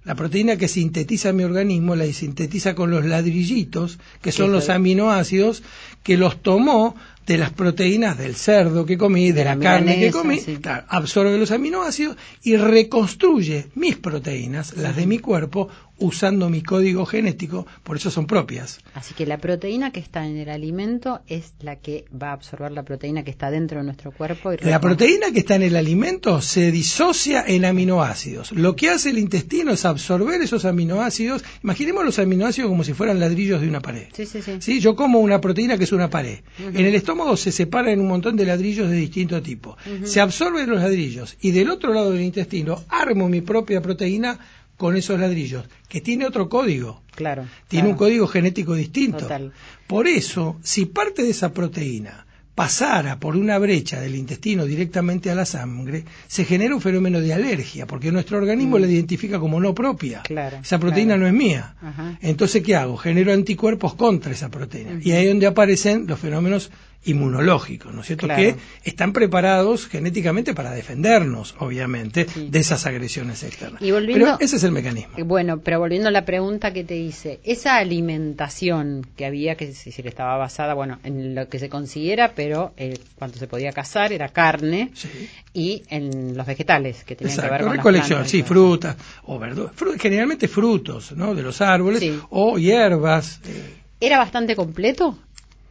La 0.04 0.14
proteína 0.14 0.56
que 0.56 0.68
sintetiza 0.68 1.34
mi 1.34 1.44
organismo 1.44 1.94
la 1.94 2.06
sintetiza 2.06 2.74
con 2.74 2.90
los 2.90 3.04
ladrillitos, 3.04 3.98
que 4.22 4.32
son 4.32 4.52
los 4.52 4.70
aminoácidos, 4.70 5.62
que 6.02 6.16
los 6.16 6.42
tomó 6.42 6.94
de 7.28 7.38
las 7.38 7.50
proteínas 7.50 8.16
del 8.16 8.34
cerdo 8.34 8.86
que 8.86 8.96
comí, 8.98 9.26
de, 9.28 9.40
De 9.40 9.44
la, 9.44 9.54
la 9.54 9.60
carne 9.62 10.00
que 10.00 10.10
comí, 10.10 10.38
sí. 10.40 10.56
claro, 10.56 10.86
absorbe 10.88 11.36
los 11.38 11.50
aminoácidos 11.50 12.16
y 12.42 12.56
reconstruye 12.56 13.66
mis 13.74 13.96
proteínas, 13.96 14.74
las 14.76 14.96
de 14.96 15.06
mi 15.06 15.18
cuerpo, 15.18 15.68
usando 16.00 16.48
mi 16.48 16.62
código 16.62 17.04
genético, 17.06 17.66
por 17.82 17.96
eso 17.96 18.10
son 18.10 18.26
propias. 18.26 18.78
Así 18.94 19.14
que 19.14 19.26
la 19.26 19.38
proteína 19.38 19.90
que 19.90 20.00
está 20.00 20.26
en 20.26 20.36
el 20.38 20.48
alimento 20.48 21.20
es 21.26 21.54
la 21.60 21.76
que 21.76 22.04
va 22.10 22.28
a 22.30 22.32
absorber 22.34 22.70
la 22.72 22.84
proteína 22.84 23.24
que 23.24 23.30
está 23.30 23.50
dentro 23.50 23.78
de 23.78 23.84
nuestro 23.84 24.12
cuerpo. 24.12 24.52
Y 24.52 24.58
La 24.64 24.80
proteína 24.80 25.32
que 25.32 25.40
está 25.40 25.56
en 25.56 25.64
el 25.64 25.76
alimento 25.76 26.40
se 26.40 26.70
disocia 26.70 27.44
en 27.46 27.64
aminoácidos. 27.64 28.52
Lo 28.52 28.76
que 28.76 28.90
hace 28.90 29.10
el 29.10 29.18
intestino 29.18 29.72
es 29.72 29.84
absorber 29.84 30.40
esos 30.40 30.64
aminoácidos. 30.64 31.44
Imaginemos 31.64 32.04
los 32.04 32.18
aminoácidos 32.20 32.70
como 32.70 32.84
si 32.84 32.94
fueran 32.94 33.18
ladrillos 33.18 33.60
de 33.60 33.68
una 33.68 33.80
pared. 33.80 34.06
Sí, 34.12 34.24
sí, 34.24 34.40
sí. 34.40 34.52
¿Sí? 34.60 34.80
Yo 34.80 34.94
como 34.94 35.18
una 35.18 35.40
proteína 35.40 35.76
que 35.78 35.84
es 35.84 35.92
una 35.92 36.08
pared. 36.08 36.38
En 36.60 36.86
el 36.86 36.94
estómago 36.94 37.17
se 37.36 37.52
separa 37.52 37.92
en 37.92 38.00
un 38.00 38.08
montón 38.08 38.36
de 38.36 38.44
ladrillos 38.46 38.88
de 38.90 38.96
distinto 38.96 39.42
tipo. 39.42 39.76
Se 40.04 40.20
absorben 40.20 40.68
los 40.70 40.80
ladrillos 40.80 41.36
y 41.40 41.50
del 41.50 41.70
otro 41.70 41.92
lado 41.92 42.12
del 42.12 42.22
intestino 42.22 42.82
armo 42.88 43.28
mi 43.28 43.40
propia 43.40 43.80
proteína 43.80 44.38
con 44.76 44.96
esos 44.96 45.18
ladrillos, 45.18 45.64
que 45.88 46.00
tiene 46.00 46.24
otro 46.26 46.48
código. 46.48 47.02
Claro. 47.16 47.46
Tiene 47.66 47.84
claro. 47.88 47.92
un 47.92 47.98
código 47.98 48.26
genético 48.28 48.74
distinto. 48.74 49.18
Total. 49.18 49.52
Por 49.88 50.06
eso, 50.06 50.56
si 50.62 50.86
parte 50.86 51.22
de 51.24 51.30
esa 51.30 51.52
proteína 51.52 52.24
pasara 52.54 53.20
por 53.20 53.36
una 53.36 53.56
brecha 53.58 54.00
del 54.00 54.16
intestino 54.16 54.64
directamente 54.64 55.30
a 55.30 55.34
la 55.36 55.44
sangre, 55.44 56.04
se 56.26 56.44
genera 56.44 56.74
un 56.74 56.80
fenómeno 56.80 57.20
de 57.20 57.32
alergia, 57.32 57.86
porque 57.86 58.10
nuestro 58.10 58.38
organismo 58.38 58.78
Mm. 58.78 58.80
la 58.80 58.86
identifica 58.88 59.38
como 59.38 59.60
no 59.60 59.74
propia. 59.74 60.22
Claro, 60.22 60.58
esa 60.62 60.78
proteína 60.78 61.14
claro. 61.14 61.20
no 61.22 61.26
es 61.28 61.34
mía. 61.34 61.76
Ajá. 61.80 62.18
Entonces, 62.20 62.62
¿qué 62.64 62.74
hago? 62.74 62.96
Genero 62.96 63.32
anticuerpos 63.32 63.94
contra 63.94 64.32
esa 64.32 64.48
proteína. 64.48 65.00
Y 65.02 65.12
ahí 65.12 65.24
es 65.26 65.30
donde 65.30 65.46
aparecen 65.46 66.06
los 66.08 66.18
fenómenos 66.18 66.70
inmunológicos, 67.04 67.94
¿no 67.94 68.00
es 68.02 68.06
cierto? 68.08 68.26
Claro. 68.26 68.42
Que 68.42 68.56
están 68.84 69.12
preparados 69.12 69.86
genéticamente 69.86 70.52
para 70.54 70.72
defendernos, 70.72 71.54
obviamente, 71.58 72.26
Sí. 72.28 72.48
de 72.50 72.58
esas 72.58 72.84
agresiones 72.86 73.42
externas. 73.44 73.80
Y 73.80 73.90
volviendo- 73.92 74.24
Pero 74.26 74.36
ese 74.40 74.56
es 74.56 74.64
el 74.64 74.72
mecanismo. 74.72 75.14
Eh, 75.16 75.22
Bueno, 75.22 75.60
pero 75.60 75.78
volviendo 75.78 76.08
a 76.08 76.12
la 76.12 76.24
pregunta 76.24 76.72
que 76.72 76.84
te 76.84 76.96
hice, 76.96 77.40
esa 77.44 77.76
alimentación 77.76 79.06
que 79.16 79.26
había, 79.26 79.54
que 79.56 79.66
decir, 79.66 80.06
estaba 80.06 80.36
basada, 80.36 80.74
bueno, 80.74 80.98
en 81.04 81.34
lo 81.34 81.48
que 81.48 81.58
se 81.58 81.68
consiguiera, 81.68 82.32
pero 82.34 82.72
eh, 82.76 82.98
cuando 83.16 83.38
se 83.38 83.46
podía 83.46 83.72
cazar 83.72 84.12
era 84.12 84.28
carne 84.28 84.90
Sí. 84.94 85.08
y 85.54 85.82
en 85.88 86.36
los 86.36 86.46
vegetales 86.46 87.04
que 87.04 87.16
tenían 87.16 87.36
que 87.36 87.42
ver 87.42 87.46
Exacto, 87.52 87.64
con 87.64 87.76
las 87.76 87.84
recolección, 87.84 88.18
plantas 88.18 88.30
sí, 88.30 88.42
frutas 88.42 88.96
o 89.24 89.38
verduras, 89.38 89.72
generalmente 89.98 90.48
frutos, 90.48 91.12
¿no? 91.12 91.34
De 91.34 91.42
los 91.42 91.60
árboles 91.60 92.00
Sí. 92.00 92.18
o 92.30 92.58
hierbas. 92.58 93.40
eh, 93.46 93.74
¿Era 94.00 94.18
bastante 94.18 94.54
completo? 94.54 95.18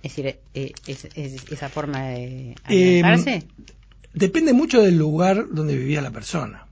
Es 0.03 0.15
decir, 0.15 0.37
eh, 0.53 0.71
es- 0.85 1.07
es- 1.15 1.45
esa 1.51 1.69
forma 1.69 2.03
de 2.09 2.51
Em, 2.51 3.03
alimentarse. 3.03 3.43
depende 4.13 4.53
mucho 4.53 4.81
del 4.81 4.97
lugar 4.97 5.45
donde 5.51 5.75
vivía 5.77 6.01
la 6.01 6.11
persona. 6.11 6.63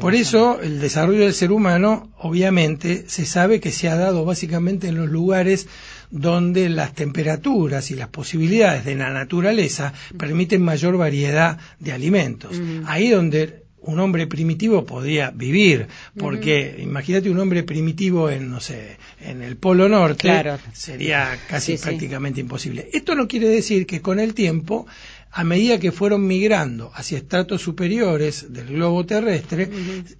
Por 0.00 0.14
eso 0.14 0.60
el 0.62 0.80
desarrollo 0.80 1.24
del 1.24 1.34
ser 1.34 1.50
humano, 1.50 2.10
obviamente, 2.18 3.04
se 3.08 3.26
sabe 3.26 3.58
que 3.60 3.72
se 3.72 3.88
ha 3.88 3.96
dado 3.96 4.24
básicamente 4.24 4.86
en 4.88 4.94
los 4.96 5.10
lugares 5.10 5.66
donde 6.10 6.68
las 6.68 6.94
temperaturas 6.94 7.90
y 7.90 7.96
las 7.96 8.08
posibilidades 8.08 8.84
de 8.84 8.94
la 8.94 9.10
naturaleza 9.10 9.92
permiten 10.16 10.62
mayor 10.62 10.96
variedad 10.96 11.58
de 11.80 11.92
alimentos. 11.92 12.60
Ahí 12.86 13.08
donde 13.10 13.64
un 13.82 13.98
hombre 13.98 14.26
primitivo 14.26 14.84
podía 14.84 15.30
vivir, 15.30 15.86
porque 16.18 16.76
imagínate 16.80 17.30
un 17.30 17.38
hombre 17.38 17.62
primitivo 17.62 18.28
en, 18.30 18.50
no 18.50 18.60
sé, 18.60 18.98
en 19.20 19.42
el 19.42 19.56
Polo 19.56 19.88
Norte, 19.88 20.22
Claro. 20.28 20.58
sería 20.72 21.38
casi 21.48 21.72
Sí, 21.72 21.78
sí. 21.78 21.84
prácticamente 21.84 22.40
imposible. 22.40 22.90
Esto 22.92 23.14
no 23.14 23.26
quiere 23.26 23.48
decir 23.48 23.86
que 23.86 24.00
con 24.02 24.20
el 24.20 24.34
tiempo, 24.34 24.86
a 25.32 25.44
medida 25.44 25.78
que 25.78 25.92
fueron 25.92 26.26
migrando 26.26 26.90
hacia 26.94 27.18
estratos 27.18 27.62
superiores 27.62 28.52
del 28.52 28.66
globo 28.66 29.06
terrestre, 29.06 29.70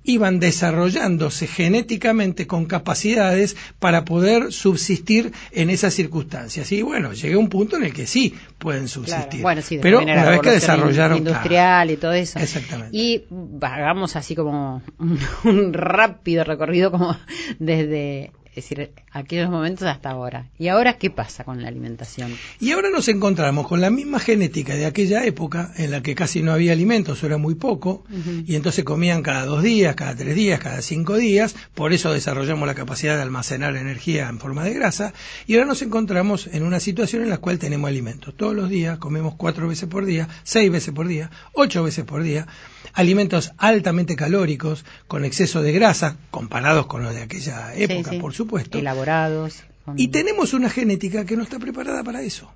iban 0.04 0.38
desarrollándose 0.38 1.46
genéticamente 1.46 2.46
con 2.46 2.66
capacidades 2.66 3.56
para 3.78 4.04
poder 4.04 4.52
subsistir 4.52 5.32
en 5.50 5.70
esas 5.70 5.94
circunstancias. 5.94 6.70
Y 6.72 6.82
bueno, 6.82 7.12
llegué 7.12 7.34
a 7.34 7.38
un 7.38 7.48
punto 7.48 7.76
en 7.76 7.84
el 7.84 7.92
que 7.92 8.06
sí 8.06 8.34
pueden 8.58 8.86
Claro. 8.86 8.88
subsistir. 8.88 9.42
Bueno, 9.42 9.62
sí, 9.62 9.78
Pero 9.82 10.00
una 10.02 10.30
vez 10.30 10.40
que 10.40 10.50
desarrollaron 10.50 11.18
industrial 11.18 11.90
y 11.90 11.96
todo 11.96 12.12
eso. 12.12 12.38
Exactamente. 12.38 12.96
Y 12.96 13.24
hagamos 13.60 14.14
así 14.16 14.34
como 14.36 14.82
un, 14.98 15.18
un 15.44 15.72
rápido 15.72 16.44
recorrido 16.44 16.90
como 16.90 17.16
desde 17.58 18.32
es 18.50 18.56
decir, 18.56 18.90
aquellos 19.12 19.48
momentos 19.48 19.86
hasta 19.86 20.10
ahora. 20.10 20.48
¿Y 20.58 20.68
ahora 20.68 20.98
qué 20.98 21.08
pasa 21.08 21.44
con 21.44 21.62
la 21.62 21.68
alimentación? 21.68 22.36
Y 22.58 22.72
ahora 22.72 22.90
nos 22.90 23.06
encontramos 23.08 23.68
con 23.68 23.80
la 23.80 23.90
misma 23.90 24.18
genética 24.18 24.74
de 24.74 24.86
aquella 24.86 25.24
época 25.24 25.72
en 25.76 25.92
la 25.92 26.02
que 26.02 26.16
casi 26.16 26.42
no 26.42 26.52
había 26.52 26.72
alimentos, 26.72 27.22
era 27.22 27.38
muy 27.38 27.54
poco, 27.54 28.04
y 28.46 28.56
entonces 28.56 28.84
comían 28.84 29.22
cada 29.22 29.44
dos 29.44 29.62
días, 29.62 29.94
cada 29.94 30.16
tres 30.16 30.34
días, 30.34 30.58
cada 30.58 30.82
cinco 30.82 31.16
días, 31.16 31.54
por 31.74 31.92
eso 31.92 32.12
desarrollamos 32.12 32.66
la 32.66 32.74
capacidad 32.74 33.16
de 33.16 33.22
almacenar 33.22 33.76
energía 33.76 34.28
en 34.28 34.40
forma 34.40 34.64
de 34.64 34.74
grasa, 34.74 35.14
y 35.46 35.54
ahora 35.54 35.66
nos 35.66 35.82
encontramos 35.82 36.48
en 36.48 36.64
una 36.64 36.80
situación 36.80 37.22
en 37.22 37.30
la 37.30 37.38
cual 37.38 37.58
tenemos 37.58 37.88
alimentos. 37.88 38.36
Todos 38.36 38.54
los 38.54 38.68
días 38.68 38.98
comemos 38.98 39.36
cuatro 39.36 39.68
veces 39.68 39.88
por 39.88 40.04
día, 40.04 40.28
seis 40.42 40.70
veces 40.72 40.92
por 40.92 41.06
día, 41.06 41.30
ocho 41.52 41.84
veces 41.84 42.04
por 42.04 42.22
día, 42.22 42.46
alimentos 42.92 43.52
altamente 43.58 44.16
calóricos, 44.16 44.84
con 45.08 45.24
exceso 45.24 45.62
de 45.62 45.72
grasa, 45.72 46.16
comparados 46.30 46.86
con 46.86 47.02
los 47.02 47.14
de 47.14 47.22
aquella 47.22 47.74
época, 47.74 48.10
Sí, 48.10 48.16
sí. 48.16 48.20
por 48.20 48.32
supuesto. 48.34 48.78
Elaborados. 48.78 49.64
con- 49.84 49.98
Y 49.98 50.08
tenemos 50.08 50.52
una 50.52 50.68
genética 50.70 51.24
que 51.24 51.36
no 51.36 51.42
está 51.42 51.58
preparada 51.58 52.02
para 52.04 52.22
eso. 52.22 52.50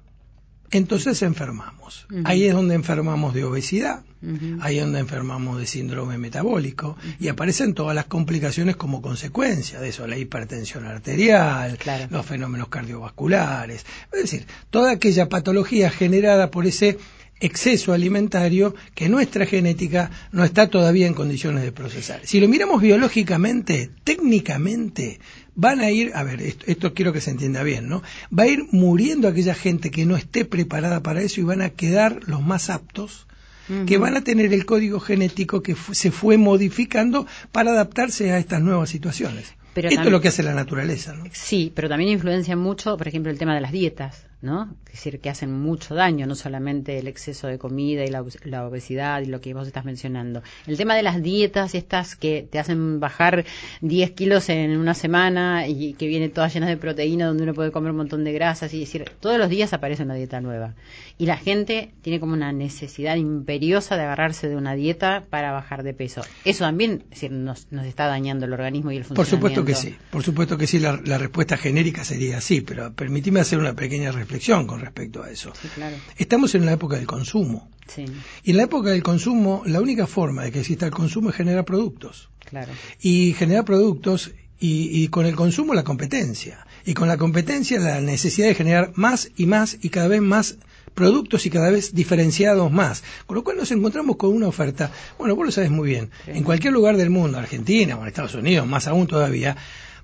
Entonces 0.71 1.23
enfermamos. 1.23 2.07
Ahí 2.25 2.45
es 2.47 2.55
donde 2.55 2.75
enfermamos 2.75 3.33
de 3.33 3.45
obesidad, 3.45 4.03
ahí 4.61 4.79
es 4.79 4.85
donde 4.85 4.99
enfermamos 4.99 5.59
de 5.59 5.67
síndrome 5.67 6.19
metabólico 6.19 6.97
y 7.21 7.29
aparecen 7.29 7.75
todas 7.75 7.95
las 7.95 8.07
complicaciones 8.07 8.75
como 8.75 9.01
consecuencia 9.01 9.79
de 9.81 9.91
eso, 9.91 10.07
la 10.09 10.17
hipertensión 10.17 10.85
arterial, 10.87 11.77
Claro. 11.79 12.07
los 12.11 12.27
fenómenos 12.27 12.69
cardiovasculares, 12.69 13.87
es 14.13 14.21
decir, 14.23 14.47
toda 14.71 14.91
aquella 14.93 15.29
patología 15.29 15.91
generada 15.91 16.51
por 16.51 16.67
ese 16.67 16.99
exceso 17.45 17.93
alimentario 17.93 18.75
que 18.95 19.09
nuestra 19.09 19.47
genética 19.47 20.11
no 20.33 20.45
está 20.45 20.69
todavía 20.69 21.07
en 21.07 21.15
condiciones 21.15 21.63
de 21.63 21.73
procesar. 21.73 22.21
Si 22.25 22.41
lo 22.41 22.49
miramos 22.49 22.81
biológicamente, 22.81 23.91
técnicamente, 24.03 25.21
van 25.55 25.81
a 25.81 25.91
ir, 25.91 26.13
a 26.15 26.23
ver, 26.25 26.41
esto, 26.43 26.65
esto 26.67 26.95
quiero 26.95 27.13
que 27.13 27.21
se 27.21 27.31
entienda 27.31 27.63
bien, 27.63 27.89
¿no? 27.89 28.03
Va 28.37 28.45
a 28.45 28.47
ir 28.49 28.65
muriendo 28.73 29.29
aquella 29.29 29.55
gente 29.55 29.91
que 29.91 30.05
no 30.07 30.17
esté 30.17 30.45
preparada 30.45 31.03
para 31.03 31.23
eso 31.23 31.41
y 31.41 31.45
van 31.45 31.63
a 31.63 31.71
quedar 31.71 32.21
los 32.27 32.43
más 32.43 32.71
aptos 32.71 33.27
que 33.87 33.97
van 33.97 34.15
a 34.15 34.21
tener 34.23 34.53
el 34.53 34.67
código 34.67 35.01
genético 35.01 35.63
que 35.63 35.75
se 35.93 36.11
fue 36.11 36.37
modificando 36.37 37.27
para 37.51 37.71
adaptarse 37.71 38.31
a 38.31 38.39
estas 38.39 38.61
nuevas 38.61 38.91
situaciones. 38.91 39.55
Pero 39.73 39.89
Esto 39.89 39.97
también- 39.97 40.09
es 40.09 40.13
lo 40.13 40.21
que 40.21 40.29
hace 40.29 40.43
la 40.43 40.53
naturaleza, 40.55 41.15
¿no? 41.15 41.25
Sí, 41.33 41.73
pero 41.75 41.89
también 41.89 42.11
influencia 42.11 42.57
mucho, 42.57 42.97
por 42.99 43.09
ejemplo, 43.09 43.33
el 43.33 43.39
tema 43.39 43.55
de 43.55 43.63
las 43.63 43.73
dietas, 43.73 44.27
¿no? 44.45 44.77
Es 44.87 44.93
decir, 44.93 45.21
que 45.21 45.31
hacen 45.31 45.51
mucho 45.53 45.95
daño, 45.95 46.27
no 46.27 46.35
solamente 46.35 46.99
el 46.99 47.09
exceso 47.09 47.49
de 47.49 47.59
comida 47.59 48.05
y 48.05 48.09
la, 48.09 48.25
la 48.45 48.67
obesidad 48.67 49.23
y 49.23 49.27
lo 49.27 49.41
que 49.41 49.55
vos 49.55 49.67
estás 49.67 49.85
mencionando. 49.85 50.43
El 50.67 50.77
tema 50.77 50.95
de 50.95 51.03
las 51.03 51.23
dietas, 51.23 51.75
estas 51.75 52.15
que 52.15 52.47
te 52.49 52.59
hacen 52.59 53.01
bajar 53.01 53.45
10 53.81 54.11
kilos 54.13 54.49
en 54.51 54.77
una 54.77 54.95
semana 54.95 55.67
y 55.67 55.95
que 55.95 56.07
viene 56.07 56.29
todas 56.29 56.53
llenas 56.55 56.69
de 56.69 56.77
proteína, 56.77 57.27
donde 57.27 57.43
uno 57.45 57.55
puede 57.55 57.73
comer 57.73 57.91
un 57.93 57.97
montón 57.97 58.23
de 58.25 58.33
grasas, 58.33 58.73
y 58.75 58.81
decir, 58.81 59.11
todos 59.21 59.39
los 59.39 59.49
días 59.49 59.73
aparece 59.73 60.03
una 60.03 60.15
dieta 60.15 60.41
nueva. 60.41 60.75
Y 61.19 61.27
la 61.27 61.37
gente 61.39 61.95
tiene 62.03 62.21
como 62.21 62.35
una 62.35 62.53
necesidad 62.53 63.17
imperiosa 63.17 63.97
de 63.97 64.03
agarrarse 64.03 64.49
de 64.49 64.57
una 64.57 64.75
dieta 64.75 65.25
para 65.31 65.53
bajar 65.53 65.83
de 65.83 65.95
peso. 65.95 66.23
Eso 66.45 66.65
también, 66.65 67.05
es 67.05 67.11
decir, 67.11 67.33
nos, 67.33 67.73
nos 67.73 67.87
está 67.87 68.07
dañando 68.07 68.45
el 68.47 68.53
organismo 68.53 68.93
y 68.93 68.97
el 68.99 69.05
Por 69.05 69.27
funcionamiento. 69.27 69.63
supuesto 69.63 69.65
que 69.65 69.75
sí, 69.75 69.97
por 70.11 70.23
supuesto 70.23 70.59
que 70.59 70.67
sí, 70.67 70.79
la, 70.79 71.01
la 71.05 71.19
respuesta 71.19 71.57
genérica 71.57 72.05
sería 72.05 72.41
sí, 72.41 72.61
pero 72.61 72.93
permitime 72.93 73.41
hacer 73.41 73.59
una 73.59 73.75
pequeña 73.75 74.13
reflexión 74.13 74.34
con 74.67 74.81
respecto 74.81 75.23
a 75.23 75.31
eso. 75.31 75.53
Sí, 75.61 75.69
claro. 75.75 75.97
Estamos 76.17 76.55
en 76.55 76.67
la 76.67 76.73
época 76.73 76.97
del 76.97 77.07
consumo. 77.07 77.69
Sí, 77.87 78.05
Y 78.45 78.51
en 78.53 78.57
la 78.57 78.63
época 78.65 78.91
del 78.91 79.03
consumo, 79.03 79.63
la 79.67 79.81
única 79.81 80.07
forma 80.07 80.43
de 80.45 80.53
que 80.53 80.61
exista 80.61 80.87
el 80.87 80.93
consumo 80.93 81.31
es 81.31 81.37
generar 81.37 81.65
productos. 81.65 82.31
claro. 82.49 82.73
Y 83.01 83.35
generar 83.35 83.65
productos 83.65 84.31
y, 84.59 85.03
y 85.03 85.09
con 85.09 85.27
el 85.27 85.35
consumo 85.37 85.75
la 85.75 85.85
competencia. 85.85 86.67
Y 86.87 86.95
con 86.95 87.09
la 87.09 87.17
competencia 87.19 87.79
la 87.81 88.01
necesidad 88.01 88.49
de 88.49 88.55
generar 88.55 88.93
más 88.95 89.31
y 89.37 89.47
más 89.47 89.77
y 89.83 89.89
cada 89.91 90.09
vez 90.09 90.21
más 90.23 90.57
productos 90.95 91.45
y 91.47 91.51
cada 91.51 91.71
vez 91.71 91.95
diferenciados 91.95 92.71
más. 92.73 93.03
Con 93.27 93.35
lo 93.37 93.45
cual 93.45 93.57
nos 93.57 93.71
encontramos 93.73 94.17
con 94.17 94.31
una 94.31 94.47
oferta, 94.49 94.91
bueno, 95.19 95.35
vos 95.37 95.47
lo 95.47 95.53
sabes 95.53 95.71
muy 95.71 95.89
bien, 95.89 96.11
en 96.27 96.45
cualquier 96.45 96.73
lugar 96.73 96.97
del 96.97 97.11
mundo, 97.11 97.39
Argentina 97.39 97.97
o 97.97 98.03
en 98.03 98.09
Estados 98.09 98.35
Unidos, 98.35 98.67
más 98.67 98.87
aún 98.87 99.07
todavía, 99.07 99.57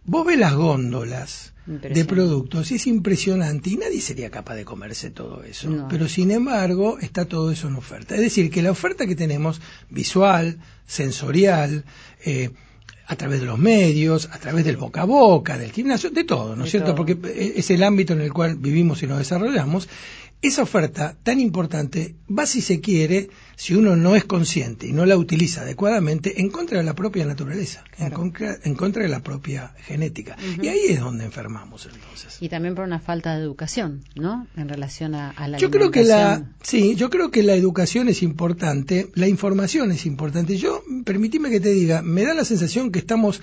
vos 0.04 0.26
ves 0.26 0.38
las 0.38 0.54
góndolas 0.54 1.52
de 1.66 2.04
productos 2.04 2.72
y 2.72 2.76
es 2.76 2.86
impresionante 2.86 3.70
y 3.70 3.76
nadie 3.76 4.00
sería 4.00 4.30
capaz 4.30 4.54
de 4.54 4.64
comerse 4.64 5.10
todo 5.10 5.44
eso. 5.44 5.70
No. 5.70 5.88
Pero 5.88 6.08
sin 6.08 6.30
embargo 6.30 6.98
está 7.00 7.26
todo 7.26 7.52
eso 7.52 7.68
en 7.68 7.76
oferta. 7.76 8.14
Es 8.14 8.20
decir, 8.20 8.50
que 8.50 8.62
la 8.62 8.72
oferta 8.72 9.06
que 9.06 9.14
tenemos 9.14 9.60
visual, 9.88 10.58
sensorial, 10.86 11.84
eh, 12.24 12.50
a 13.10 13.16
través 13.16 13.40
de 13.40 13.46
los 13.46 13.58
medios, 13.58 14.28
a 14.30 14.38
través 14.38 14.64
del 14.64 14.76
boca 14.76 15.02
a 15.02 15.04
boca, 15.04 15.58
del 15.58 15.72
gimnasio, 15.72 16.10
de 16.10 16.22
todo, 16.22 16.54
¿no 16.54 16.64
es 16.64 16.70
cierto? 16.70 16.94
todo. 16.94 17.04
Porque 17.04 17.18
es 17.56 17.68
el 17.70 17.82
ámbito 17.82 18.12
en 18.12 18.20
el 18.20 18.32
cual 18.32 18.54
vivimos 18.54 19.02
y 19.02 19.08
nos 19.08 19.18
desarrollamos. 19.18 19.88
Esa 20.42 20.62
oferta 20.62 21.16
tan 21.22 21.38
importante 21.38 22.14
va, 22.30 22.46
si 22.46 22.62
se 22.62 22.80
quiere, 22.80 23.28
si 23.56 23.74
uno 23.74 23.94
no 23.94 24.16
es 24.16 24.24
consciente 24.24 24.86
y 24.86 24.92
no 24.92 25.04
la 25.04 25.18
utiliza 25.18 25.60
adecuadamente, 25.60 26.40
en 26.40 26.48
contra 26.48 26.78
de 26.78 26.84
la 26.84 26.94
propia 26.94 27.26
naturaleza, 27.26 27.84
en, 27.98 28.10
contra, 28.10 28.56
en 28.64 28.74
contra 28.74 29.02
de 29.02 29.10
la 29.10 29.22
propia 29.22 29.74
genética. 29.84 30.38
Y 30.62 30.68
ahí 30.68 30.80
es 30.88 31.00
donde 31.00 31.26
enfermamos 31.26 31.86
entonces. 31.92 32.38
Y 32.40 32.48
también 32.48 32.74
por 32.74 32.86
una 32.86 33.00
falta 33.00 33.36
de 33.36 33.42
educación, 33.42 34.02
¿no? 34.14 34.46
En 34.56 34.70
relación 34.70 35.14
a, 35.14 35.28
a 35.28 35.46
la 35.46 35.58
Yo 35.58 35.70
creo 35.70 35.90
que 35.90 36.04
la, 36.04 36.50
sí, 36.62 36.94
yo 36.96 37.10
creo 37.10 37.30
que 37.30 37.42
la 37.42 37.52
educación 37.52 38.08
es 38.08 38.22
importante, 38.22 39.10
la 39.14 39.28
información 39.28 39.92
es 39.92 40.06
importante. 40.06 40.56
Yo, 40.56 40.82
permitime 41.04 41.50
que 41.50 41.60
te 41.60 41.70
diga, 41.70 42.00
me 42.00 42.22
da 42.22 42.32
la 42.32 42.46
sensación 42.46 42.90
que 42.90 42.99
estamos, 43.00 43.40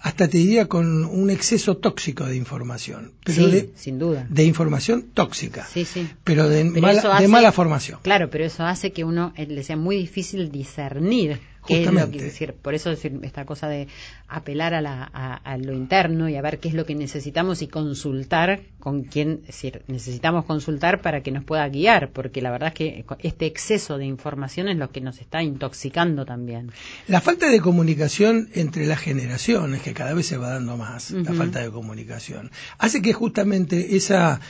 hasta 0.00 0.28
te 0.28 0.38
diría, 0.38 0.66
con 0.68 1.04
un 1.04 1.30
exceso 1.30 1.76
tóxico 1.76 2.24
de 2.26 2.36
información. 2.36 3.12
Pero 3.24 3.46
Sí, 3.46 3.50
de, 3.50 3.70
sin 3.74 3.98
duda. 3.98 4.26
de 4.28 4.44
información 4.44 5.06
tóxica. 5.14 5.66
Sí, 5.72 5.84
sí. 5.84 6.08
Pero 6.24 6.48
de, 6.48 6.64
Pero 6.70 6.80
mala, 6.80 7.20
de 7.20 7.28
mala 7.28 7.50
formación. 7.52 7.98
Claro, 8.02 8.30
pero 8.30 8.44
eso 8.44 8.64
hace 8.64 8.92
que 8.92 9.04
uno 9.04 9.32
eh, 9.36 9.46
le 9.46 9.62
sea 9.62 9.76
muy 9.76 9.96
difícil 9.96 10.50
discernir 10.52 11.40
qué 11.68 11.84
es 11.84 11.92
lo 11.92 12.10
que 12.10 12.22
decir, 12.22 12.54
por 12.54 12.74
eso 12.74 12.88
decir 12.88 13.20
esta 13.22 13.44
cosa 13.44 13.68
de 13.68 13.88
apelar 14.26 14.72
a, 14.72 14.80
la, 14.80 15.08
a, 15.12 15.34
a 15.34 15.58
lo 15.58 15.74
interno 15.74 16.28
y 16.28 16.36
a 16.36 16.42
ver 16.42 16.58
qué 16.58 16.68
es 16.68 16.74
lo 16.74 16.86
que 16.86 16.94
necesitamos 16.94 17.60
y 17.60 17.68
consultar 17.68 18.62
con 18.80 19.04
quién, 19.04 19.40
es 19.42 19.48
decir, 19.48 19.82
necesitamos 19.86 20.46
consultar 20.46 21.02
para 21.02 21.22
que 21.22 21.30
nos 21.30 21.44
pueda 21.44 21.68
guiar, 21.68 22.10
porque 22.10 22.40
la 22.40 22.50
verdad 22.50 22.68
es 22.68 22.74
que 22.74 23.04
este 23.20 23.46
exceso 23.46 23.98
de 23.98 24.06
información 24.06 24.68
es 24.68 24.76
lo 24.78 24.90
que 24.90 25.00
nos 25.00 25.20
está 25.20 25.42
intoxicando 25.42 26.24
también. 26.24 26.72
La 27.06 27.20
falta 27.20 27.50
de 27.50 27.60
comunicación 27.60 28.48
entre 28.54 28.86
las 28.86 29.00
generaciones, 29.00 29.82
que 29.82 29.92
cada 29.92 30.14
vez 30.14 30.26
se 30.26 30.38
va 30.38 30.50
dando 30.50 30.76
más, 30.76 31.10
la 31.10 31.34
falta 31.34 31.60
de 31.60 31.70
comunicación, 31.70 32.50
hace 32.78 33.02
que 33.02 33.12
justamente 33.12 33.96
esa 33.96 34.40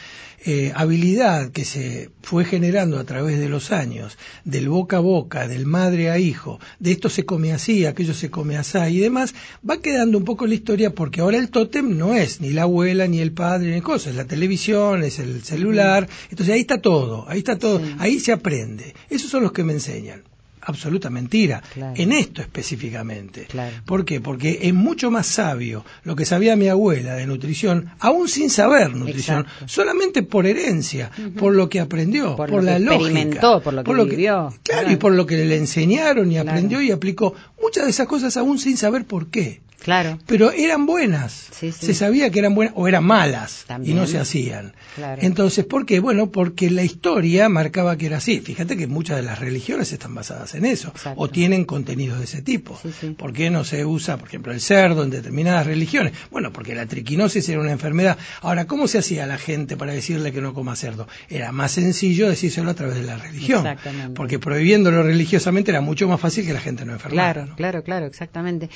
eh, 0.44 0.72
habilidad 0.74 1.50
que 1.50 1.64
se 1.64 2.10
fue 2.22 2.44
generando 2.44 2.98
a 2.98 3.04
través 3.04 3.38
de 3.38 3.48
los 3.48 3.72
años, 3.72 4.18
del 4.44 4.68
boca 4.68 4.98
a 4.98 5.00
boca, 5.00 5.48
del 5.48 5.66
madre 5.66 6.10
a 6.10 6.18
hijo, 6.18 6.60
de 6.78 6.92
esto 6.92 7.08
se 7.08 7.24
come 7.24 7.52
así, 7.52 7.86
aquello 7.86 8.14
se 8.14 8.30
come 8.30 8.56
así 8.56 8.78
y 8.90 8.98
demás, 8.98 9.34
va 9.68 9.80
quedando 9.80 10.18
un 10.18 10.24
poco 10.24 10.46
la 10.46 10.54
historia 10.54 10.94
porque 10.94 11.20
ahora 11.20 11.38
el 11.38 11.50
tótem 11.50 11.96
no 11.96 12.14
es 12.14 12.40
ni 12.40 12.50
la 12.50 12.62
abuela, 12.62 13.06
ni 13.06 13.18
el 13.20 13.32
padre, 13.32 13.74
ni 13.74 13.80
cosas, 13.80 14.08
es 14.08 14.16
la 14.16 14.26
televisión, 14.26 15.02
es 15.02 15.18
el 15.18 15.42
celular, 15.42 16.08
entonces 16.30 16.54
ahí 16.54 16.60
está 16.60 16.80
todo, 16.80 17.26
ahí 17.28 17.38
está 17.38 17.58
todo, 17.58 17.78
Sí. 17.80 17.94
ahí 17.98 18.20
se 18.20 18.32
aprende. 18.32 18.94
Esos 19.10 19.30
son 19.30 19.42
los 19.42 19.52
que 19.52 19.64
me 19.64 19.72
enseñan. 19.72 20.22
Absoluta 20.68 21.08
mentira. 21.10 21.62
Claro. 21.72 21.94
En 21.96 22.12
esto 22.12 22.42
específicamente. 22.42 23.46
Claro. 23.46 23.74
¿Por 23.86 24.04
qué? 24.04 24.20
Porque 24.20 24.58
es 24.62 24.74
mucho 24.74 25.10
más 25.10 25.26
sabio 25.26 25.84
lo 26.04 26.14
que 26.14 26.24
sabía 26.26 26.56
mi 26.56 26.68
abuela 26.68 27.14
de 27.14 27.26
nutrición, 27.26 27.90
aún 28.00 28.28
sin 28.28 28.50
saber 28.50 28.94
nutrición, 28.94 29.40
Exacto. 29.46 29.68
solamente 29.68 30.22
por 30.22 30.46
herencia, 30.46 31.10
por 31.38 31.54
lo 31.54 31.68
que 31.68 31.80
aprendió, 31.80 32.36
Por 32.36 32.50
por, 32.50 32.62
lo 32.62 32.70
la 32.70 32.74
que 32.78 32.84
lógica. 32.84 33.04
experimentó, 33.06 33.62
por 33.62 33.72
lo 33.74 33.82
que 33.84 33.92
vivió. 34.10 34.28
Claro, 34.28 34.54
Claro. 34.62 34.92
y 34.92 34.96
por 34.96 35.12
lo 35.12 35.26
que 35.26 35.36
le 35.44 35.56
enseñaron 35.56 36.30
y 36.30 36.36
aprendió 36.38 36.82
y 36.82 36.90
aplicó. 36.90 37.34
Muchas 37.62 37.84
de 37.84 37.90
esas 37.90 38.06
cosas 38.06 38.36
aún 38.36 38.58
sin 38.58 38.76
saber 38.76 39.04
por 39.06 39.28
qué. 39.28 39.60
Claro. 39.80 40.18
Pero 40.26 40.50
eran 40.52 40.86
buenas. 40.86 41.46
Sí, 41.52 41.72
sí. 41.72 41.86
Se 41.86 41.94
sabía 41.94 42.30
que 42.30 42.38
eran 42.40 42.54
buenas 42.54 42.74
o 42.76 42.88
eran 42.88 43.04
malas 43.04 43.64
También. 43.66 43.96
y 43.96 44.00
no 44.00 44.06
se 44.06 44.18
hacían. 44.18 44.74
Claro. 44.96 45.22
Entonces, 45.22 45.64
¿por 45.64 45.86
qué? 45.86 46.00
Bueno, 46.00 46.30
porque 46.30 46.70
la 46.70 46.82
historia 46.82 47.48
marcaba 47.48 47.96
que 47.96 48.06
era 48.06 48.18
así. 48.18 48.40
Fíjate 48.40 48.76
que 48.76 48.86
muchas 48.86 49.16
de 49.16 49.22
las 49.22 49.38
religiones 49.38 49.92
están 49.92 50.14
basadas 50.14 50.54
en 50.54 50.64
eso 50.64 50.88
Exacto. 50.88 51.20
o 51.20 51.28
tienen 51.30 51.64
contenidos 51.64 52.18
de 52.18 52.24
ese 52.24 52.42
tipo. 52.42 52.78
Sí. 53.00 53.10
¿Por 53.10 53.32
qué 53.32 53.50
no 53.50 53.64
se 53.64 53.84
usa, 53.84 54.16
por 54.18 54.28
ejemplo, 54.28 54.52
el 54.52 54.60
cerdo 54.60 55.04
en 55.04 55.10
determinadas 55.10 55.66
religiones? 55.66 56.12
Bueno, 56.30 56.52
porque 56.52 56.74
la 56.74 56.86
triquinosis 56.86 57.48
era 57.48 57.60
una 57.60 57.72
enfermedad. 57.72 58.18
Ahora, 58.42 58.66
¿cómo 58.66 58.88
se 58.88 58.98
hacía 58.98 59.24
a 59.24 59.26
la 59.26 59.38
gente 59.38 59.76
para 59.76 59.92
decirle 59.92 60.32
que 60.32 60.40
no 60.40 60.54
coma 60.54 60.76
cerdo? 60.76 61.06
Era 61.28 61.52
más 61.52 61.72
sencillo 61.72 62.28
decírselo 62.28 62.70
a 62.70 62.74
través 62.74 62.96
de 62.96 63.04
la 63.04 63.16
religión. 63.16 63.60
Exactamente. 63.66 64.14
Porque 64.14 64.38
prohibiéndolo 64.38 65.02
religiosamente 65.02 65.70
era 65.70 65.80
mucho 65.80 66.08
más 66.08 66.20
fácil 66.20 66.44
que 66.46 66.52
la 66.52 66.60
gente 66.60 66.84
no 66.84 66.92
enfermara. 66.92 67.32
Claro, 67.32 67.46
¿no? 67.50 67.56
claro, 67.56 67.82
claro, 67.84 68.06
exactamente. 68.06 68.68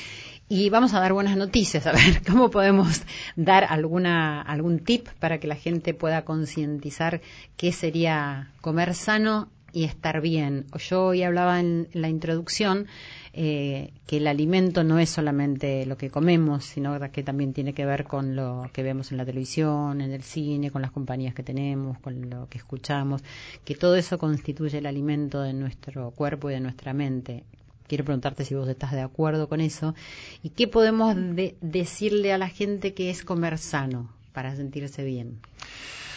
Y 0.55 0.68
vamos 0.68 0.92
a 0.92 1.00
dar 1.00 1.14
buenas 1.14 1.38
noticias, 1.38 1.86
a 1.86 1.92
ver 1.92 2.20
cómo 2.30 2.50
podemos 2.50 3.05
dar 3.36 3.64
alguna 3.64 4.42
algún 4.42 4.80
tip 4.80 5.09
para 5.18 5.40
que 5.40 5.46
la 5.46 5.57
gente 5.57 5.94
pueda 5.94 6.26
concientizar 6.26 7.22
qué 7.57 7.72
sería 7.72 8.50
comer 8.61 8.94
sano 8.94 9.48
y 9.72 9.84
estar 9.84 10.20
bien. 10.20 10.66
Yo 10.76 11.07
hoy 11.07 11.22
hablaba 11.22 11.59
en 11.59 11.88
la 11.94 12.11
introducción 12.11 12.86
eh, 13.32 13.94
que 14.07 14.18
el 14.18 14.26
alimento 14.26 14.84
no 14.84 14.98
es 14.98 15.09
solamente 15.09 15.86
lo 15.86 15.96
que 15.96 16.11
comemos, 16.11 16.66
sino 16.66 17.00
que 17.11 17.22
también 17.22 17.55
tiene 17.55 17.72
que 17.72 17.86
ver 17.86 18.05
con 18.05 18.36
lo 18.36 18.68
que 18.74 18.82
vemos 18.82 19.11
en 19.11 19.16
la 19.16 19.24
televisión, 19.24 20.03
en 20.03 20.12
el 20.12 20.22
cine, 20.22 20.70
con 20.70 20.82
las 20.82 20.90
compañías 20.90 21.32
que 21.32 21.42
tenemos, 21.42 21.98
con 21.98 22.28
lo 22.28 22.46
que 22.50 22.59
escuchamos, 22.59 23.24
que 23.64 23.74
todo 23.74 23.96
eso 23.96 24.18
constituye 24.18 24.76
el 24.76 24.84
alimento 24.84 25.40
de 25.40 25.55
nuestro 25.55 26.11
cuerpo 26.11 26.50
y 26.50 26.53
de 26.53 26.61
nuestra 26.61 26.92
mente 26.92 27.44
quiero 27.93 28.07
preguntarte 28.07 28.47
si 28.47 28.55
vos 28.55 28.66
estás 28.70 28.93
de 28.93 29.03
acuerdo 29.03 29.51
con 29.51 29.61
eso 29.61 29.95
y 30.43 30.49
qué 30.49 30.66
podemos 30.66 31.14
de- 31.14 31.57
decirle 31.61 32.32
a 32.32 32.38
la 32.38 32.49
gente 32.49 32.95
que 32.95 33.11
es 33.11 33.22
comer 33.22 33.59
sano 33.59 34.09
para 34.32 34.57
sentirse 34.57 35.05
bien. 35.05 35.40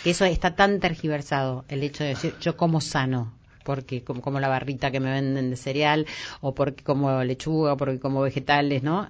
Eso 0.05 0.23
está 0.23 0.55
tan 0.55 0.79
tergiversado, 0.79 1.65
el 1.67 1.83
hecho 1.83 2.05
de 2.05 2.11
decir 2.11 2.33
yo 2.39 2.55
como 2.55 2.79
sano, 2.79 3.33
porque 3.65 4.03
como, 4.05 4.21
como 4.21 4.39
la 4.39 4.47
barrita 4.47 4.89
que 4.89 5.01
me 5.01 5.11
venden 5.11 5.49
de 5.49 5.57
cereal 5.57 6.05
o 6.39 6.55
porque 6.55 6.81
como 6.81 7.21
lechuga 7.25 7.73
o 7.73 7.77
porque 7.77 7.99
como 7.99 8.21
vegetales, 8.21 8.81
¿no? 8.81 9.09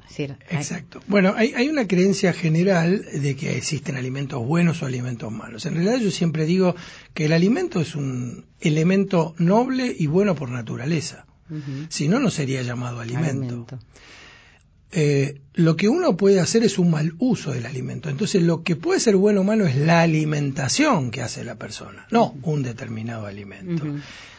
Exacto. 0.49 1.01
Bueno, 1.05 1.35
hay, 1.37 1.53
hay 1.53 1.69
una 1.69 1.87
creencia 1.87 2.33
general 2.33 3.05
de 3.13 3.35
que 3.35 3.55
existen 3.57 3.95
alimentos 3.95 4.43
buenos 4.43 4.81
o 4.81 4.87
alimentos 4.87 5.31
malos. 5.31 5.67
En 5.67 5.75
realidad 5.75 5.97
yo 5.99 6.09
siempre 6.09 6.45
digo 6.45 6.75
que 7.13 7.25
el 7.25 7.33
alimento 7.33 7.79
es 7.79 7.93
un 7.93 8.45
elemento 8.59 9.35
noble 9.37 9.95
y 9.95 10.07
bueno 10.07 10.33
por 10.33 10.49
naturaleza. 10.49 11.27
Si 11.89 12.07
no, 12.07 12.19
no 12.19 12.29
sería 12.29 12.61
llamado 12.61 12.99
alimento. 12.99 13.29
Alimento. 13.29 13.79
Eh, 14.91 15.41
lo 15.53 15.75
que 15.75 15.89
uno 15.89 16.15
puede 16.15 16.39
hacer 16.39 16.63
es 16.63 16.79
un 16.79 16.89
mal 16.89 17.15
uso 17.19 17.51
del 17.51 17.65
alimento. 17.65 18.09
Entonces, 18.09 18.41
lo 18.41 18.63
que 18.63 18.75
puede 18.75 18.99
ser 18.99 19.17
bueno 19.17 19.41
o 19.41 19.43
malo 19.43 19.67
es 19.67 19.75
la 19.75 20.01
alimentación 20.01 21.11
que 21.11 21.21
hace 21.21 21.43
la 21.43 21.55
persona, 21.55 22.07
no 22.11 22.35
un 22.43 22.63
determinado 22.63 23.25
alimento. 23.25 23.83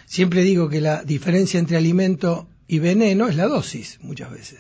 Siempre 0.06 0.42
digo 0.42 0.68
que 0.68 0.80
la 0.80 1.02
diferencia 1.02 1.60
entre 1.60 1.76
alimento 1.76 2.48
y 2.68 2.80
veneno 2.80 3.28
es 3.28 3.36
la 3.36 3.46
dosis, 3.46 3.98
muchas 4.02 4.30
veces. 4.30 4.58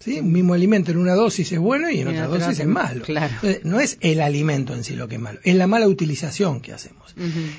¿Sí? 0.00 0.18
Un 0.18 0.32
mismo 0.32 0.54
alimento 0.54 0.90
en 0.90 0.98
una 0.98 1.14
dosis 1.14 1.52
es 1.52 1.58
bueno 1.60 1.88
y 1.90 2.00
en 2.00 2.08
Y 2.08 2.10
otra 2.10 2.26
dosis 2.26 2.58
es 2.60 2.66
malo. 2.66 3.02
Claro. 3.04 3.32
Entonces, 3.34 3.64
no 3.64 3.78
es 3.80 3.98
el 4.00 4.20
alimento 4.20 4.74
en 4.74 4.82
sí 4.82 4.96
lo 4.96 5.06
que 5.08 5.14
es 5.14 5.20
malo, 5.20 5.38
es 5.44 5.54
la 5.54 5.66
mala 5.66 5.86
utilización 5.86 6.60
que 6.60 6.72
hacemos. 6.72 7.14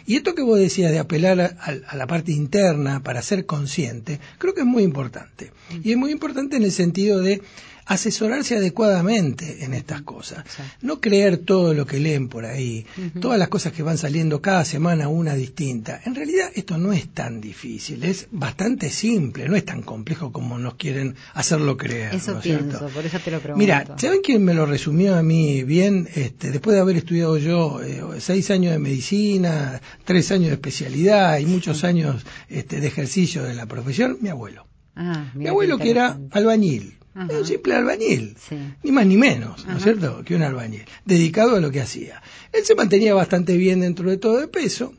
Y 0.05 0.15
esto 0.17 0.35
que 0.35 0.41
vos 0.43 0.59
decías 0.59 0.91
de 0.91 0.99
apelar 0.99 1.39
a, 1.41 1.45
a- 1.59 1.77
a 1.87 1.95
la 1.95 2.05
parte 2.05 2.31
interna 2.31 3.01
para 3.01 3.21
ser 3.21 3.45
consciente, 3.45 4.19
creo 4.37 4.53
que 4.53 4.61
es 4.61 4.67
muy 4.67 4.83
importante. 4.83 5.51
Y 5.83 5.91
es 5.91 5.97
muy 5.97 6.11
importante 6.11 6.57
en 6.57 6.63
el 6.63 6.71
sentido 6.71 7.19
de 7.21 7.41
asesorarse 7.87 8.57
adecuadamente 8.57 9.63
en 9.63 9.73
estas 9.73 10.01
cosas. 10.01 10.43
No 10.81 10.99
creer 10.99 11.37
todo 11.37 11.73
lo 11.73 11.85
que 11.85 11.99
leen 11.99 12.27
por 12.27 12.45
ahí, 12.45 12.85
todas 13.21 13.39
las 13.39 13.47
cosas 13.47 13.71
que 13.73 13.81
van 13.83 13.97
saliendo 13.97 14.41
cada 14.41 14.65
semana 14.65 15.07
una 15.07 15.33
distinta. 15.35 16.01
En 16.05 16.13
realidad 16.13 16.49
esto 16.53 16.77
no 16.77 16.91
es 16.91 17.07
tan 17.09 17.39
difícil, 17.39 18.03
es 18.03 18.27
bastante 18.31 18.89
simple, 18.89 19.47
no 19.47 19.55
es 19.55 19.65
tan 19.65 19.81
complejo 19.81 20.31
como 20.31 20.59
nos 20.59 20.75
quieren 20.75 21.15
hacerlo 21.33 21.77
creer. 21.77 22.13
Eso 22.13 22.33
¿no 22.33 22.37
es 22.39 22.43
cierto? 22.43 22.77
pienso, 22.77 22.87
por 22.89 23.05
eso 23.05 23.19
te 23.19 23.31
lo 23.31 23.39
pregunto. 23.39 23.59
Mira, 23.59 23.85
¿saben 23.97 24.19
quién 24.21 24.43
me 24.43 24.53
lo 24.53 24.65
resumió 24.65 25.15
a 25.15 25.23
mí 25.23 25.63
bien? 25.63 26.09
Este, 26.13 26.51
después 26.51 26.75
de 26.75 26.81
haber 26.81 26.97
estudiado 26.97 27.37
yo 27.37 27.81
eh, 27.81 28.01
seis 28.19 28.51
años 28.51 28.73
de 28.73 28.79
medicina, 28.79 29.81
tres 30.03 30.31
años 30.31 30.47
de 30.47 30.53
especialidad 30.55 31.39
y 31.39 31.45
muchos 31.45 31.83
años 31.85 32.25
este, 32.49 32.81
de 32.81 32.87
ejercicio 32.87 33.43
de 33.43 33.55
la 33.55 33.65
profesión, 33.65 34.17
mi 34.19 34.29
abuelo. 34.29 34.67
Ah, 34.95 35.31
Mi 35.35 35.47
abuelo 35.47 35.77
que 35.77 35.91
era 35.91 36.17
albañil, 36.31 36.96
Ajá. 37.17 37.27
era 37.29 37.39
un 37.39 37.45
simple 37.47 37.73
albañil, 37.73 38.35
Sí. 38.39 38.55
ni 38.83 38.91
más 38.91 39.05
ni 39.07 39.17
menos, 39.17 39.65
¿no 39.65 39.77
es 39.77 39.83
cierto?, 39.83 40.23
que 40.23 40.35
un 40.35 40.43
albañil, 40.43 40.83
dedicado 41.05 41.55
a 41.55 41.59
lo 41.59 41.71
que 41.71 41.81
hacía. 41.81 42.21
Él 42.53 42.63
se 42.63 42.75
mantenía 42.75 43.13
bastante 43.13 43.57
bien 43.57 43.79
dentro 43.81 44.09
de 44.09 44.17
todo 44.17 44.37
de 44.39 44.47
peso, 44.47 44.93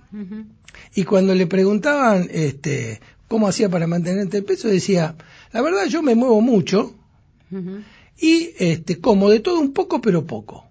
y 0.94 1.04
cuando 1.04 1.34
le 1.34 1.46
preguntaban 1.46 2.28
este, 2.32 3.00
cómo 3.28 3.46
hacía 3.46 3.68
para 3.68 3.86
mantenerte 3.86 4.38
el 4.38 4.44
peso, 4.44 4.68
decía, 4.68 5.14
la 5.52 5.62
verdad 5.62 5.86
yo 5.86 6.02
me 6.02 6.14
muevo 6.14 6.40
mucho 6.40 6.94
y 8.20 8.50
este, 8.58 9.00
como 9.00 9.30
de 9.30 9.40
todo 9.40 9.60
un 9.60 9.72
poco, 9.72 10.00
pero 10.00 10.26
poco. 10.26 10.64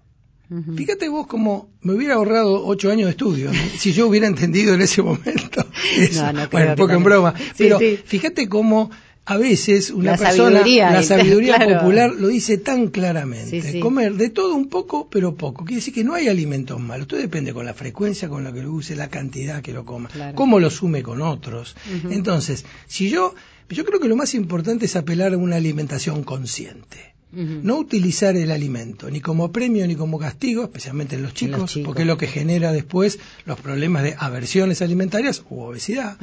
Fíjate 0.76 1.10
vos 1.10 1.26
como 1.26 1.68
me 1.82 1.92
hubiera 1.92 2.14
ahorrado 2.14 2.64
ocho 2.66 2.90
años 2.90 3.04
de 3.04 3.10
estudio 3.10 3.52
¿no? 3.52 3.58
si 3.78 3.92
yo 3.92 4.06
hubiera 4.08 4.26
entendido 4.26 4.72
en 4.72 4.80
ese 4.80 5.02
momento 5.02 5.62
eso. 5.98 6.22
No, 6.24 6.32
no 6.32 6.48
creo 6.48 6.50
bueno, 6.50 6.68
un 6.70 6.74
que 6.76 6.82
poco 6.82 6.92
en 6.94 7.04
broma. 7.04 7.34
Sí, 7.36 7.52
pero 7.58 7.78
sí. 7.78 7.98
fíjate 8.02 8.48
cómo 8.48 8.90
a 9.30 9.36
veces 9.36 9.90
una 9.90 10.12
La 10.12 10.16
persona, 10.16 10.58
sabiduría, 10.60 10.90
la 10.90 11.02
sabiduría 11.12 11.56
claro. 11.56 11.78
popular 11.80 12.10
lo 12.14 12.28
dice 12.28 12.56
tan 12.56 12.88
claramente. 12.88 13.60
Sí, 13.60 13.72
sí. 13.72 13.80
Comer 13.80 14.14
de 14.14 14.30
todo 14.30 14.54
un 14.54 14.68
poco, 14.70 15.08
pero 15.10 15.34
poco. 15.34 15.64
Quiere 15.66 15.80
decir 15.80 15.92
que 15.92 16.02
no 16.02 16.14
hay 16.14 16.28
alimentos 16.28 16.80
malos. 16.80 17.08
Todo 17.08 17.20
depende 17.20 17.52
con 17.52 17.66
la 17.66 17.74
frecuencia 17.74 18.30
con 18.30 18.42
la 18.42 18.52
que 18.54 18.62
lo 18.62 18.72
use, 18.72 18.96
la 18.96 19.08
cantidad 19.08 19.60
que 19.60 19.72
lo 19.74 19.84
coma, 19.84 20.08
Claro. 20.08 20.34
cómo 20.34 20.58
lo 20.60 20.70
sume 20.70 21.02
con 21.02 21.20
otros. 21.20 21.76
Entonces, 22.10 22.64
si 22.86 23.10
yo, 23.10 23.34
yo 23.68 23.84
creo 23.84 24.00
que 24.00 24.08
lo 24.08 24.16
más 24.16 24.34
importante 24.34 24.86
es 24.86 24.96
apelar 24.96 25.34
a 25.34 25.36
una 25.36 25.56
alimentación 25.56 26.24
consciente. 26.24 27.14
No 27.32 27.76
utilizar 27.78 28.36
el 28.36 28.50
alimento 28.50 29.10
ni 29.10 29.20
como 29.20 29.52
premio 29.52 29.86
ni 29.86 29.96
como 29.96 30.18
castigo, 30.18 30.64
especialmente 30.64 31.16
en 31.16 31.22
los 31.22 31.34
chicos, 31.34 31.58
los 31.60 31.70
chicos. 31.70 31.86
porque 31.86 32.02
es 32.02 32.08
lo 32.08 32.16
que 32.16 32.26
genera 32.26 32.72
después 32.72 33.18
los 33.44 33.60
problemas 33.60 34.02
de 34.02 34.14
aversiones 34.18 34.80
alimentarias 34.82 35.42
u 35.50 35.60
obesidad. 35.60 36.16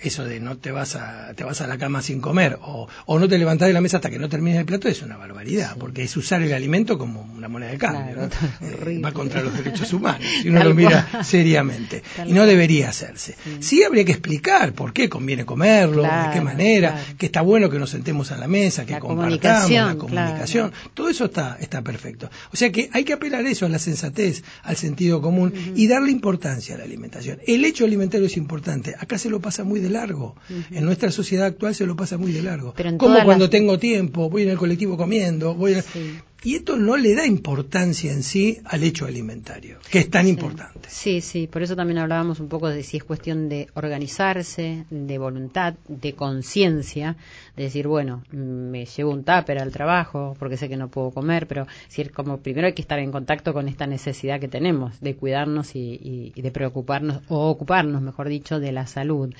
Eso 0.00 0.24
de 0.24 0.40
no 0.40 0.56
te 0.58 0.70
vas 0.70 0.96
a 0.96 1.32
te 1.34 1.44
vas 1.44 1.60
a 1.60 1.66
la 1.66 1.78
cama 1.78 2.02
sin 2.02 2.20
comer 2.20 2.58
o, 2.62 2.88
o 3.06 3.18
no 3.18 3.28
te 3.28 3.38
levantás 3.38 3.68
de 3.68 3.74
la 3.74 3.80
mesa 3.80 3.96
hasta 3.98 4.10
que 4.10 4.18
no 4.18 4.28
termines 4.28 4.58
el 4.58 4.66
plato 4.66 4.88
es 4.88 5.02
una 5.02 5.16
barbaridad, 5.16 5.76
porque 5.78 6.02
es 6.02 6.16
usar 6.16 6.42
el 6.42 6.52
alimento 6.52 6.98
como 6.98 7.22
una 7.22 7.48
moneda 7.48 7.70
de 7.70 7.78
cambio. 7.78 8.14
Claro, 8.14 8.22
¿no? 8.22 8.30
Eh, 8.90 9.00
va 9.04 9.12
contra 9.12 9.42
los 9.42 9.56
derechos 9.56 9.92
humanos, 9.92 10.26
si 10.42 10.48
uno 10.50 10.58
Tal 10.58 10.68
lo 10.68 10.74
mira 10.74 11.08
cual. 11.10 11.24
seriamente. 11.24 12.02
Tal 12.16 12.28
y 12.28 12.32
no 12.32 12.46
debería 12.46 12.88
hacerse. 12.90 13.34
Sí. 13.60 13.82
habría 13.82 14.04
que 14.04 14.12
explicar 14.12 14.72
por 14.72 14.92
qué 14.92 15.08
conviene 15.08 15.44
comerlo, 15.44 16.02
de 16.02 16.30
qué 16.32 16.40
manera, 16.40 16.90
claro. 16.92 17.06
que 17.18 17.26
está 17.26 17.40
bueno 17.40 17.70
que 17.70 17.78
nos 17.78 17.90
sentemos 17.90 18.30
a 18.32 18.36
la 18.36 18.46
mesa, 18.48 18.84
que 18.84 18.92
La 18.92 19.00
compartamos 19.00 19.40
comunicación, 19.40 19.88
la 19.88 19.94
comunicación. 19.96 20.49
Todo 20.94 21.08
eso 21.08 21.24
está, 21.26 21.56
está 21.60 21.82
perfecto. 21.82 22.30
O 22.52 22.56
sea 22.56 22.70
que 22.70 22.90
hay 22.92 23.04
que 23.04 23.12
apelar 23.12 23.44
eso, 23.46 23.66
a 23.66 23.68
la 23.68 23.78
sensatez, 23.78 24.42
al 24.62 24.76
sentido 24.76 25.20
común 25.20 25.52
y 25.76 25.86
darle 25.86 26.10
importancia 26.10 26.74
a 26.74 26.78
la 26.78 26.84
alimentación. 26.84 27.38
El 27.46 27.64
hecho 27.64 27.84
alimentario 27.84 28.26
es 28.26 28.36
importante, 28.36 28.94
acá 28.98 29.18
se 29.18 29.30
lo 29.30 29.40
pasa 29.40 29.64
muy 29.64 29.80
de 29.80 29.90
largo, 29.90 30.34
en 30.70 30.84
nuestra 30.84 31.10
sociedad 31.10 31.46
actual 31.46 31.74
se 31.74 31.86
lo 31.86 31.96
pasa 31.96 32.16
muy 32.18 32.32
de 32.32 32.42
largo. 32.42 32.74
Pero 32.76 32.96
Como 32.98 33.14
cuando 33.24 33.44
las- 33.44 33.50
tengo 33.50 33.78
tiempo, 33.78 34.28
voy 34.30 34.42
en 34.42 34.50
el 34.50 34.58
colectivo 34.58 34.96
comiendo, 34.96 35.54
voy 35.54 35.74
a- 35.74 35.82
Sí. 35.82 36.18
Y 36.42 36.54
esto 36.54 36.76
no 36.76 36.96
le 36.96 37.14
da 37.14 37.26
importancia 37.26 38.10
en 38.12 38.22
sí 38.22 38.60
al 38.64 38.82
hecho 38.82 39.04
alimentario, 39.04 39.78
que 39.90 39.98
es 39.98 40.10
tan 40.10 40.26
importante. 40.26 40.88
Sí, 40.88 41.20
sí, 41.20 41.46
por 41.46 41.62
eso 41.62 41.76
también 41.76 41.98
hablábamos 41.98 42.40
un 42.40 42.48
poco 42.48 42.68
de 42.68 42.82
si 42.82 42.96
es 42.96 43.04
cuestión 43.04 43.48
de 43.50 43.68
organizarse, 43.74 44.86
de 44.88 45.18
voluntad, 45.18 45.74
de 45.88 46.14
conciencia, 46.14 47.16
de 47.56 47.64
decir, 47.64 47.86
bueno, 47.86 48.24
me 48.32 48.86
llevo 48.86 49.10
un 49.12 49.22
tupper 49.22 49.58
al 49.58 49.70
trabajo 49.70 50.34
porque 50.38 50.56
sé 50.56 50.68
que 50.70 50.78
no 50.78 50.88
puedo 50.88 51.10
comer, 51.10 51.46
pero 51.46 51.66
es 51.94 52.10
como 52.10 52.38
primero 52.38 52.66
hay 52.66 52.72
que 52.72 52.82
estar 52.82 52.98
en 52.98 53.12
contacto 53.12 53.52
con 53.52 53.68
esta 53.68 53.86
necesidad 53.86 54.40
que 54.40 54.48
tenemos 54.48 54.98
de 55.00 55.16
cuidarnos 55.16 55.76
y, 55.76 55.80
y- 55.80 56.32
y 56.34 56.40
de 56.42 56.50
preocuparnos, 56.50 57.20
o 57.28 57.50
ocuparnos, 57.50 58.00
mejor 58.00 58.28
dicho, 58.28 58.58
de 58.60 58.72
la 58.72 58.86
salud. 58.86 59.34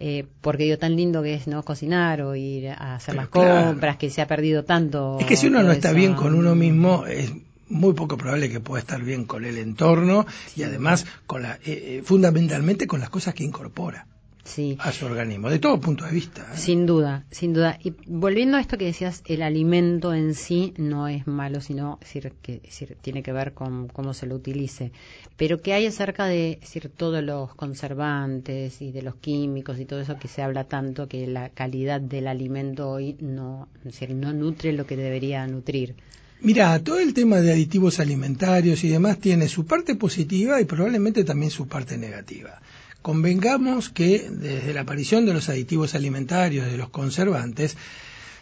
Eh, 0.00 0.26
porque 0.40 0.64
digo, 0.64 0.78
tan 0.78 0.96
lindo 0.96 1.22
que 1.22 1.34
es 1.34 1.46
no 1.46 1.62
cocinar 1.62 2.22
o 2.22 2.34
ir 2.34 2.68
a 2.70 2.96
hacer 2.96 3.12
Pero 3.12 3.22
las 3.22 3.30
claro. 3.30 3.66
compras, 3.68 3.96
que 3.96 4.10
se 4.10 4.22
ha 4.22 4.26
perdido 4.26 4.64
tanto. 4.64 5.18
Es 5.20 5.26
que 5.26 5.36
si 5.36 5.46
uno 5.46 5.62
no 5.62 5.72
está 5.72 5.88
eso. 5.88 5.96
bien 5.96 6.14
con 6.14 6.34
uno 6.34 6.54
mismo, 6.54 7.06
es 7.06 7.32
muy 7.68 7.94
poco 7.94 8.16
probable 8.16 8.50
que 8.50 8.60
pueda 8.60 8.80
estar 8.80 9.02
bien 9.02 9.24
con 9.24 9.44
el 9.44 9.58
entorno 9.58 10.26
y 10.56 10.62
además 10.62 11.06
con 11.26 11.42
la, 11.42 11.54
eh, 11.54 11.60
eh, 11.66 12.02
fundamentalmente 12.04 12.86
con 12.86 13.00
las 13.00 13.10
cosas 13.10 13.34
que 13.34 13.44
incorpora 13.44 14.06
Sí. 14.44 14.76
a 14.78 14.92
su 14.92 15.06
organismo, 15.06 15.48
de 15.48 15.58
todo 15.58 15.80
punto 15.80 16.04
de 16.04 16.12
vista. 16.12 16.42
¿eh? 16.52 16.56
Sin 16.56 16.84
duda, 16.84 17.24
sin 17.30 17.54
duda. 17.54 17.78
Y 17.82 17.94
volviendo 18.06 18.58
a 18.58 18.60
esto 18.60 18.76
que 18.76 18.84
decías, 18.84 19.22
el 19.26 19.42
alimento 19.42 20.12
en 20.12 20.34
sí 20.34 20.74
no 20.76 21.08
es 21.08 21.26
malo, 21.26 21.60
sino 21.62 21.98
es 22.02 22.08
decir, 22.08 22.32
que 22.42 22.56
es 22.56 22.62
decir, 22.62 22.96
tiene 23.00 23.22
que 23.22 23.32
ver 23.32 23.54
con 23.54 23.88
cómo 23.88 24.12
se 24.12 24.26
lo 24.26 24.34
utilice. 24.34 24.92
Pero 25.36 25.62
¿qué 25.62 25.72
hay 25.72 25.86
acerca 25.86 26.26
de 26.26 26.52
es 26.52 26.60
decir, 26.60 26.90
todos 26.94 27.24
los 27.24 27.54
conservantes 27.54 28.82
y 28.82 28.92
de 28.92 29.02
los 29.02 29.16
químicos 29.16 29.80
y 29.80 29.86
todo 29.86 30.00
eso 30.00 30.18
que 30.18 30.28
se 30.28 30.42
habla 30.42 30.64
tanto, 30.64 31.08
que 31.08 31.26
la 31.26 31.48
calidad 31.48 32.00
del 32.00 32.28
alimento 32.28 32.90
hoy 32.90 33.16
no, 33.20 33.68
es 33.78 33.84
decir, 33.84 34.14
no 34.14 34.32
nutre 34.32 34.72
lo 34.72 34.86
que 34.86 34.96
debería 34.96 35.46
nutrir? 35.46 35.96
Mira, 36.40 36.78
todo 36.80 36.98
el 36.98 37.14
tema 37.14 37.40
de 37.40 37.52
aditivos 37.52 38.00
alimentarios 38.00 38.84
y 38.84 38.88
demás 38.88 39.18
tiene 39.18 39.48
su 39.48 39.64
parte 39.64 39.94
positiva 39.94 40.60
y 40.60 40.66
probablemente 40.66 41.24
también 41.24 41.50
su 41.50 41.66
parte 41.66 41.96
negativa. 41.96 42.60
Convengamos 43.04 43.90
que 43.90 44.30
desde 44.30 44.72
la 44.72 44.80
aparición 44.80 45.26
de 45.26 45.34
los 45.34 45.50
aditivos 45.50 45.94
alimentarios, 45.94 46.64
de 46.64 46.78
los 46.78 46.88
conservantes, 46.88 47.76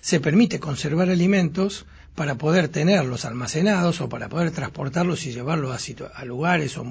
se 0.00 0.20
permite 0.20 0.60
conservar 0.60 1.10
alimentos 1.10 1.84
para 2.14 2.36
poder 2.36 2.68
tenerlos 2.68 3.24
almacenados 3.24 4.00
o 4.00 4.08
para 4.08 4.28
poder 4.28 4.52
transportarlos 4.52 5.26
y 5.26 5.32
llevarlos 5.32 5.90
a, 6.14 6.24
lugares 6.24 6.78
o 6.78 6.86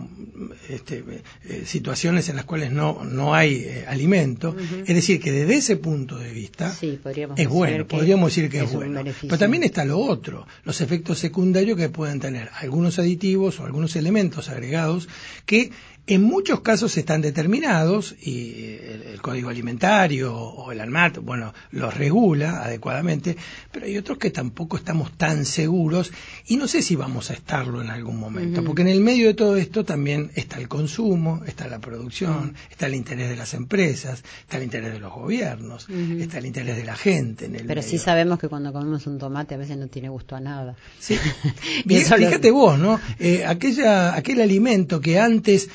este, 0.68 1.06
eh, 1.46 1.64
situaciones 1.66 2.28
en 2.28 2.36
las 2.36 2.44
cuales 2.44 2.74
no, 2.74 3.06
no 3.06 3.36
hay 3.36 3.64
eh, 3.64 3.86
alimento. 3.88 4.54
Es 4.86 4.94
decir, 4.94 5.22
que 5.22 5.32
desde 5.32 5.56
ese 5.56 5.78
punto 5.78 6.18
de 6.18 6.34
vista 6.34 6.74
Sí, 6.74 7.00
es 7.38 7.48
bueno, 7.48 7.88
podríamos 7.88 8.36
decir 8.36 8.50
que 8.50 8.62
es, 8.66 8.74
bueno. 8.74 9.02
Pero 9.22 9.38
también 9.38 9.64
está 9.64 9.86
lo 9.86 9.98
otro, 9.98 10.46
los 10.66 10.82
efectos 10.82 11.20
secundarios 11.20 11.78
que 11.78 11.88
pueden 11.88 12.20
tener 12.20 12.50
algunos 12.60 13.00
aditivos 13.00 13.62
o 13.62 13.66
algunos 13.66 13.96
elementos 13.96 14.50
agregados 14.50 15.08
que 15.46 15.72
en 16.14 16.24
muchos 16.24 16.62
casos 16.62 16.98
están 16.98 17.22
determinados 17.22 18.16
y 18.22 18.76
el, 18.76 19.02
el 19.14 19.22
código 19.22 19.50
alimentario 19.50 20.36
o 20.36 20.72
el 20.72 20.82
ANMAT, 20.82 21.18
bueno, 21.20 21.54
los 21.72 21.96
regula 21.96 22.64
adecuadamente, 22.64 23.38
pero 23.72 23.86
hay 23.86 23.98
otros 23.98 24.18
que 24.18 24.32
tampoco 24.32 24.78
estamos 24.78 25.12
tan 25.18 25.46
seguros 25.46 26.12
y 26.48 26.58
no 26.58 26.68
sé 26.68 26.82
si 26.82 26.96
vamos 26.96 27.30
a 27.30 27.34
estarlo 27.34 27.82
en 27.82 27.90
algún 27.90 28.20
momento, 28.20 28.64
porque 28.64 28.82
en 28.82 28.88
el 28.90 29.02
medio 29.02 29.28
de 29.28 29.34
todo 29.34 29.56
esto 29.58 29.86
también 29.86 30.32
está 30.36 30.58
el 30.58 30.68
consumo, 30.68 31.42
está 31.46 31.68
la 31.68 31.80
producción, 31.80 32.56
está 32.70 32.88
el 32.88 32.96
interés 32.96 33.30
de 33.30 33.36
las 33.36 33.54
empresas, 33.54 34.24
está 34.42 34.58
el 34.58 34.64
interés 34.64 34.94
de 34.94 35.00
los 35.00 35.14
gobiernos, 35.14 35.88
está 36.20 36.40
el 36.40 36.46
interés 36.46 36.76
de 36.78 36.84
la 36.86 36.96
gente 36.96 37.46
en 37.46 37.56
el 37.56 37.66
Pero 37.68 37.82
sí 37.82 37.98
sabemos 37.98 38.40
que 38.40 38.48
cuando 38.50 38.74
comemos 38.74 39.08
un 39.08 39.18
tomate 39.18 39.56
a 39.56 39.58
veces 39.58 39.78
no 39.78 39.88
tiene 39.88 40.10
gusto 40.10 40.36
a 40.36 40.40
nada. 40.40 40.76
Sí. 41.00 41.16
Y 41.86 42.00
lo- 42.00 42.18
fíjate 42.18 42.52
vos, 42.52 42.78
¿no? 42.80 43.00
Eh, 43.20 43.44
aquella, 43.46 44.16
aquel 44.16 44.42
alimento 44.42 45.00
que 45.02 45.20
antes 45.20 45.70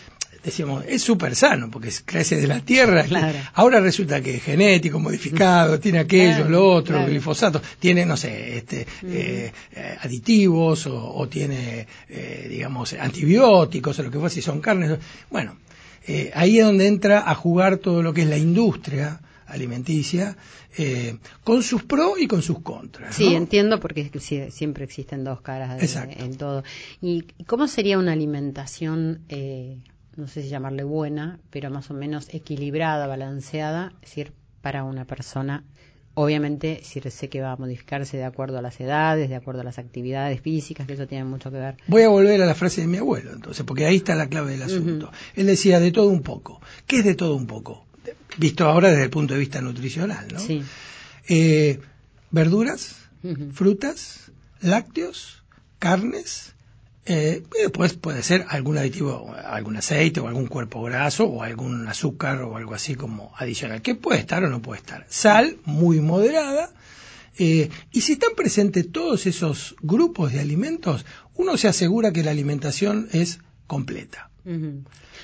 decíamos 0.47 0.85
es 0.89 1.03
súper 1.03 1.35
sano 1.37 1.71
porque 1.71 1.89
es- 1.89 2.03
crece 2.05 2.37
de 2.37 2.47
la 2.47 2.61
tierra, 2.61 3.05
Claro. 3.05 3.39
ahora 3.55 3.81
resulta 3.81 4.21
que 4.23 4.37
es 4.37 4.43
genético, 4.43 4.99
modificado, 4.99 5.79
tiene 5.79 5.99
aquello, 5.99 6.37
Claro, 6.37 6.51
lo 6.51 6.71
otro, 6.71 6.95
claro. 6.97 7.11
glifosato, 7.11 7.61
tiene, 7.79 8.07
no 8.07 8.17
sé, 8.17 8.57
este, 8.59 8.87
eh, 9.05 9.53
eh, 9.73 9.97
aditivos 10.01 10.87
o, 10.87 11.15
o 11.15 11.29
tiene, 11.29 11.87
eh, 12.09 12.47
digamos, 12.49 12.95
antibióticos 12.95 13.99
o 13.99 14.03
lo 14.05 14.11
que 14.11 14.19
fuese, 14.19 14.37
si 14.37 14.43
son 14.43 14.61
carnes. 14.61 14.99
Bueno, 15.31 15.57
eh, 16.07 16.31
ahí 16.35 16.59
es 16.59 16.65
donde 16.65 16.87
entra 16.87 17.29
a 17.31 17.35
jugar 17.35 17.77
todo 17.79 18.03
lo 18.03 18.15
que 18.15 18.23
es 18.23 18.29
la 18.29 18.39
industria 18.39 19.21
alimenticia, 19.49 20.37
eh, 20.79 21.17
con 21.45 21.63
sus 21.63 21.83
pros 21.85 22.21
y 22.21 22.27
con 22.27 22.43
sus 22.43 22.61
contras. 22.61 23.15
Sí, 23.15 23.31
¿no? 23.31 23.37
entiendo 23.37 23.81
porque 23.81 24.03
es 24.03 24.11
que 24.11 24.21
sí, 24.21 24.41
siempre 24.51 24.85
existen 24.85 25.25
dos 25.25 25.41
caras 25.41 25.79
de- 25.79 26.13
en 26.25 26.37
todo. 26.37 26.63
¿Y 27.01 27.25
y 27.39 27.45
cómo 27.45 27.67
sería 27.69 27.99
una 27.99 28.13
alimentación, 28.13 29.21
eh, 29.29 29.79
no 30.17 30.29
sé 30.29 30.43
si 30.43 30.49
llamarle 30.49 30.85
buena, 30.85 31.39
pero 31.51 31.71
más 31.71 31.91
o 31.91 31.95
menos 31.95 32.33
equilibrada, 32.33 33.07
balanceada, 33.07 33.93
es 34.03 34.11
decir, 34.11 34.33
para 34.63 34.85
una 34.85 35.05
persona? 35.05 35.65
Obviamente, 36.15 36.79
decir, 36.79 37.11
sé 37.11 37.29
que 37.29 37.43
va 37.43 37.53
a 37.53 37.57
modificarse 37.57 38.17
de 38.17 38.25
acuerdo 38.25 38.59
a 38.59 38.63
las 38.63 38.81
edades, 38.81 39.29
de 39.29 39.37
acuerdo 39.37 39.61
a 39.61 39.65
las 39.65 39.79
actividades 39.79 40.41
físicas, 40.41 40.87
que 40.87 40.95
eso 40.95 41.07
tiene 41.07 41.25
mucho 41.25 41.51
que 41.51 41.59
ver. 41.59 41.77
Voy 41.89 42.03
a 42.03 42.09
volver 42.09 42.41
a 42.41 42.47
la 42.47 42.55
frase 42.55 42.81
de 42.81 42.87
mi 42.87 42.97
abuelo, 42.97 43.33
entonces, 43.33 43.65
porque 43.67 43.85
ahí 43.85 43.97
está 43.97 44.15
la 44.15 44.27
clave 44.27 44.53
del 44.53 44.63
asunto. 44.63 45.13
Él 45.35 45.47
decía 45.47 45.79
de 45.79 45.93
todo 45.93 46.09
un 46.09 46.23
poco. 46.23 46.63
¿Qué 46.87 47.01
es 47.01 47.05
de 47.05 47.15
todo 47.15 47.37
un 47.37 47.47
poco? 47.47 47.85
Visto 48.39 48.65
ahora 48.65 48.89
desde 48.89 49.05
el 49.05 49.11
punto 49.11 49.35
de 49.35 49.41
vista 49.41 49.61
nutricional, 49.61 50.27
¿no? 50.33 50.39
Sí. 50.39 50.63
Eh, 51.29 51.81
verduras, 52.31 52.97
frutas, 53.53 54.33
lácteos, 54.63 55.45
carnes, 55.79 56.56
eh, 57.07 57.43
y 57.59 57.63
después 57.63 57.95
puede 57.95 58.23
ser 58.23 58.45
algún 58.49 58.77
aditivo, 58.79 59.33
algún 59.45 59.77
aceite 59.77 60.21
o 60.21 60.29
algún 60.29 60.47
cuerpo 60.47 60.83
graso 60.83 61.25
o 61.25 61.43
algún 61.43 61.87
azúcar 61.89 62.43
o 62.43 62.57
algo 62.57 62.75
así 62.75 62.95
como 62.97 63.33
adicional, 63.37 63.81
que 63.83 63.95
puede 63.95 64.21
estar 64.21 64.43
o 64.45 64.49
no 64.49 64.61
puede 64.61 64.81
estar. 64.81 65.07
Sal 65.09 65.57
muy 65.65 66.01
moderada. 66.01 66.71
eh, 67.39 67.69
y 67.93 68.01
si 68.01 68.13
están 68.15 68.31
presentes 68.37 68.91
todos 68.91 69.27
esos 69.27 69.77
grupos 69.83 70.33
de 70.33 70.41
alimentos, 70.41 71.05
uno 71.35 71.57
se 71.57 71.69
asegura 71.69 72.11
que 72.13 72.23
la 72.25 72.31
alimentación 72.31 73.09
es 73.13 73.39
completa. 73.67 74.31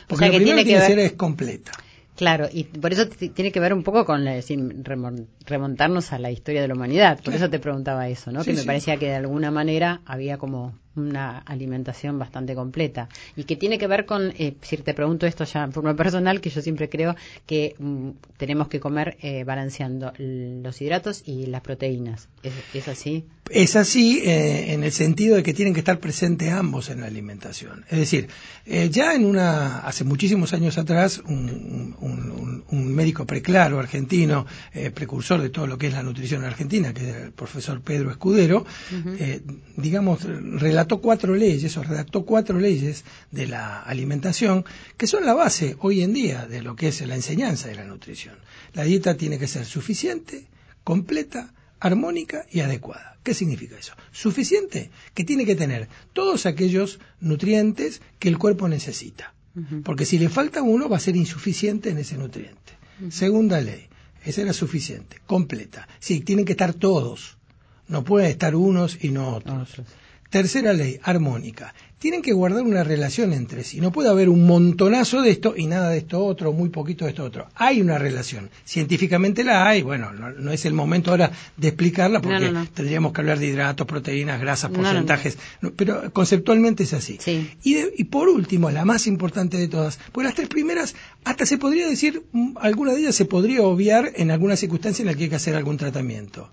Porque 0.09 0.17
sea, 0.17 0.27
lo 0.29 0.33
que 0.33 0.39
primero 0.39 0.45
tiene 0.45 0.63
que 0.63 0.65
tiene 0.65 0.81
que 0.81 0.87
ser 0.87 0.97
ver, 0.97 1.07
es 1.07 1.13
completa. 1.13 1.73
claro, 2.17 2.49
y 2.53 2.65
por 2.65 2.93
eso 2.93 3.09
tiene 3.09 3.51
que 3.51 3.61
ver 3.61 3.73
un 3.73 3.83
poco 3.83 4.05
con 4.05 4.25
la- 4.25 4.43
sin 4.43 4.85
remon- 4.85 5.27
remontarnos 5.47 6.13
a 6.13 6.19
la 6.19 6.31
historia 6.31 6.61
de 6.61 6.69
la 6.69 6.75
humanidad. 6.75 7.19
Por 7.25 7.35
eso 7.35 7.49
te 7.49 7.59
preguntaba 7.59 8.09
eso, 8.09 8.31
¿no? 8.31 8.41
Sí, 8.45 8.51
que 8.51 8.55
me 8.57 8.61
sí. 8.61 8.67
parecía 8.67 8.97
que 8.99 9.07
de 9.07 9.15
alguna 9.17 9.51
manera 9.51 10.01
había 10.05 10.37
como 10.39 10.75
una 10.97 11.39
alimentación 11.39 12.19
bastante 12.19 12.55
completa 12.55 13.09
y 13.37 13.45
que 13.45 13.57
tiene 13.57 13.79
que 13.79 13.87
ver 13.87 14.05
con, 14.07 14.33
eh, 14.39 14.55
si 14.63 14.77
te 14.79 14.95
pregunto 14.95 15.27
esto 15.27 15.45
ya 15.45 15.65
en 15.65 15.73
forma 15.73 15.95
personal, 16.03 16.41
que 16.41 16.51
yo 16.51 16.61
siempre 16.63 16.89
creo 16.89 17.17
que 17.47 17.75
mm, 17.79 18.09
tenemos 18.37 18.69
que 18.69 18.81
comer 18.81 19.17
eh, 19.23 19.45
balanceando 19.45 20.13
los 20.19 20.81
hidratos 20.81 21.23
y 21.27 21.47
las 21.47 21.63
proteínas. 21.63 22.29
¿Es, 22.43 22.53
es 22.75 22.89
así? 22.89 23.25
Es 23.51 23.77
así 23.77 24.21
eh, 24.25 24.73
en 24.73 24.83
el 24.85 24.93
sentido 24.93 25.37
de 25.37 25.43
que 25.43 25.53
tienen 25.53 25.75
que 25.75 25.81
estar 25.81 25.99
presentes 25.99 26.51
ambos 26.53 26.89
en 26.91 27.01
la 27.01 27.07
alimentación. 27.07 27.85
Es 27.91 27.99
decir, 27.99 28.29
eh, 28.67 28.89
ya 28.91 29.15
en 29.15 29.25
una, 29.27 29.79
hace 29.81 30.05
muchísimos 30.05 30.53
años 30.55 30.79
atrás, 30.79 31.21
un, 31.27 31.95
un- 32.01 32.31
un- 32.33 32.65
un 32.71 32.95
médico 32.95 33.27
preclaro 33.27 33.79
argentino, 33.79 34.47
precursor 34.95 35.41
de 35.43 35.51
todo 35.51 35.67
lo 35.67 35.77
que 35.77 35.89
es 35.89 35.93
la 35.93 36.03
nutrición 36.03 36.45
argentina, 36.45 36.95
que 36.95 37.09
era 37.09 37.23
el 37.25 37.33
profesor 37.33 37.81
Pedro 37.83 38.11
Escudero, 38.11 38.65
digamos, 39.77 40.21
relató 40.83 41.01
cuatro 41.01 41.37
leyes 41.37 41.77
o 41.77 41.83
redactó 41.85 42.25
cuatro 42.25 42.59
leyes 42.59 43.05
de 43.31 43.47
la 43.47 43.83
alimentación 43.83 44.65
que 44.97 45.07
son 45.07 45.25
la 45.25 45.33
base 45.33 45.77
hoy 45.79 46.03
en 46.03 46.13
día 46.13 46.47
de 46.47 46.61
lo 46.61 46.75
que 46.75 46.89
es 46.89 47.07
la 47.07 47.15
enseñanza 47.15 47.69
de 47.69 47.77
la 47.77 47.85
nutrición. 47.85 48.35
La 48.75 48.83
dieta 48.83 49.17
tiene 49.17 49.39
que 49.39 49.47
ser 49.47 49.65
suficiente, 49.65 50.49
completa, 50.83 51.55
armónica 51.79 52.47
y 52.51 52.61
adecuada. 52.61 53.17
¿Qué 53.23 53.33
significa 53.33 53.79
eso? 53.79 53.95
Suficiente, 54.11 54.91
que 55.15 55.23
tiene 55.23 55.47
que 55.47 55.55
tener 55.55 55.89
todos 56.13 56.47
aquellos 56.47 56.99
nutrientes 57.21 58.03
que 58.19 58.29
el 58.29 58.39
cuerpo 58.39 58.67
necesita. 58.67 59.35
Porque 59.85 60.05
si 60.05 60.19
le 60.19 60.29
falta 60.29 60.63
uno 60.63 60.89
va 60.89 60.97
a 60.97 61.07
ser 61.07 61.15
insuficiente 61.15 61.91
en 61.91 61.99
ese 61.99 62.19
nutriente. 62.19 62.73
Segunda 63.11 63.61
ley, 63.61 63.87
esa 64.25 64.43
era 64.43 64.53
suficiente, 64.53 65.21
completa. 65.27 65.87
Sí, 66.01 66.23
tienen 66.23 66.45
que 66.45 66.53
estar 66.53 66.75
todos. 66.75 67.37
No 67.87 68.03
pueden 68.03 68.31
estar 68.31 68.57
unos 68.57 68.99
y 69.05 69.11
no 69.11 69.37
otros. 69.37 69.71
Otros. 69.71 70.02
Tercera 70.33 70.73
ley, 70.73 70.99
armónica. 71.03 71.75
Tienen 71.99 72.23
que 72.23 72.33
guardar 72.33 72.63
una 72.63 72.83
relación 72.83 73.35
entre 73.35 73.65
sí. 73.65 73.83
No 73.83 73.93
puede 73.93 74.09
haber 74.09 74.31
un 74.31 74.47
montonazo 74.47 75.21
de 75.21 75.31
esto 75.31 75.53
y 75.55 75.67
nada 75.67 75.91
de 75.91 75.99
esto 75.99 76.25
otro, 76.25 76.55
muy 76.55 76.71
poquito 76.71 77.05
de 77.05 77.11
esto 77.11 77.23
otro. 77.23 77.49
Hay 77.55 77.83
una 77.83 77.99
relación. 77.99 78.49
Científicamente 78.65 79.45
la 79.45 79.69
hay. 79.69 79.83
Bueno, 79.83 80.11
no, 80.11 80.51
es 80.51 80.65
el 80.65 80.73
momento 80.73 81.11
ahora 81.11 81.31
de 81.59 81.69
explicarla 81.69 82.23
porque 82.23 82.51
tendríamos 82.73 83.13
que 83.13 83.21
hablar 83.21 83.39
de 83.41 83.49
hidratos, 83.49 83.87
proteínas, 83.87 84.41
grasas, 84.41 84.71
porcentajes. 84.71 85.37
pero 85.77 86.11
conceptualmente 86.15 86.85
es 86.85 86.95
así. 86.95 87.19
Y, 87.63 87.77
y, 87.99 88.05
por 88.05 88.31
último, 88.31 88.71
la 88.71 88.87
más 88.87 89.07
importante 89.07 89.59
de 89.59 89.69
todas, 89.69 89.99
pues 90.13 90.25
las 90.25 90.35
tres 90.35 90.49
primeras, 90.49 90.95
hasta 91.25 91.45
se 91.45 91.59
podría 91.59 91.87
decir, 91.87 92.23
mm, 92.33 92.57
alguna 92.57 92.95
de 92.95 93.01
ellas 93.01 93.15
se 93.15 93.27
podría 93.27 93.61
obviar 93.65 94.13
en 94.17 94.31
alguna 94.31 94.57
circunstancia 94.57 95.03
en 95.03 95.09
la 95.09 95.15
que 95.15 95.25
hay 95.25 95.29
que 95.29 95.37
hacer 95.37 95.55
algún 95.57 95.77
tratamiento. 95.77 96.51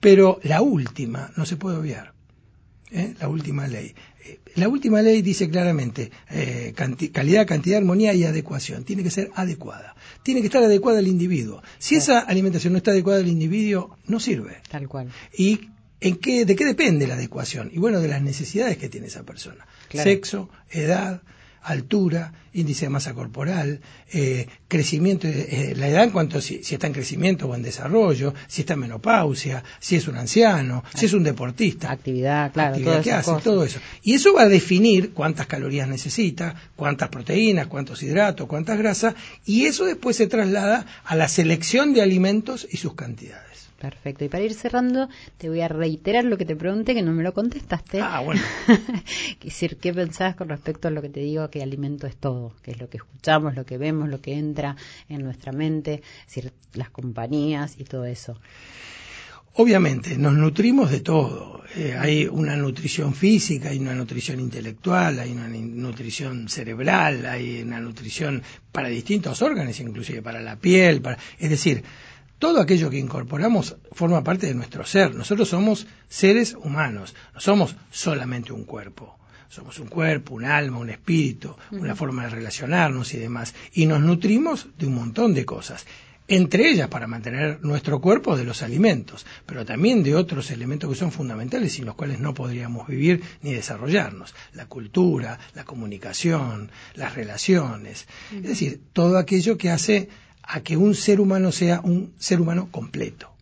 Pero 0.00 0.40
la 0.42 0.62
última 0.62 1.30
no 1.36 1.46
se 1.46 1.56
puede 1.56 1.76
obviar. 1.76 2.17
¿Eh? 2.90 3.14
la 3.20 3.28
última 3.28 3.66
ley. 3.66 3.94
Eh, 4.24 4.40
la 4.56 4.68
última 4.68 5.02
ley 5.02 5.22
dice 5.22 5.48
claramente 5.48 6.10
eh, 6.30 6.72
calidad, 7.12 7.46
cantidad, 7.46 7.78
armonía 7.78 8.14
y 8.14 8.24
adecuación. 8.24 8.84
Tiene 8.84 9.02
que 9.02 9.10
ser 9.10 9.30
adecuada. 9.34 9.94
Tiene 10.22 10.40
que 10.40 10.46
estar 10.46 10.62
adecuada 10.62 10.98
al 10.98 11.06
individuo. 11.06 11.62
Si 11.78 11.96
esa 11.96 12.20
alimentación 12.20 12.72
no 12.72 12.78
está 12.78 12.90
adecuada 12.90 13.20
al 13.20 13.28
individuo, 13.28 13.96
no 14.06 14.20
sirve. 14.20 14.58
Tal 14.70 14.88
cual. 14.88 15.10
¿Y 15.36 15.70
en 16.00 16.16
qué, 16.16 16.44
de 16.44 16.56
qué 16.56 16.64
depende 16.64 17.06
la 17.06 17.14
adecuación? 17.14 17.70
Y 17.72 17.78
bueno, 17.78 18.00
de 18.00 18.08
las 18.08 18.22
necesidades 18.22 18.76
que 18.78 18.88
tiene 18.88 19.06
esa 19.06 19.24
persona. 19.24 19.66
Sexo, 19.90 20.50
edad, 20.70 21.22
altura, 21.62 22.32
índice 22.60 22.86
de 22.86 22.90
masa 22.90 23.14
corporal, 23.14 23.80
eh, 24.12 24.46
crecimiento, 24.68 25.26
eh, 25.26 25.74
la 25.76 25.88
edad 25.88 26.04
en 26.04 26.10
cuanto 26.10 26.40
si, 26.40 26.62
si, 26.62 26.74
está 26.74 26.86
en 26.86 26.92
crecimiento 26.92 27.46
o 27.46 27.54
en 27.54 27.62
desarrollo, 27.62 28.34
si 28.46 28.62
está 28.62 28.74
en 28.74 28.80
menopausia, 28.80 29.62
si 29.78 29.96
es 29.96 30.08
un 30.08 30.16
anciano, 30.16 30.84
si 30.94 31.06
es 31.06 31.12
un 31.12 31.22
deportista. 31.22 31.90
Actividad, 31.90 32.52
claro. 32.52 32.74
Actividad 32.74 33.02
que 33.02 33.12
hace, 33.12 33.32
todo 33.42 33.64
eso. 33.64 33.80
Y 34.02 34.14
eso 34.14 34.34
va 34.34 34.42
a 34.42 34.48
definir 34.48 35.12
cuántas 35.12 35.46
calorías 35.46 35.88
necesita, 35.88 36.54
cuántas 36.76 37.08
proteínas, 37.08 37.66
cuántos 37.66 38.02
hidratos, 38.02 38.46
cuántas 38.46 38.78
grasas, 38.78 39.14
y 39.44 39.66
eso 39.66 39.84
después 39.84 40.16
se 40.16 40.26
traslada 40.26 40.86
a 41.04 41.16
la 41.16 41.28
selección 41.28 41.92
de 41.92 42.02
alimentos 42.02 42.66
y 42.70 42.76
sus 42.76 42.94
cantidades. 42.94 43.48
Perfecto. 43.78 44.24
Y 44.24 44.28
para 44.28 44.42
ir 44.42 44.54
cerrando, 44.54 45.08
te 45.36 45.48
voy 45.48 45.60
a 45.60 45.68
reiterar 45.68 46.24
lo 46.24 46.36
que 46.36 46.44
te 46.44 46.56
pregunté, 46.56 46.94
que 46.94 47.02
no 47.02 47.12
me 47.12 47.22
lo 47.22 47.32
contestaste. 47.32 48.00
Ah, 48.00 48.20
bueno. 48.20 48.40
decir, 49.42 49.76
¿qué 49.78 49.94
pensás 49.94 50.34
con 50.34 50.48
respecto 50.48 50.88
a 50.88 50.90
lo 50.90 51.00
que 51.00 51.08
te 51.08 51.20
digo 51.20 51.48
que 51.50 51.62
alimento 51.62 52.06
es 52.06 52.16
todo? 52.16 52.47
Que 52.62 52.72
es 52.72 52.80
lo 52.80 52.88
que 52.88 52.98
escuchamos, 52.98 53.54
lo 53.54 53.64
que 53.64 53.78
vemos, 53.78 54.08
lo 54.08 54.20
que 54.20 54.34
entra 54.34 54.76
en 55.08 55.22
nuestra 55.22 55.52
mente, 55.52 56.02
las 56.74 56.90
compañías 56.90 57.74
y 57.78 57.84
todo 57.84 58.04
eso. 58.04 58.38
Obviamente, 59.54 60.16
nos 60.16 60.34
nutrimos 60.34 60.88
de 60.90 61.00
todo. 61.00 61.64
Eh, 61.74 61.96
hay 61.98 62.26
una 62.26 62.54
nutrición 62.56 63.12
física, 63.12 63.70
hay 63.70 63.78
una 63.78 63.92
nutrición 63.92 64.38
intelectual, 64.38 65.18
hay 65.18 65.32
una 65.32 65.48
nutrición 65.48 66.48
cerebral, 66.48 67.26
hay 67.26 67.62
una 67.62 67.80
nutrición 67.80 68.42
para 68.70 68.88
distintos 68.88 69.42
órganos, 69.42 69.80
inclusive 69.80 70.22
para 70.22 70.40
la 70.40 70.56
piel. 70.56 71.02
Para... 71.02 71.18
Es 71.40 71.50
decir, 71.50 71.82
todo 72.38 72.60
aquello 72.60 72.88
que 72.88 72.98
incorporamos 72.98 73.76
forma 73.90 74.22
parte 74.22 74.46
de 74.46 74.54
nuestro 74.54 74.86
ser. 74.86 75.14
Nosotros 75.14 75.48
somos 75.48 75.88
seres 76.08 76.54
humanos, 76.54 77.16
no 77.34 77.40
somos 77.40 77.74
solamente 77.90 78.52
un 78.52 78.62
cuerpo. 78.62 79.18
Somos 79.48 79.78
un 79.78 79.88
cuerpo, 79.88 80.34
un 80.34 80.44
alma, 80.44 80.78
un 80.78 80.90
espíritu, 80.90 81.56
una 81.70 81.94
forma 81.94 82.24
de 82.24 82.30
relacionarnos 82.30 83.14
y 83.14 83.18
demás. 83.18 83.54
Y 83.72 83.86
nos 83.86 84.00
nutrimos 84.00 84.68
de 84.78 84.86
un 84.86 84.94
montón 84.94 85.34
de 85.34 85.44
cosas. 85.44 85.86
Entre 86.30 86.68
ellas 86.68 86.88
para 86.88 87.06
mantener 87.06 87.58
nuestro 87.62 88.02
cuerpo 88.02 88.36
de 88.36 88.44
los 88.44 88.62
alimentos, 88.62 89.24
pero 89.46 89.64
también 89.64 90.02
de 90.02 90.14
otros 90.14 90.50
elementos 90.50 90.90
que 90.90 90.98
son 90.98 91.10
fundamentales 91.10 91.72
sin 91.72 91.86
los 91.86 91.94
cuales 91.94 92.20
no 92.20 92.34
podríamos 92.34 92.86
vivir 92.86 93.22
ni 93.40 93.54
desarrollarnos. 93.54 94.34
La 94.52 94.66
cultura, 94.66 95.38
la 95.54 95.64
comunicación, 95.64 96.70
las 96.94 97.14
relaciones. 97.14 98.06
Es 98.30 98.42
decir, 98.42 98.82
todo 98.92 99.16
aquello 99.16 99.56
que 99.56 99.70
hace 99.70 100.10
a 100.42 100.60
que 100.60 100.76
un 100.76 100.94
ser 100.94 101.18
humano 101.18 101.50
sea 101.50 101.80
un 101.82 102.12
ser 102.18 102.42
humano 102.42 102.68
completo. 102.70 103.37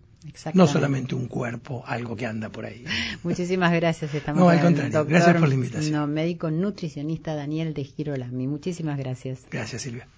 No 0.55 0.67
solamente 0.67 1.15
un 1.15 1.27
cuerpo, 1.27 1.85
algo 1.87 2.17
que 2.17 2.27
anda 2.27 2.49
por 2.49 2.67
ahí. 2.67 2.85
Muchísimas 3.23 3.73
gracias. 3.73 4.15
Estamos 4.15 4.41
no, 4.41 4.49
al 4.49 4.61
contrario. 4.61 5.05
gracias 5.05 5.37
por 5.37 5.49
la 5.49 5.55
invitación. 5.55 5.93
No, 5.93 6.07
médico 6.07 6.51
nutricionista 6.51 7.35
Daniel 7.35 7.75
de 7.75 7.85
Girolami. 7.85 8.47
Muchísimas 8.47 8.99
gracias. 8.99 9.41
Gracias, 9.51 9.83
Silvia. 9.83 10.09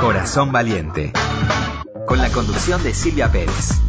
Corazón 0.00 0.52
Valiente. 0.52 1.12
Con 2.06 2.18
la 2.18 2.30
conducción 2.30 2.82
de 2.82 2.92
Silvia 2.94 3.30
Pérez. 3.30 3.80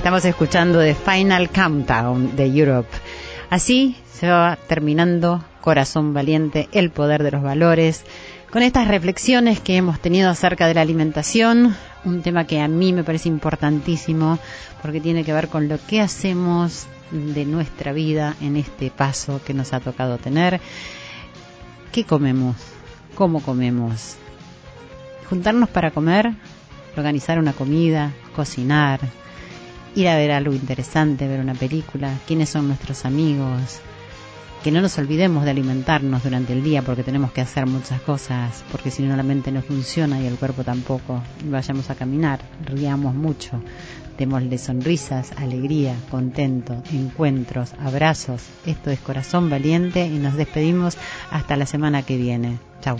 Estamos 0.00 0.24
escuchando 0.24 0.80
The 0.80 0.94
Final 0.94 1.50
Countdown 1.50 2.34
de 2.34 2.46
Europe. 2.46 2.88
Así 3.50 3.96
se 4.10 4.30
va 4.30 4.56
terminando 4.66 5.44
Corazón 5.60 6.14
Valiente, 6.14 6.70
el 6.72 6.88
poder 6.90 7.22
de 7.22 7.30
los 7.32 7.42
valores, 7.42 8.06
con 8.50 8.62
estas 8.62 8.88
reflexiones 8.88 9.60
que 9.60 9.76
hemos 9.76 10.00
tenido 10.00 10.30
acerca 10.30 10.66
de 10.66 10.72
la 10.72 10.80
alimentación, 10.80 11.76
un 12.06 12.22
tema 12.22 12.46
que 12.46 12.62
a 12.62 12.66
mí 12.68 12.94
me 12.94 13.04
parece 13.04 13.28
importantísimo 13.28 14.38
porque 14.80 15.02
tiene 15.02 15.22
que 15.22 15.34
ver 15.34 15.48
con 15.48 15.68
lo 15.68 15.76
que 15.86 16.00
hacemos 16.00 16.86
de 17.10 17.44
nuestra 17.44 17.92
vida 17.92 18.36
en 18.40 18.56
este 18.56 18.90
paso 18.90 19.42
que 19.44 19.52
nos 19.52 19.74
ha 19.74 19.80
tocado 19.80 20.16
tener. 20.16 20.62
¿Qué 21.92 22.04
comemos? 22.04 22.56
¿Cómo 23.14 23.42
comemos? 23.42 24.16
Juntarnos 25.28 25.68
para 25.68 25.90
comer, 25.90 26.32
organizar 26.96 27.38
una 27.38 27.52
comida, 27.52 28.12
cocinar, 28.34 29.00
ir 29.94 30.08
a 30.08 30.16
ver 30.16 30.30
algo 30.30 30.52
interesante, 30.52 31.28
ver 31.28 31.40
una 31.40 31.54
película, 31.54 32.12
quiénes 32.26 32.48
son 32.48 32.68
nuestros 32.68 33.04
amigos, 33.04 33.80
que 34.62 34.70
no 34.70 34.82
nos 34.82 34.98
olvidemos 34.98 35.44
de 35.44 35.50
alimentarnos 35.50 36.22
durante 36.22 36.52
el 36.52 36.62
día 36.62 36.82
porque 36.82 37.02
tenemos 37.02 37.32
que 37.32 37.40
hacer 37.40 37.66
muchas 37.66 38.00
cosas, 38.02 38.62
porque 38.70 38.90
si 38.90 39.02
no 39.02 39.16
la 39.16 39.22
mente 39.22 39.50
no 39.50 39.62
funciona 39.62 40.20
y 40.20 40.26
el 40.26 40.36
cuerpo 40.36 40.64
tampoco. 40.64 41.22
Vayamos 41.44 41.88
a 41.88 41.94
caminar, 41.94 42.40
riamos 42.66 43.14
mucho, 43.14 43.62
démosle 44.18 44.58
sonrisas, 44.58 45.32
alegría, 45.36 45.94
contento, 46.10 46.82
encuentros, 46.92 47.72
abrazos. 47.80 48.42
Esto 48.66 48.90
es 48.90 49.00
Corazón 49.00 49.48
Valiente 49.48 50.06
y 50.06 50.18
nos 50.18 50.36
despedimos 50.36 50.98
hasta 51.30 51.56
la 51.56 51.64
semana 51.64 52.02
que 52.02 52.18
viene. 52.18 52.58
Chau. 52.82 52.98